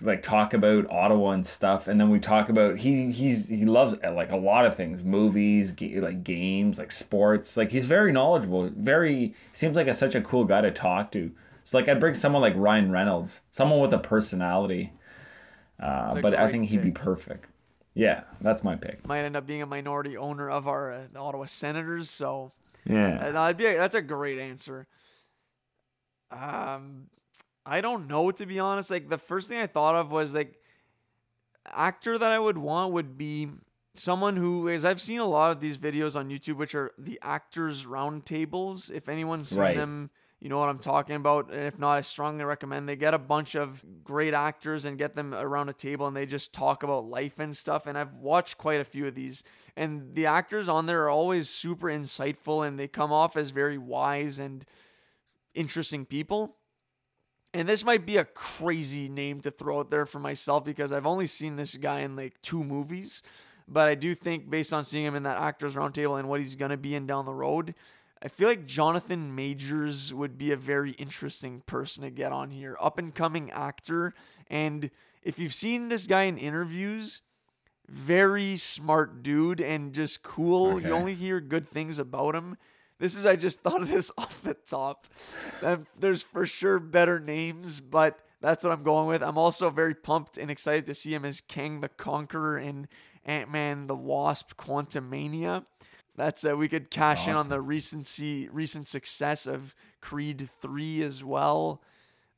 [0.00, 3.96] like talk about Ottawa and stuff, and then we talk about he he's he loves
[4.02, 7.56] like a lot of things, movies, ga- like games, like sports.
[7.56, 8.70] Like he's very knowledgeable.
[8.74, 11.30] Very seems like a, such a cool guy to talk to.
[11.62, 14.92] So like I'd bring someone like Ryan Reynolds, someone with a personality.
[15.80, 16.94] Uh, but I think he'd pick.
[16.94, 17.46] be perfect.
[17.94, 19.06] Yeah, that's my pick.
[19.06, 22.52] Might end up being a minority owner of our uh, Ottawa Senators, so
[22.84, 24.88] yeah, that'd be a, that's a great answer.
[26.32, 27.06] Um,
[27.66, 28.90] I don't know to be honest.
[28.90, 30.58] Like the first thing I thought of was like
[31.66, 33.48] actor that I would want would be
[33.94, 37.18] someone who is I've seen a lot of these videos on YouTube which are the
[37.22, 38.90] actors roundtables.
[38.90, 39.76] If anyone's seen right.
[39.76, 40.10] them,
[40.40, 41.50] you know what I'm talking about.
[41.52, 45.14] And if not, I strongly recommend they get a bunch of great actors and get
[45.14, 47.86] them around a table and they just talk about life and stuff.
[47.86, 49.42] And I've watched quite a few of these.
[49.74, 53.78] And the actors on there are always super insightful and they come off as very
[53.78, 54.66] wise and
[55.54, 56.56] interesting people
[57.54, 61.06] and this might be a crazy name to throw out there for myself because I've
[61.06, 63.22] only seen this guy in like two movies.
[63.66, 66.56] But I do think, based on seeing him in that Actors Roundtable and what he's
[66.56, 67.74] going to be in down the road,
[68.22, 72.76] I feel like Jonathan Majors would be a very interesting person to get on here.
[72.80, 74.14] Up and coming actor.
[74.50, 74.90] And
[75.22, 77.22] if you've seen this guy in interviews,
[77.88, 80.76] very smart dude and just cool.
[80.76, 80.88] Okay.
[80.88, 82.56] You only hear good things about him.
[82.98, 85.06] This is I just thought of this off the top.
[85.98, 89.22] There's for sure better names, but that's what I'm going with.
[89.22, 92.88] I'm also very pumped and excited to see him as Kang the Conqueror in
[93.24, 95.64] Ant Man the Wasp Quantumania.
[96.16, 97.32] That's uh, we could cash awesome.
[97.32, 101.82] in on the recency recent success of Creed 3 as well.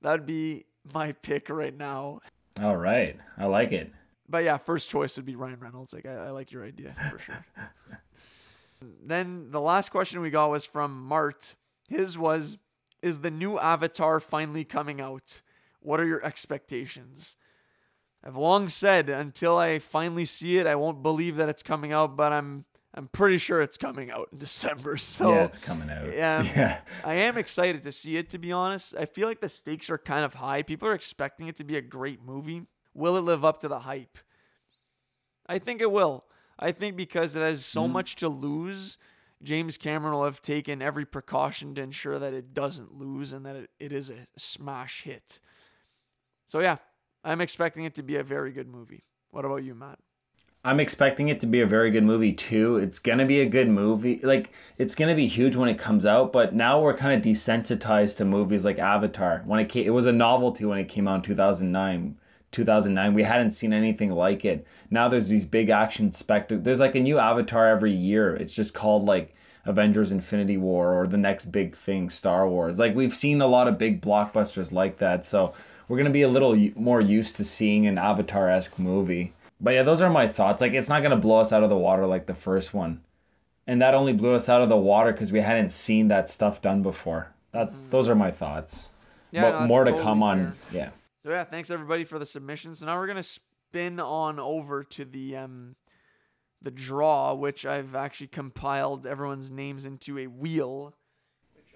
[0.00, 2.20] That'd be my pick right now.
[2.62, 3.18] All right.
[3.36, 3.92] I like it.
[4.28, 5.92] But yeah, first choice would be Ryan Reynolds.
[5.92, 7.46] Like I, I like your idea for sure.
[8.80, 11.56] Then the last question we got was from Mart.
[11.88, 12.58] His was
[13.02, 15.42] Is the new Avatar finally coming out?
[15.80, 17.36] What are your expectations?
[18.24, 22.16] I've long said until I finally see it, I won't believe that it's coming out,
[22.16, 22.64] but I'm
[22.96, 24.96] I'm pretty sure it's coming out in December.
[24.96, 26.06] So yeah, it's coming out.
[26.06, 26.12] Um,
[26.56, 28.30] yeah, I am excited to see it.
[28.30, 30.62] To be honest, I feel like the stakes are kind of high.
[30.62, 32.62] People are expecting it to be a great movie.
[32.94, 34.18] Will it live up to the hype?
[35.46, 36.24] I think it will.
[36.58, 37.92] I think because it has so mm.
[37.92, 38.98] much to lose,
[39.42, 43.56] James Cameron will have taken every precaution to ensure that it doesn't lose and that
[43.56, 45.40] it, it is a smash hit.
[46.46, 46.76] So, yeah,
[47.24, 49.04] I'm expecting it to be a very good movie.
[49.30, 49.98] What about you, Matt?
[50.66, 52.76] I'm expecting it to be a very good movie too.
[52.78, 54.18] It's gonna be a good movie.
[54.24, 58.16] Like it's gonna be huge when it comes out, but now we're kind of desensitized
[58.16, 59.42] to movies like Avatar.
[59.44, 62.18] When it came, it was a novelty when it came out in 2009.
[62.52, 64.66] 2009, we hadn't seen anything like it.
[64.90, 66.64] Now there's these big action spectacles.
[66.64, 68.34] There's like a new Avatar every year.
[68.34, 72.78] It's just called like Avengers Infinity War or the next big thing, Star Wars.
[72.78, 75.26] Like we've seen a lot of big blockbusters like that.
[75.26, 75.52] So
[75.88, 79.32] we're gonna be a little more used to seeing an Avatar esque movie.
[79.60, 80.60] But yeah, those are my thoughts.
[80.60, 83.02] Like it's not gonna blow us out of the water like the first one,
[83.66, 86.60] and that only blew us out of the water because we hadn't seen that stuff
[86.60, 87.32] done before.
[87.52, 87.90] That's mm.
[87.90, 88.90] those are my thoughts.
[89.30, 90.28] Yeah, but no, more to come fair.
[90.28, 90.56] on.
[90.72, 90.90] Yeah.
[91.26, 92.78] So yeah, thanks everybody for the submissions.
[92.78, 95.74] So now we're gonna spin on over to the um
[96.62, 100.94] the draw, which I've actually compiled everyone's names into a wheel.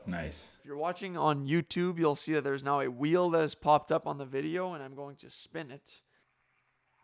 [0.06, 0.56] Nice.
[0.60, 3.90] If you're watching on YouTube, you'll see that there's now a wheel that has popped
[3.90, 6.02] up on the video, and I'm going to spin it.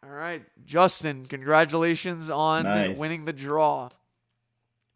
[0.04, 2.96] All right, Justin, congratulations on nice.
[2.96, 3.88] winning the draw.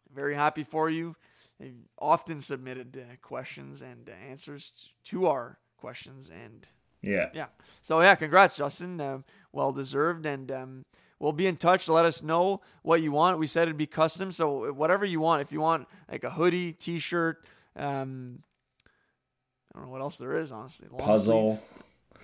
[0.09, 1.17] Very happy for you.
[1.59, 6.69] You've often submitted uh, questions and uh, answers to our questions, and
[7.01, 7.47] yeah, yeah.
[7.81, 8.99] So yeah, congrats, Justin.
[8.99, 9.19] Uh,
[9.51, 10.85] well deserved, and um,
[11.19, 11.89] we'll be in touch.
[11.89, 13.39] Let us know what you want.
[13.39, 15.41] We said it'd be custom, so whatever you want.
[15.41, 17.45] If you want like a hoodie, T-shirt,
[17.75, 18.43] um,
[19.73, 20.87] I don't know what else there is, honestly.
[20.89, 21.63] Long Puzzle.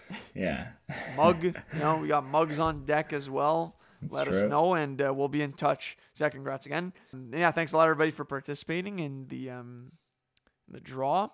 [0.08, 0.68] Sleeve yeah.
[1.16, 3.76] Mug, you know, we got mugs on deck as well.
[4.02, 4.38] That's Let true.
[4.38, 5.98] us know, and uh, we'll be in touch.
[6.16, 6.94] Zach, congrats again.
[7.12, 9.94] And yeah, thanks a lot, everybody, for participating in the um,
[10.68, 11.30] the draw.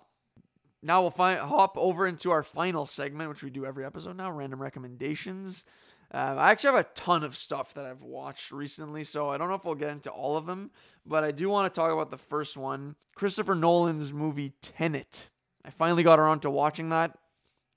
[0.84, 4.30] Now we'll find hop over into our final segment, which we do every episode now,
[4.30, 5.64] random recommendations.
[6.12, 9.48] Uh, I actually have a ton of stuff that I've watched recently, so I don't
[9.48, 10.70] know if we'll get into all of them,
[11.06, 15.30] but I do want to talk about the first one Christopher Nolan's movie Tenet.
[15.64, 17.16] I finally got around to watching that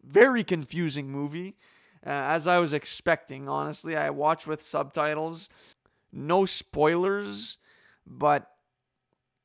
[0.03, 1.55] very confusing movie,
[2.05, 3.95] uh, as I was expecting, honestly.
[3.95, 5.47] I watched with subtitles.
[6.11, 7.57] No spoilers,
[8.05, 8.51] but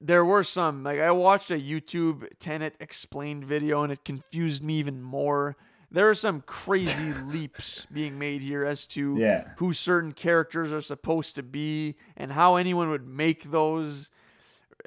[0.02, 0.82] there were some.
[0.82, 5.56] Like, I watched a YouTube Tenet explained video and it confused me even more.
[5.90, 9.50] There are some crazy leaps being made here as to yeah.
[9.56, 14.10] who certain characters are supposed to be and how anyone would make those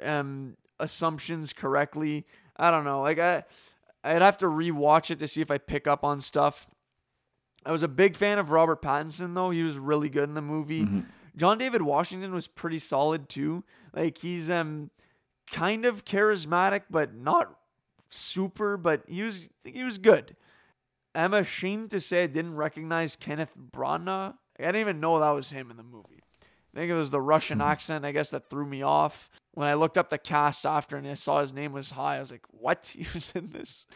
[0.02, 2.26] um, assumptions correctly.
[2.56, 3.00] I don't know.
[3.00, 3.44] Like I
[4.02, 6.68] I'd have to rewatch it to see if I pick up on stuff.
[7.64, 9.50] I was a big fan of Robert Pattinson though.
[9.50, 10.82] He was really good in the movie.
[10.82, 11.00] Mm-hmm.
[11.36, 13.64] John David Washington was pretty solid too.
[13.94, 14.90] Like he's um
[15.50, 17.56] kind of charismatic but not
[18.08, 20.36] super, but he was he was good.
[21.14, 24.34] I'm ashamed to say I didn't recognize Kenneth Branagh.
[24.58, 26.22] I didn't even know that was him in the movie.
[26.74, 27.70] I think it was the Russian mm-hmm.
[27.70, 31.08] accent, I guess, that threw me off when I looked up the cast after and
[31.08, 32.94] I saw his name was high, I was like, "What?
[32.98, 33.86] He was in this?"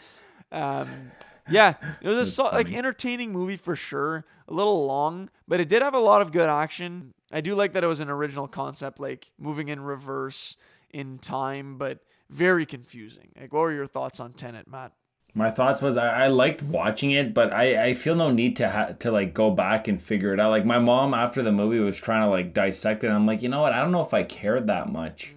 [0.50, 1.12] Um,
[1.50, 4.24] yeah, it was a so, like entertaining movie for sure.
[4.48, 7.12] A little long, but it did have a lot of good action.
[7.30, 10.56] I do like that it was an original concept, like moving in reverse
[10.92, 13.30] in time, but very confusing.
[13.38, 14.92] Like, what were your thoughts on Tenet, Matt?
[15.32, 18.68] My thoughts was I, I liked watching it, but I, I feel no need to
[18.68, 20.50] ha- to like go back and figure it out.
[20.50, 23.08] Like my mom after the movie was trying to like dissect it.
[23.08, 23.72] I'm like, you know what?
[23.72, 25.32] I don't know if I cared that much.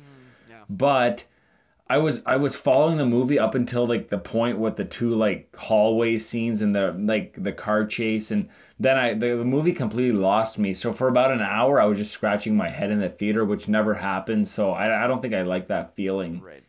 [0.50, 1.26] Mm, but
[1.88, 5.14] I was I was following the movie up until like the point with the two
[5.14, 8.50] like hallway scenes and the like the car chase and
[8.80, 10.74] then I the, the movie completely lost me.
[10.74, 13.68] So for about an hour I was just scratching my head in the theater, which
[13.68, 14.48] never happened.
[14.48, 16.42] So I I don't think I like that feeling.
[16.42, 16.64] Right.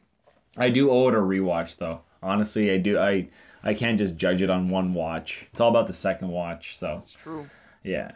[0.56, 2.00] I do owe it a rewatch though.
[2.22, 3.28] Honestly, I do I
[3.62, 5.46] I can't just judge it on one watch.
[5.52, 6.76] It's all about the second watch.
[6.76, 7.48] So It's true.
[7.84, 8.10] Yeah.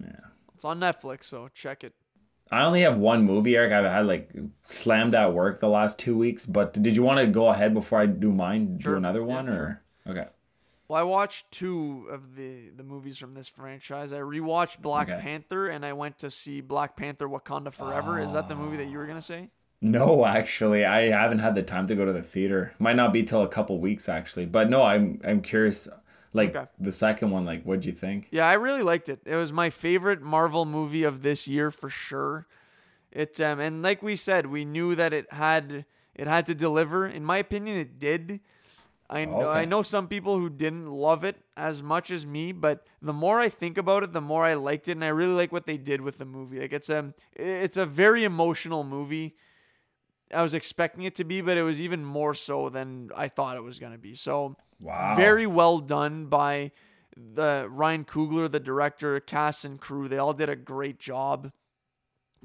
[0.00, 0.20] Yeah.
[0.54, 1.92] It's on Netflix, so check it.
[2.50, 3.72] I only have one movie, Eric.
[3.72, 4.30] I've had like
[4.66, 6.46] slammed at work the last two weeks.
[6.46, 8.78] But did you want to go ahead before I do mine?
[8.80, 8.92] Sure.
[8.92, 10.12] Do another one yeah, or sure.
[10.12, 10.28] okay?
[10.88, 14.12] Well, I watched two of the the movies from this franchise.
[14.12, 15.20] I rewatched Black okay.
[15.20, 18.18] Panther and I went to see Black Panther: Wakanda Forever.
[18.18, 18.24] Oh.
[18.24, 19.50] Is that the movie that you were gonna say?
[19.80, 22.72] No, actually, I haven't had the time to go to the theater.
[22.78, 24.46] Might not be till a couple weeks actually.
[24.46, 25.86] But no, I'm I'm curious.
[26.32, 26.68] Like okay.
[26.78, 28.28] the second one, like what'd you think?
[28.30, 29.20] Yeah, I really liked it.
[29.24, 32.46] It was my favorite Marvel movie of this year for sure.
[33.10, 37.06] It um and like we said, we knew that it had it had to deliver.
[37.06, 38.40] In my opinion, it did.
[39.10, 39.60] I know okay.
[39.60, 43.40] I know some people who didn't love it as much as me, but the more
[43.40, 45.78] I think about it, the more I liked it, and I really like what they
[45.78, 46.60] did with the movie.
[46.60, 49.34] Like it's a it's a very emotional movie.
[50.34, 53.56] I was expecting it to be, but it was even more so than I thought
[53.56, 54.12] it was going to be.
[54.12, 55.16] So Wow.
[55.16, 56.72] Very well done by
[57.16, 60.08] the Ryan Coogler, the director, cast and crew.
[60.08, 61.52] They all did a great job.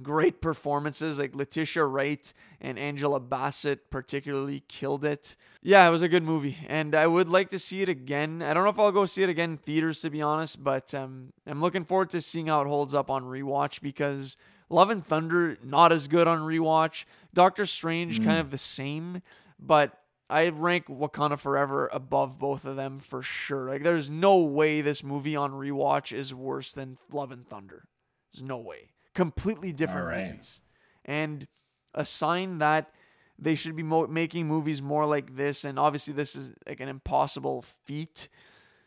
[0.02, 5.36] great performances like Letitia Wright and Angela Bassett particularly killed it.
[5.62, 8.42] Yeah, it was a good movie and I would like to see it again.
[8.42, 10.94] I don't know if I'll go see it again in theaters to be honest, but
[10.94, 14.38] um, I'm looking forward to seeing how it holds up on rewatch because
[14.70, 17.06] Love and Thunder not as good on rewatch.
[17.34, 18.26] Doctor Strange mm.
[18.26, 19.22] kind of the same,
[19.60, 20.00] but
[20.30, 23.70] I rank Wakanda Forever above both of them for sure.
[23.70, 27.84] Like there's no way this movie on rewatch is worse than Love and Thunder.
[28.32, 30.28] There's no way completely different right.
[30.32, 30.62] movies.
[31.06, 31.48] And
[31.94, 32.92] a sign that
[33.38, 35.64] they should be mo- making movies more like this.
[35.64, 38.30] And obviously, this is like an impossible feat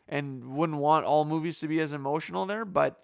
[0.09, 3.03] and wouldn't want all movies to be as emotional there, but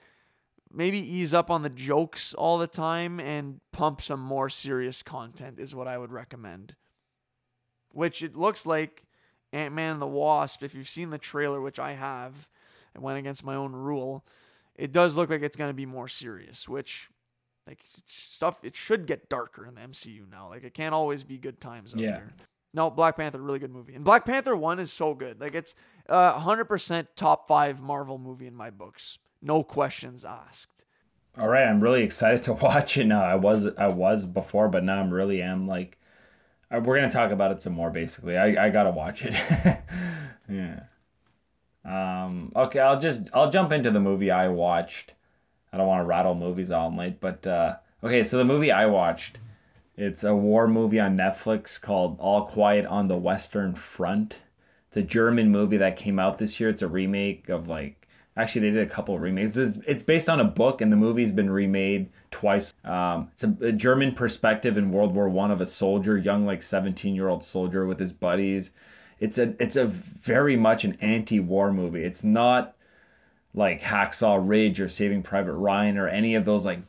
[0.72, 5.58] maybe ease up on the jokes all the time and pump some more serious content
[5.58, 6.76] is what I would recommend.
[7.92, 9.04] Which it looks like
[9.52, 12.48] Ant Man and the Wasp, if you've seen the trailer, which I have,
[12.94, 14.24] and went against my own rule,
[14.74, 17.10] it does look like it's going to be more serious, which
[17.66, 20.48] like stuff it should get darker in the MCU now.
[20.48, 22.16] Like it can't always be good times out yeah.
[22.16, 22.32] here.
[22.74, 23.94] No, Black Panther, really good movie.
[23.94, 25.40] And Black Panther 1 is so good.
[25.40, 25.74] Like it's
[26.08, 29.18] uh, 100% top 5 Marvel movie in my books.
[29.42, 30.86] No questions asked.
[31.38, 33.22] All right, I'm really excited to watch it now.
[33.22, 35.98] I was I was before, but now I'm really am like
[36.78, 38.36] we're going to talk about it some more basically.
[38.36, 39.34] I I got to watch it.
[40.48, 40.80] yeah.
[41.84, 45.14] Um, okay, I'll just I'll jump into the movie I watched.
[45.72, 48.24] I don't want to rattle movies all night, but uh, okay.
[48.24, 49.38] So the movie I watched,
[49.96, 54.38] it's a war movie on Netflix called All Quiet on the Western Front.
[54.88, 56.68] It's a German movie that came out this year.
[56.68, 58.01] It's a remake of like
[58.36, 59.52] actually they did a couple remakes.
[59.56, 62.72] It's, based on a book, and the movie's been remade twice.
[62.84, 66.62] Um, it's a, a German perspective in World War One of a soldier, young like
[66.62, 68.70] seventeen year old soldier with his buddies
[69.22, 72.02] it's a it's a very much an anti-war movie.
[72.02, 72.74] It's not
[73.54, 76.80] like Hacksaw Ridge or Saving Private Ryan or any of those like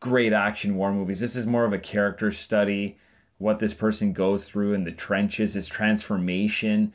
[0.00, 1.20] great action war movies.
[1.20, 2.96] This is more of a character study,
[3.36, 6.94] what this person goes through in the trenches, his transformation.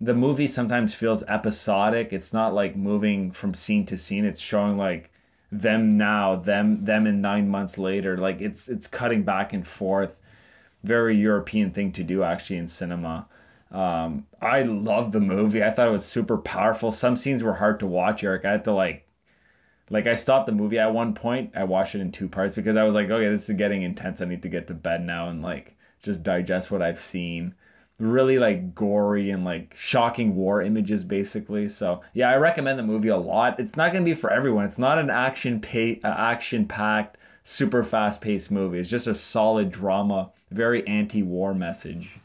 [0.00, 2.12] The movie sometimes feels episodic.
[2.12, 4.24] It's not like moving from scene to scene.
[4.24, 5.10] It's showing like
[5.52, 8.16] them now, them them in 9 months later.
[8.16, 10.16] Like it's it's cutting back and forth.
[10.82, 13.28] Very European thing to do actually in cinema.
[13.70, 15.62] Um, I love the movie.
[15.62, 16.90] I thought it was super powerful.
[16.90, 18.44] Some scenes were hard to watch, Eric.
[18.44, 19.06] I had to like,
[19.90, 21.52] like I stopped the movie at one point.
[21.54, 24.20] I watched it in two parts because I was like, okay, this is getting intense.
[24.20, 27.54] I need to get to bed now and like just digest what I've seen.
[28.00, 31.68] Really like gory and like shocking war images, basically.
[31.68, 33.60] So yeah, I recommend the movie a lot.
[33.60, 34.64] It's not gonna be for everyone.
[34.64, 35.62] It's not an action
[36.02, 38.78] uh, action packed, super fast paced movie.
[38.78, 42.18] It's just a solid drama, very anti war message.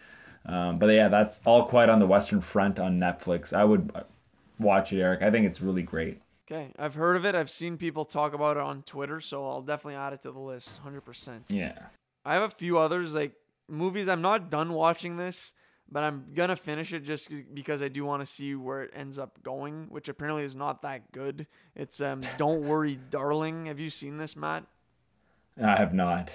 [0.45, 3.52] Um, but yeah, that's all quiet on the Western Front on Netflix.
[3.52, 3.91] I would
[4.60, 5.22] watch it, Eric.
[5.22, 6.22] I think it's really great.
[6.49, 7.34] Okay, I've heard of it.
[7.34, 10.39] I've seen people talk about it on Twitter, so I'll definitely add it to the
[10.39, 11.45] list, hundred percent.
[11.49, 11.73] Yeah.
[12.23, 13.34] I have a few others like
[13.68, 14.07] movies.
[14.07, 15.53] I'm not done watching this,
[15.91, 19.20] but I'm gonna finish it just because I do want to see where it ends
[19.20, 21.48] up going, which apparently is not that good.
[21.76, 23.68] It's um, Don't Worry, Darling.
[23.68, 24.66] Have you seen this, Matt?
[25.62, 26.34] I have not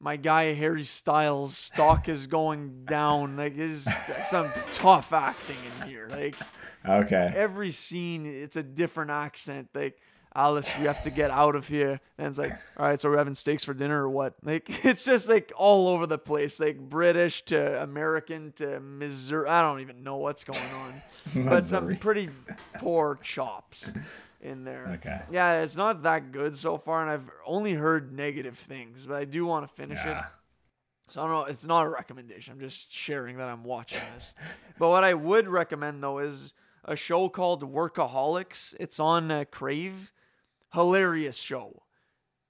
[0.00, 3.36] my guy Harry Styles stock is going down.
[3.36, 3.88] Like is
[4.28, 6.08] some tough acting in here.
[6.08, 6.36] Like
[6.88, 9.68] okay, every scene it's a different accent.
[9.74, 9.98] Like
[10.34, 12.00] Alice, we have to get out of here.
[12.16, 14.34] And it's like, all right, so we're having steaks for dinner or what?
[14.42, 16.60] Like it's just like all over the place.
[16.60, 19.48] Like British to American to Missouri.
[19.48, 21.02] I don't even know what's going on.
[21.48, 22.30] but some pretty
[22.78, 23.92] poor chops
[24.40, 24.98] in there.
[25.00, 25.20] Okay.
[25.30, 29.24] Yeah, it's not that good so far, and I've only heard negative things, but I
[29.24, 30.20] do want to finish yeah.
[30.20, 30.24] it.
[31.10, 31.44] So I don't know.
[31.44, 32.52] It's not a recommendation.
[32.52, 34.34] I'm just sharing that I'm watching this.
[34.78, 38.74] but what I would recommend though is a show called Workaholics.
[38.78, 40.12] It's on uh, Crave.
[40.72, 41.82] Hilarious show.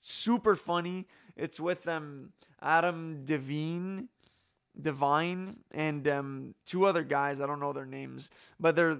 [0.00, 1.06] Super funny.
[1.36, 4.08] It's with um Adam Devine,
[4.80, 7.40] Devine, and um two other guys.
[7.40, 8.98] I don't know their names, but they're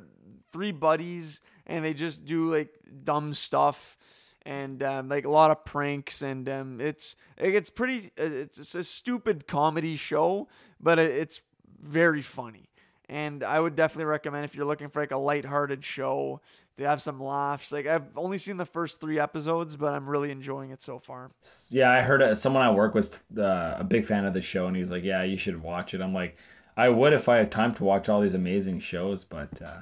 [0.53, 2.71] three buddies and they just do like
[3.05, 3.97] dumb stuff
[4.43, 8.83] and um, like a lot of pranks and um, it's it's pretty uh, it's a
[8.83, 10.49] stupid comedy show
[10.81, 11.41] but it's
[11.83, 12.68] very funny
[13.09, 16.41] and I would definitely recommend if you're looking for like a light-hearted show
[16.77, 17.73] to have some laughs.
[17.73, 21.31] Like I've only seen the first three episodes, but I'm really enjoying it so far.
[21.71, 22.37] Yeah, I heard.
[22.37, 25.23] Someone at work was uh, a big fan of the show, and he's like, "Yeah,
[25.23, 26.37] you should watch it." I'm like,
[26.77, 29.81] "I would if I had time to watch all these amazing shows, but uh,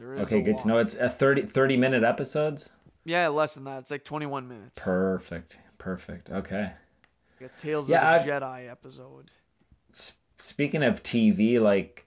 [0.00, 0.62] okay, good lot.
[0.62, 0.78] to know.
[0.78, 2.70] It's a 30, 30 minute episodes.
[3.04, 3.80] Yeah, less than that.
[3.80, 4.80] It's like 21 minutes.
[4.82, 5.58] Perfect.
[5.78, 6.28] Perfect.
[6.30, 6.72] Okay.
[7.40, 9.30] Like a Tales yeah, of the I've, Jedi episode.
[10.38, 12.05] Speaking of TV, like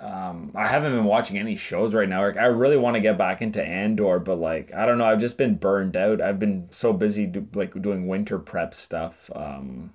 [0.00, 2.26] Um, I haven't been watching any shows right now.
[2.26, 5.04] Like, I really want to get back into Andor, but like I don't know.
[5.04, 6.20] I've just been burned out.
[6.20, 9.30] I've been so busy do, like doing winter prep stuff.
[9.34, 9.92] Um,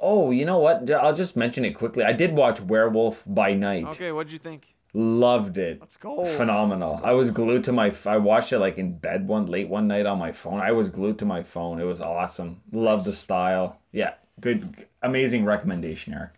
[0.00, 0.88] oh, you know what?
[0.90, 2.04] I'll just mention it quickly.
[2.04, 3.86] I did watch Werewolf by Night.
[3.86, 4.74] Okay, what'd you think?
[4.94, 5.80] Loved it.
[5.80, 6.24] Let's go.
[6.24, 6.90] Phenomenal.
[6.90, 7.08] Let's go.
[7.08, 7.92] I was glued to my.
[8.04, 10.60] I watched it like in bed one late one night on my phone.
[10.60, 11.80] I was glued to my phone.
[11.80, 12.60] It was awesome.
[12.70, 13.80] Love the style.
[13.90, 16.32] Yeah, good, amazing recommendation, Eric.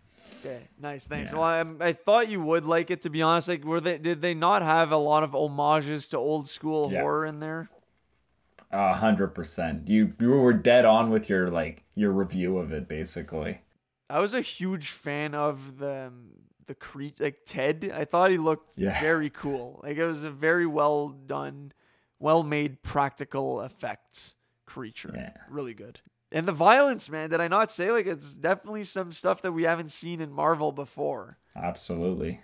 [0.44, 1.32] Okay, nice, thanks.
[1.32, 1.38] Yeah.
[1.38, 3.48] Well, I, I thought you would like it to be honest.
[3.48, 7.00] Like, were they did they not have a lot of homages to old school Yeah.
[7.00, 7.70] horror in there?
[8.70, 9.88] A hundred percent.
[9.88, 13.60] You you were dead on with your like your review of it, basically.
[14.10, 16.30] I was a huge fan of the um,
[16.66, 17.90] the cre- like Ted.
[17.94, 19.00] I thought he looked Yeah.
[19.00, 19.80] very cool.
[19.82, 21.72] Like it was a very well done,
[22.18, 24.34] well made practical effects
[24.66, 25.12] creature.
[25.14, 25.32] Yeah.
[25.48, 26.00] Really good.
[26.34, 29.62] And the violence, man, did I not say like it's definitely some stuff that we
[29.62, 31.38] haven't seen in Marvel before.
[31.54, 32.40] Absolutely.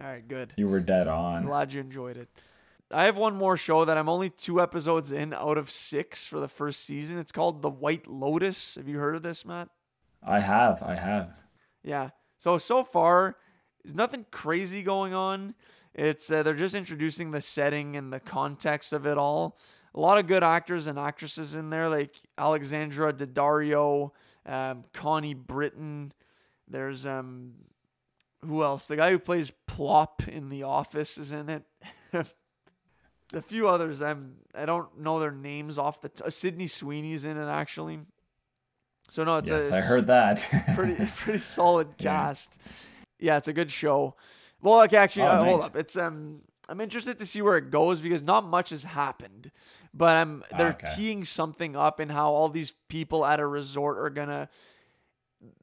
[0.00, 0.54] All right, good.
[0.56, 1.44] You were dead on.
[1.44, 2.28] Glad you enjoyed it.
[2.92, 6.38] I have one more show that I'm only two episodes in out of six for
[6.38, 7.18] the first season.
[7.18, 8.76] It's called The White Lotus.
[8.76, 9.70] Have you heard of this, Matt?
[10.22, 10.80] I have.
[10.80, 11.34] I have.
[11.82, 12.10] Yeah.
[12.38, 13.38] So so far,
[13.84, 15.56] nothing crazy going on.
[15.94, 19.58] It's uh, they're just introducing the setting and the context of it all.
[19.94, 24.10] A lot of good actors and actresses in there, like Alexandra Daddario,
[24.44, 26.12] um, Connie Britton.
[26.68, 27.52] There's um,
[28.44, 28.86] who else?
[28.86, 31.62] The guy who plays Plop in The Office is in it.
[32.12, 34.02] a few others.
[34.02, 36.08] I'm I don't know their names off the.
[36.08, 38.00] T- uh, Sydney Sweeney's in it actually.
[39.10, 40.46] So no, it's yes, a I heard that.
[40.74, 42.60] pretty pretty solid cast.
[43.18, 44.14] Yeah, it's a good show.
[44.62, 45.76] Well, okay, actually, Oh, uh, hold up.
[45.76, 49.50] It's um, I'm interested to see where it goes because not much has happened,
[49.94, 50.92] but um, they're Okay.
[50.96, 54.48] teeing something up and how all these people at a resort are gonna.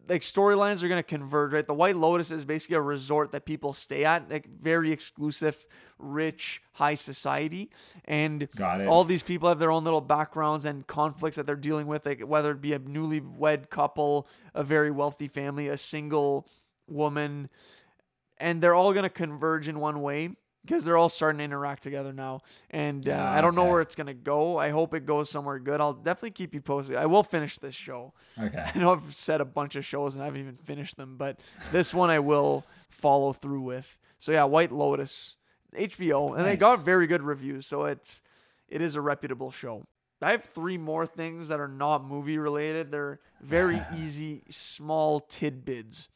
[0.07, 1.65] Like storylines are gonna converge, right?
[1.65, 5.65] The White Lotus is basically a resort that people stay at, like very exclusive,
[5.97, 7.71] rich, high society,
[8.05, 8.87] and Got it.
[8.87, 12.21] all these people have their own little backgrounds and conflicts that they're dealing with, like
[12.21, 16.47] whether it be a newlywed couple, a very wealthy family, a single
[16.87, 17.49] woman,
[18.37, 20.35] and they're all gonna converge in one way
[20.65, 22.41] because they're all starting to interact together now.
[22.69, 24.57] And uh, I don't know where it's gonna go.
[24.57, 25.81] I hope it goes somewhere good.
[25.81, 26.95] I'll definitely keep you posted.
[26.95, 28.13] I will finish this show.
[28.39, 28.71] okay.
[28.75, 31.39] I know I've said a bunch of shows and I haven't even finished them, but
[31.71, 33.97] this one I will follow through with.
[34.17, 35.37] So yeah, White Lotus,
[35.75, 38.21] HBO, and they got very good reviews, so it's
[38.67, 39.85] it is a reputable show.
[40.21, 42.91] I have three more things that are not movie related.
[42.91, 46.09] They're very easy, small tidbits.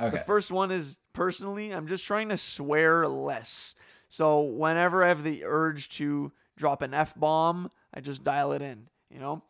[0.00, 0.18] Okay.
[0.18, 3.74] The first one is personally, I'm just trying to swear less.
[4.08, 8.62] So whenever I have the urge to drop an F bomb, I just dial it
[8.62, 9.42] in, you know?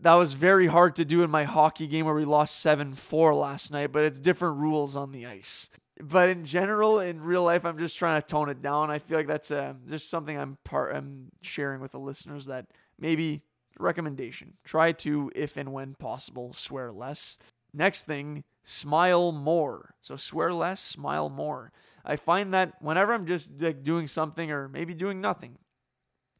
[0.00, 3.34] That was very hard to do in my hockey game where we lost 7 4
[3.34, 5.70] last night, but it's different rules on the ice.
[6.00, 8.90] But in general, in real life, I'm just trying to tone it down.
[8.90, 12.66] I feel like that's uh, just something I'm part I'm sharing with the listeners that
[12.98, 13.42] maybe
[13.78, 14.54] recommendation.
[14.64, 17.38] Try to, if and when possible, swear less.
[17.74, 19.94] Next thing, smile more.
[20.00, 21.72] So swear less, smile more.
[22.04, 25.58] I find that whenever I'm just like doing something or maybe doing nothing,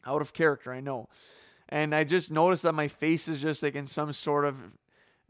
[0.07, 1.09] out of character, I know,
[1.69, 4.61] and I just notice that my face is just like in some sort of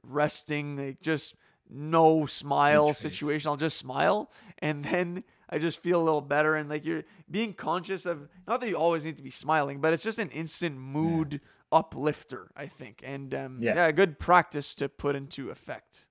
[0.02, 1.36] resting, like just
[1.70, 3.48] no smile situation.
[3.48, 6.56] I'll just smile, and then I just feel a little better.
[6.56, 9.92] And like you're being conscious of not that you always need to be smiling, but
[9.92, 11.40] it's just an instant mood
[11.72, 13.74] uplifter, I think, and um, Yeah.
[13.74, 16.06] yeah, a good practice to put into effect.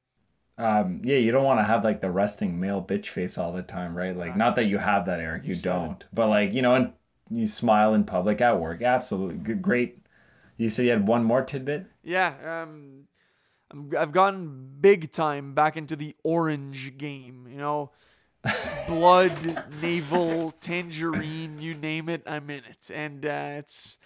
[0.58, 3.64] Um, yeah, you don't want to have like the resting male bitch face all the
[3.64, 4.16] time, right?
[4.16, 5.46] Like, not that you have that, Eric.
[5.46, 5.64] You, it.
[5.64, 6.06] don't.
[6.14, 6.94] But like, you know, and
[7.32, 8.82] you smile in public at work.
[8.82, 9.98] Absolutely, good, great.
[10.58, 11.88] You said you had one more tidbit.
[12.04, 13.06] Yeah, um,
[13.72, 17.48] I'm, I've gotten big time back into the orange game.
[17.50, 17.92] You know,
[18.88, 23.98] blood, navel, tangerine, you name it, I'm in it, and uh, it's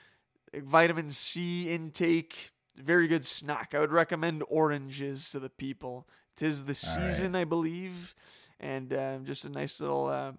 [0.55, 2.51] vitamin C intake.
[2.75, 3.73] Very good snack.
[3.73, 6.07] I would recommend oranges to the people.
[6.35, 7.11] Tis the All right.
[7.11, 8.13] season, I believe,
[8.59, 10.33] and um, just a nice little uh,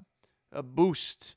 [0.52, 1.35] a boost.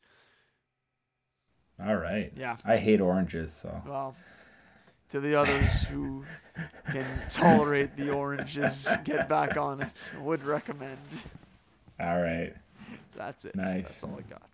[1.84, 2.32] All right.
[2.36, 2.58] Yeah.
[2.64, 4.16] I hate oranges, so Well,
[5.10, 6.24] to the others who
[6.92, 10.12] can tolerate the oranges, get back on it.
[10.22, 11.00] Would recommend.
[12.00, 12.54] all right.
[13.16, 13.56] That's it.
[13.56, 13.84] Nice.
[13.86, 14.50] That's all I got.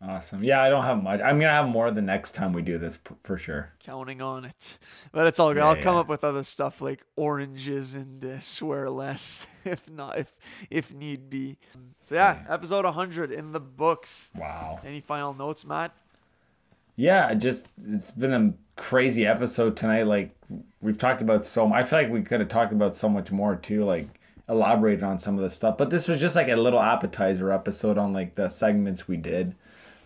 [0.00, 0.44] Awesome.
[0.44, 1.20] Yeah, I don't have much.
[1.20, 3.72] I'm gonna have more the next time we do this p- for sure.
[3.80, 4.78] Counting on it.
[5.12, 5.60] But it's all good.
[5.60, 6.00] Yeah, I'll come yeah.
[6.00, 10.32] up with other stuff like oranges and uh, swear less if not if
[10.70, 11.58] if need be.
[11.98, 14.30] So yeah, episode 100 in the books.
[14.36, 14.80] Wow.
[14.84, 15.92] Any final notes, Matt?
[16.94, 20.06] Yeah, just it's been a crazy episode tonight.
[20.06, 20.36] Like
[20.80, 21.72] we've talked about so.
[21.72, 23.84] I feel like we could have talked about so much more too.
[23.84, 24.08] Like
[24.48, 25.76] elaborated on some of the stuff.
[25.76, 29.54] But this was just like a little appetizer episode on like the segments we did,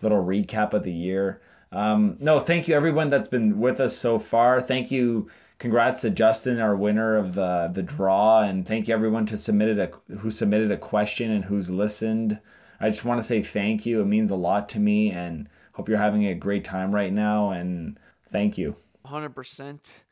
[0.03, 1.41] little recap of the year.
[1.71, 4.61] Um, no, thank you everyone that's been with us so far.
[4.61, 5.29] Thank you.
[5.57, 9.79] Congrats to Justin, our winner of the the draw, and thank you everyone to submitted
[9.79, 12.39] a who submitted a question and who's listened.
[12.79, 14.01] I just want to say thank you.
[14.01, 17.51] It means a lot to me, and hope you're having a great time right now.
[17.51, 17.97] And
[18.31, 18.75] thank you.
[19.05, 20.03] 100%.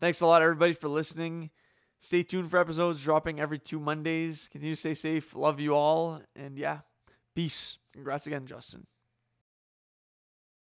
[0.00, 1.50] Thanks a lot, everybody, for listening.
[1.98, 4.48] Stay tuned for episodes dropping every two Mondays.
[4.50, 5.36] Continue to stay safe.
[5.36, 6.20] Love you all.
[6.34, 6.80] And yeah,
[7.34, 7.78] peace.
[7.92, 8.86] Congrats again, Justin.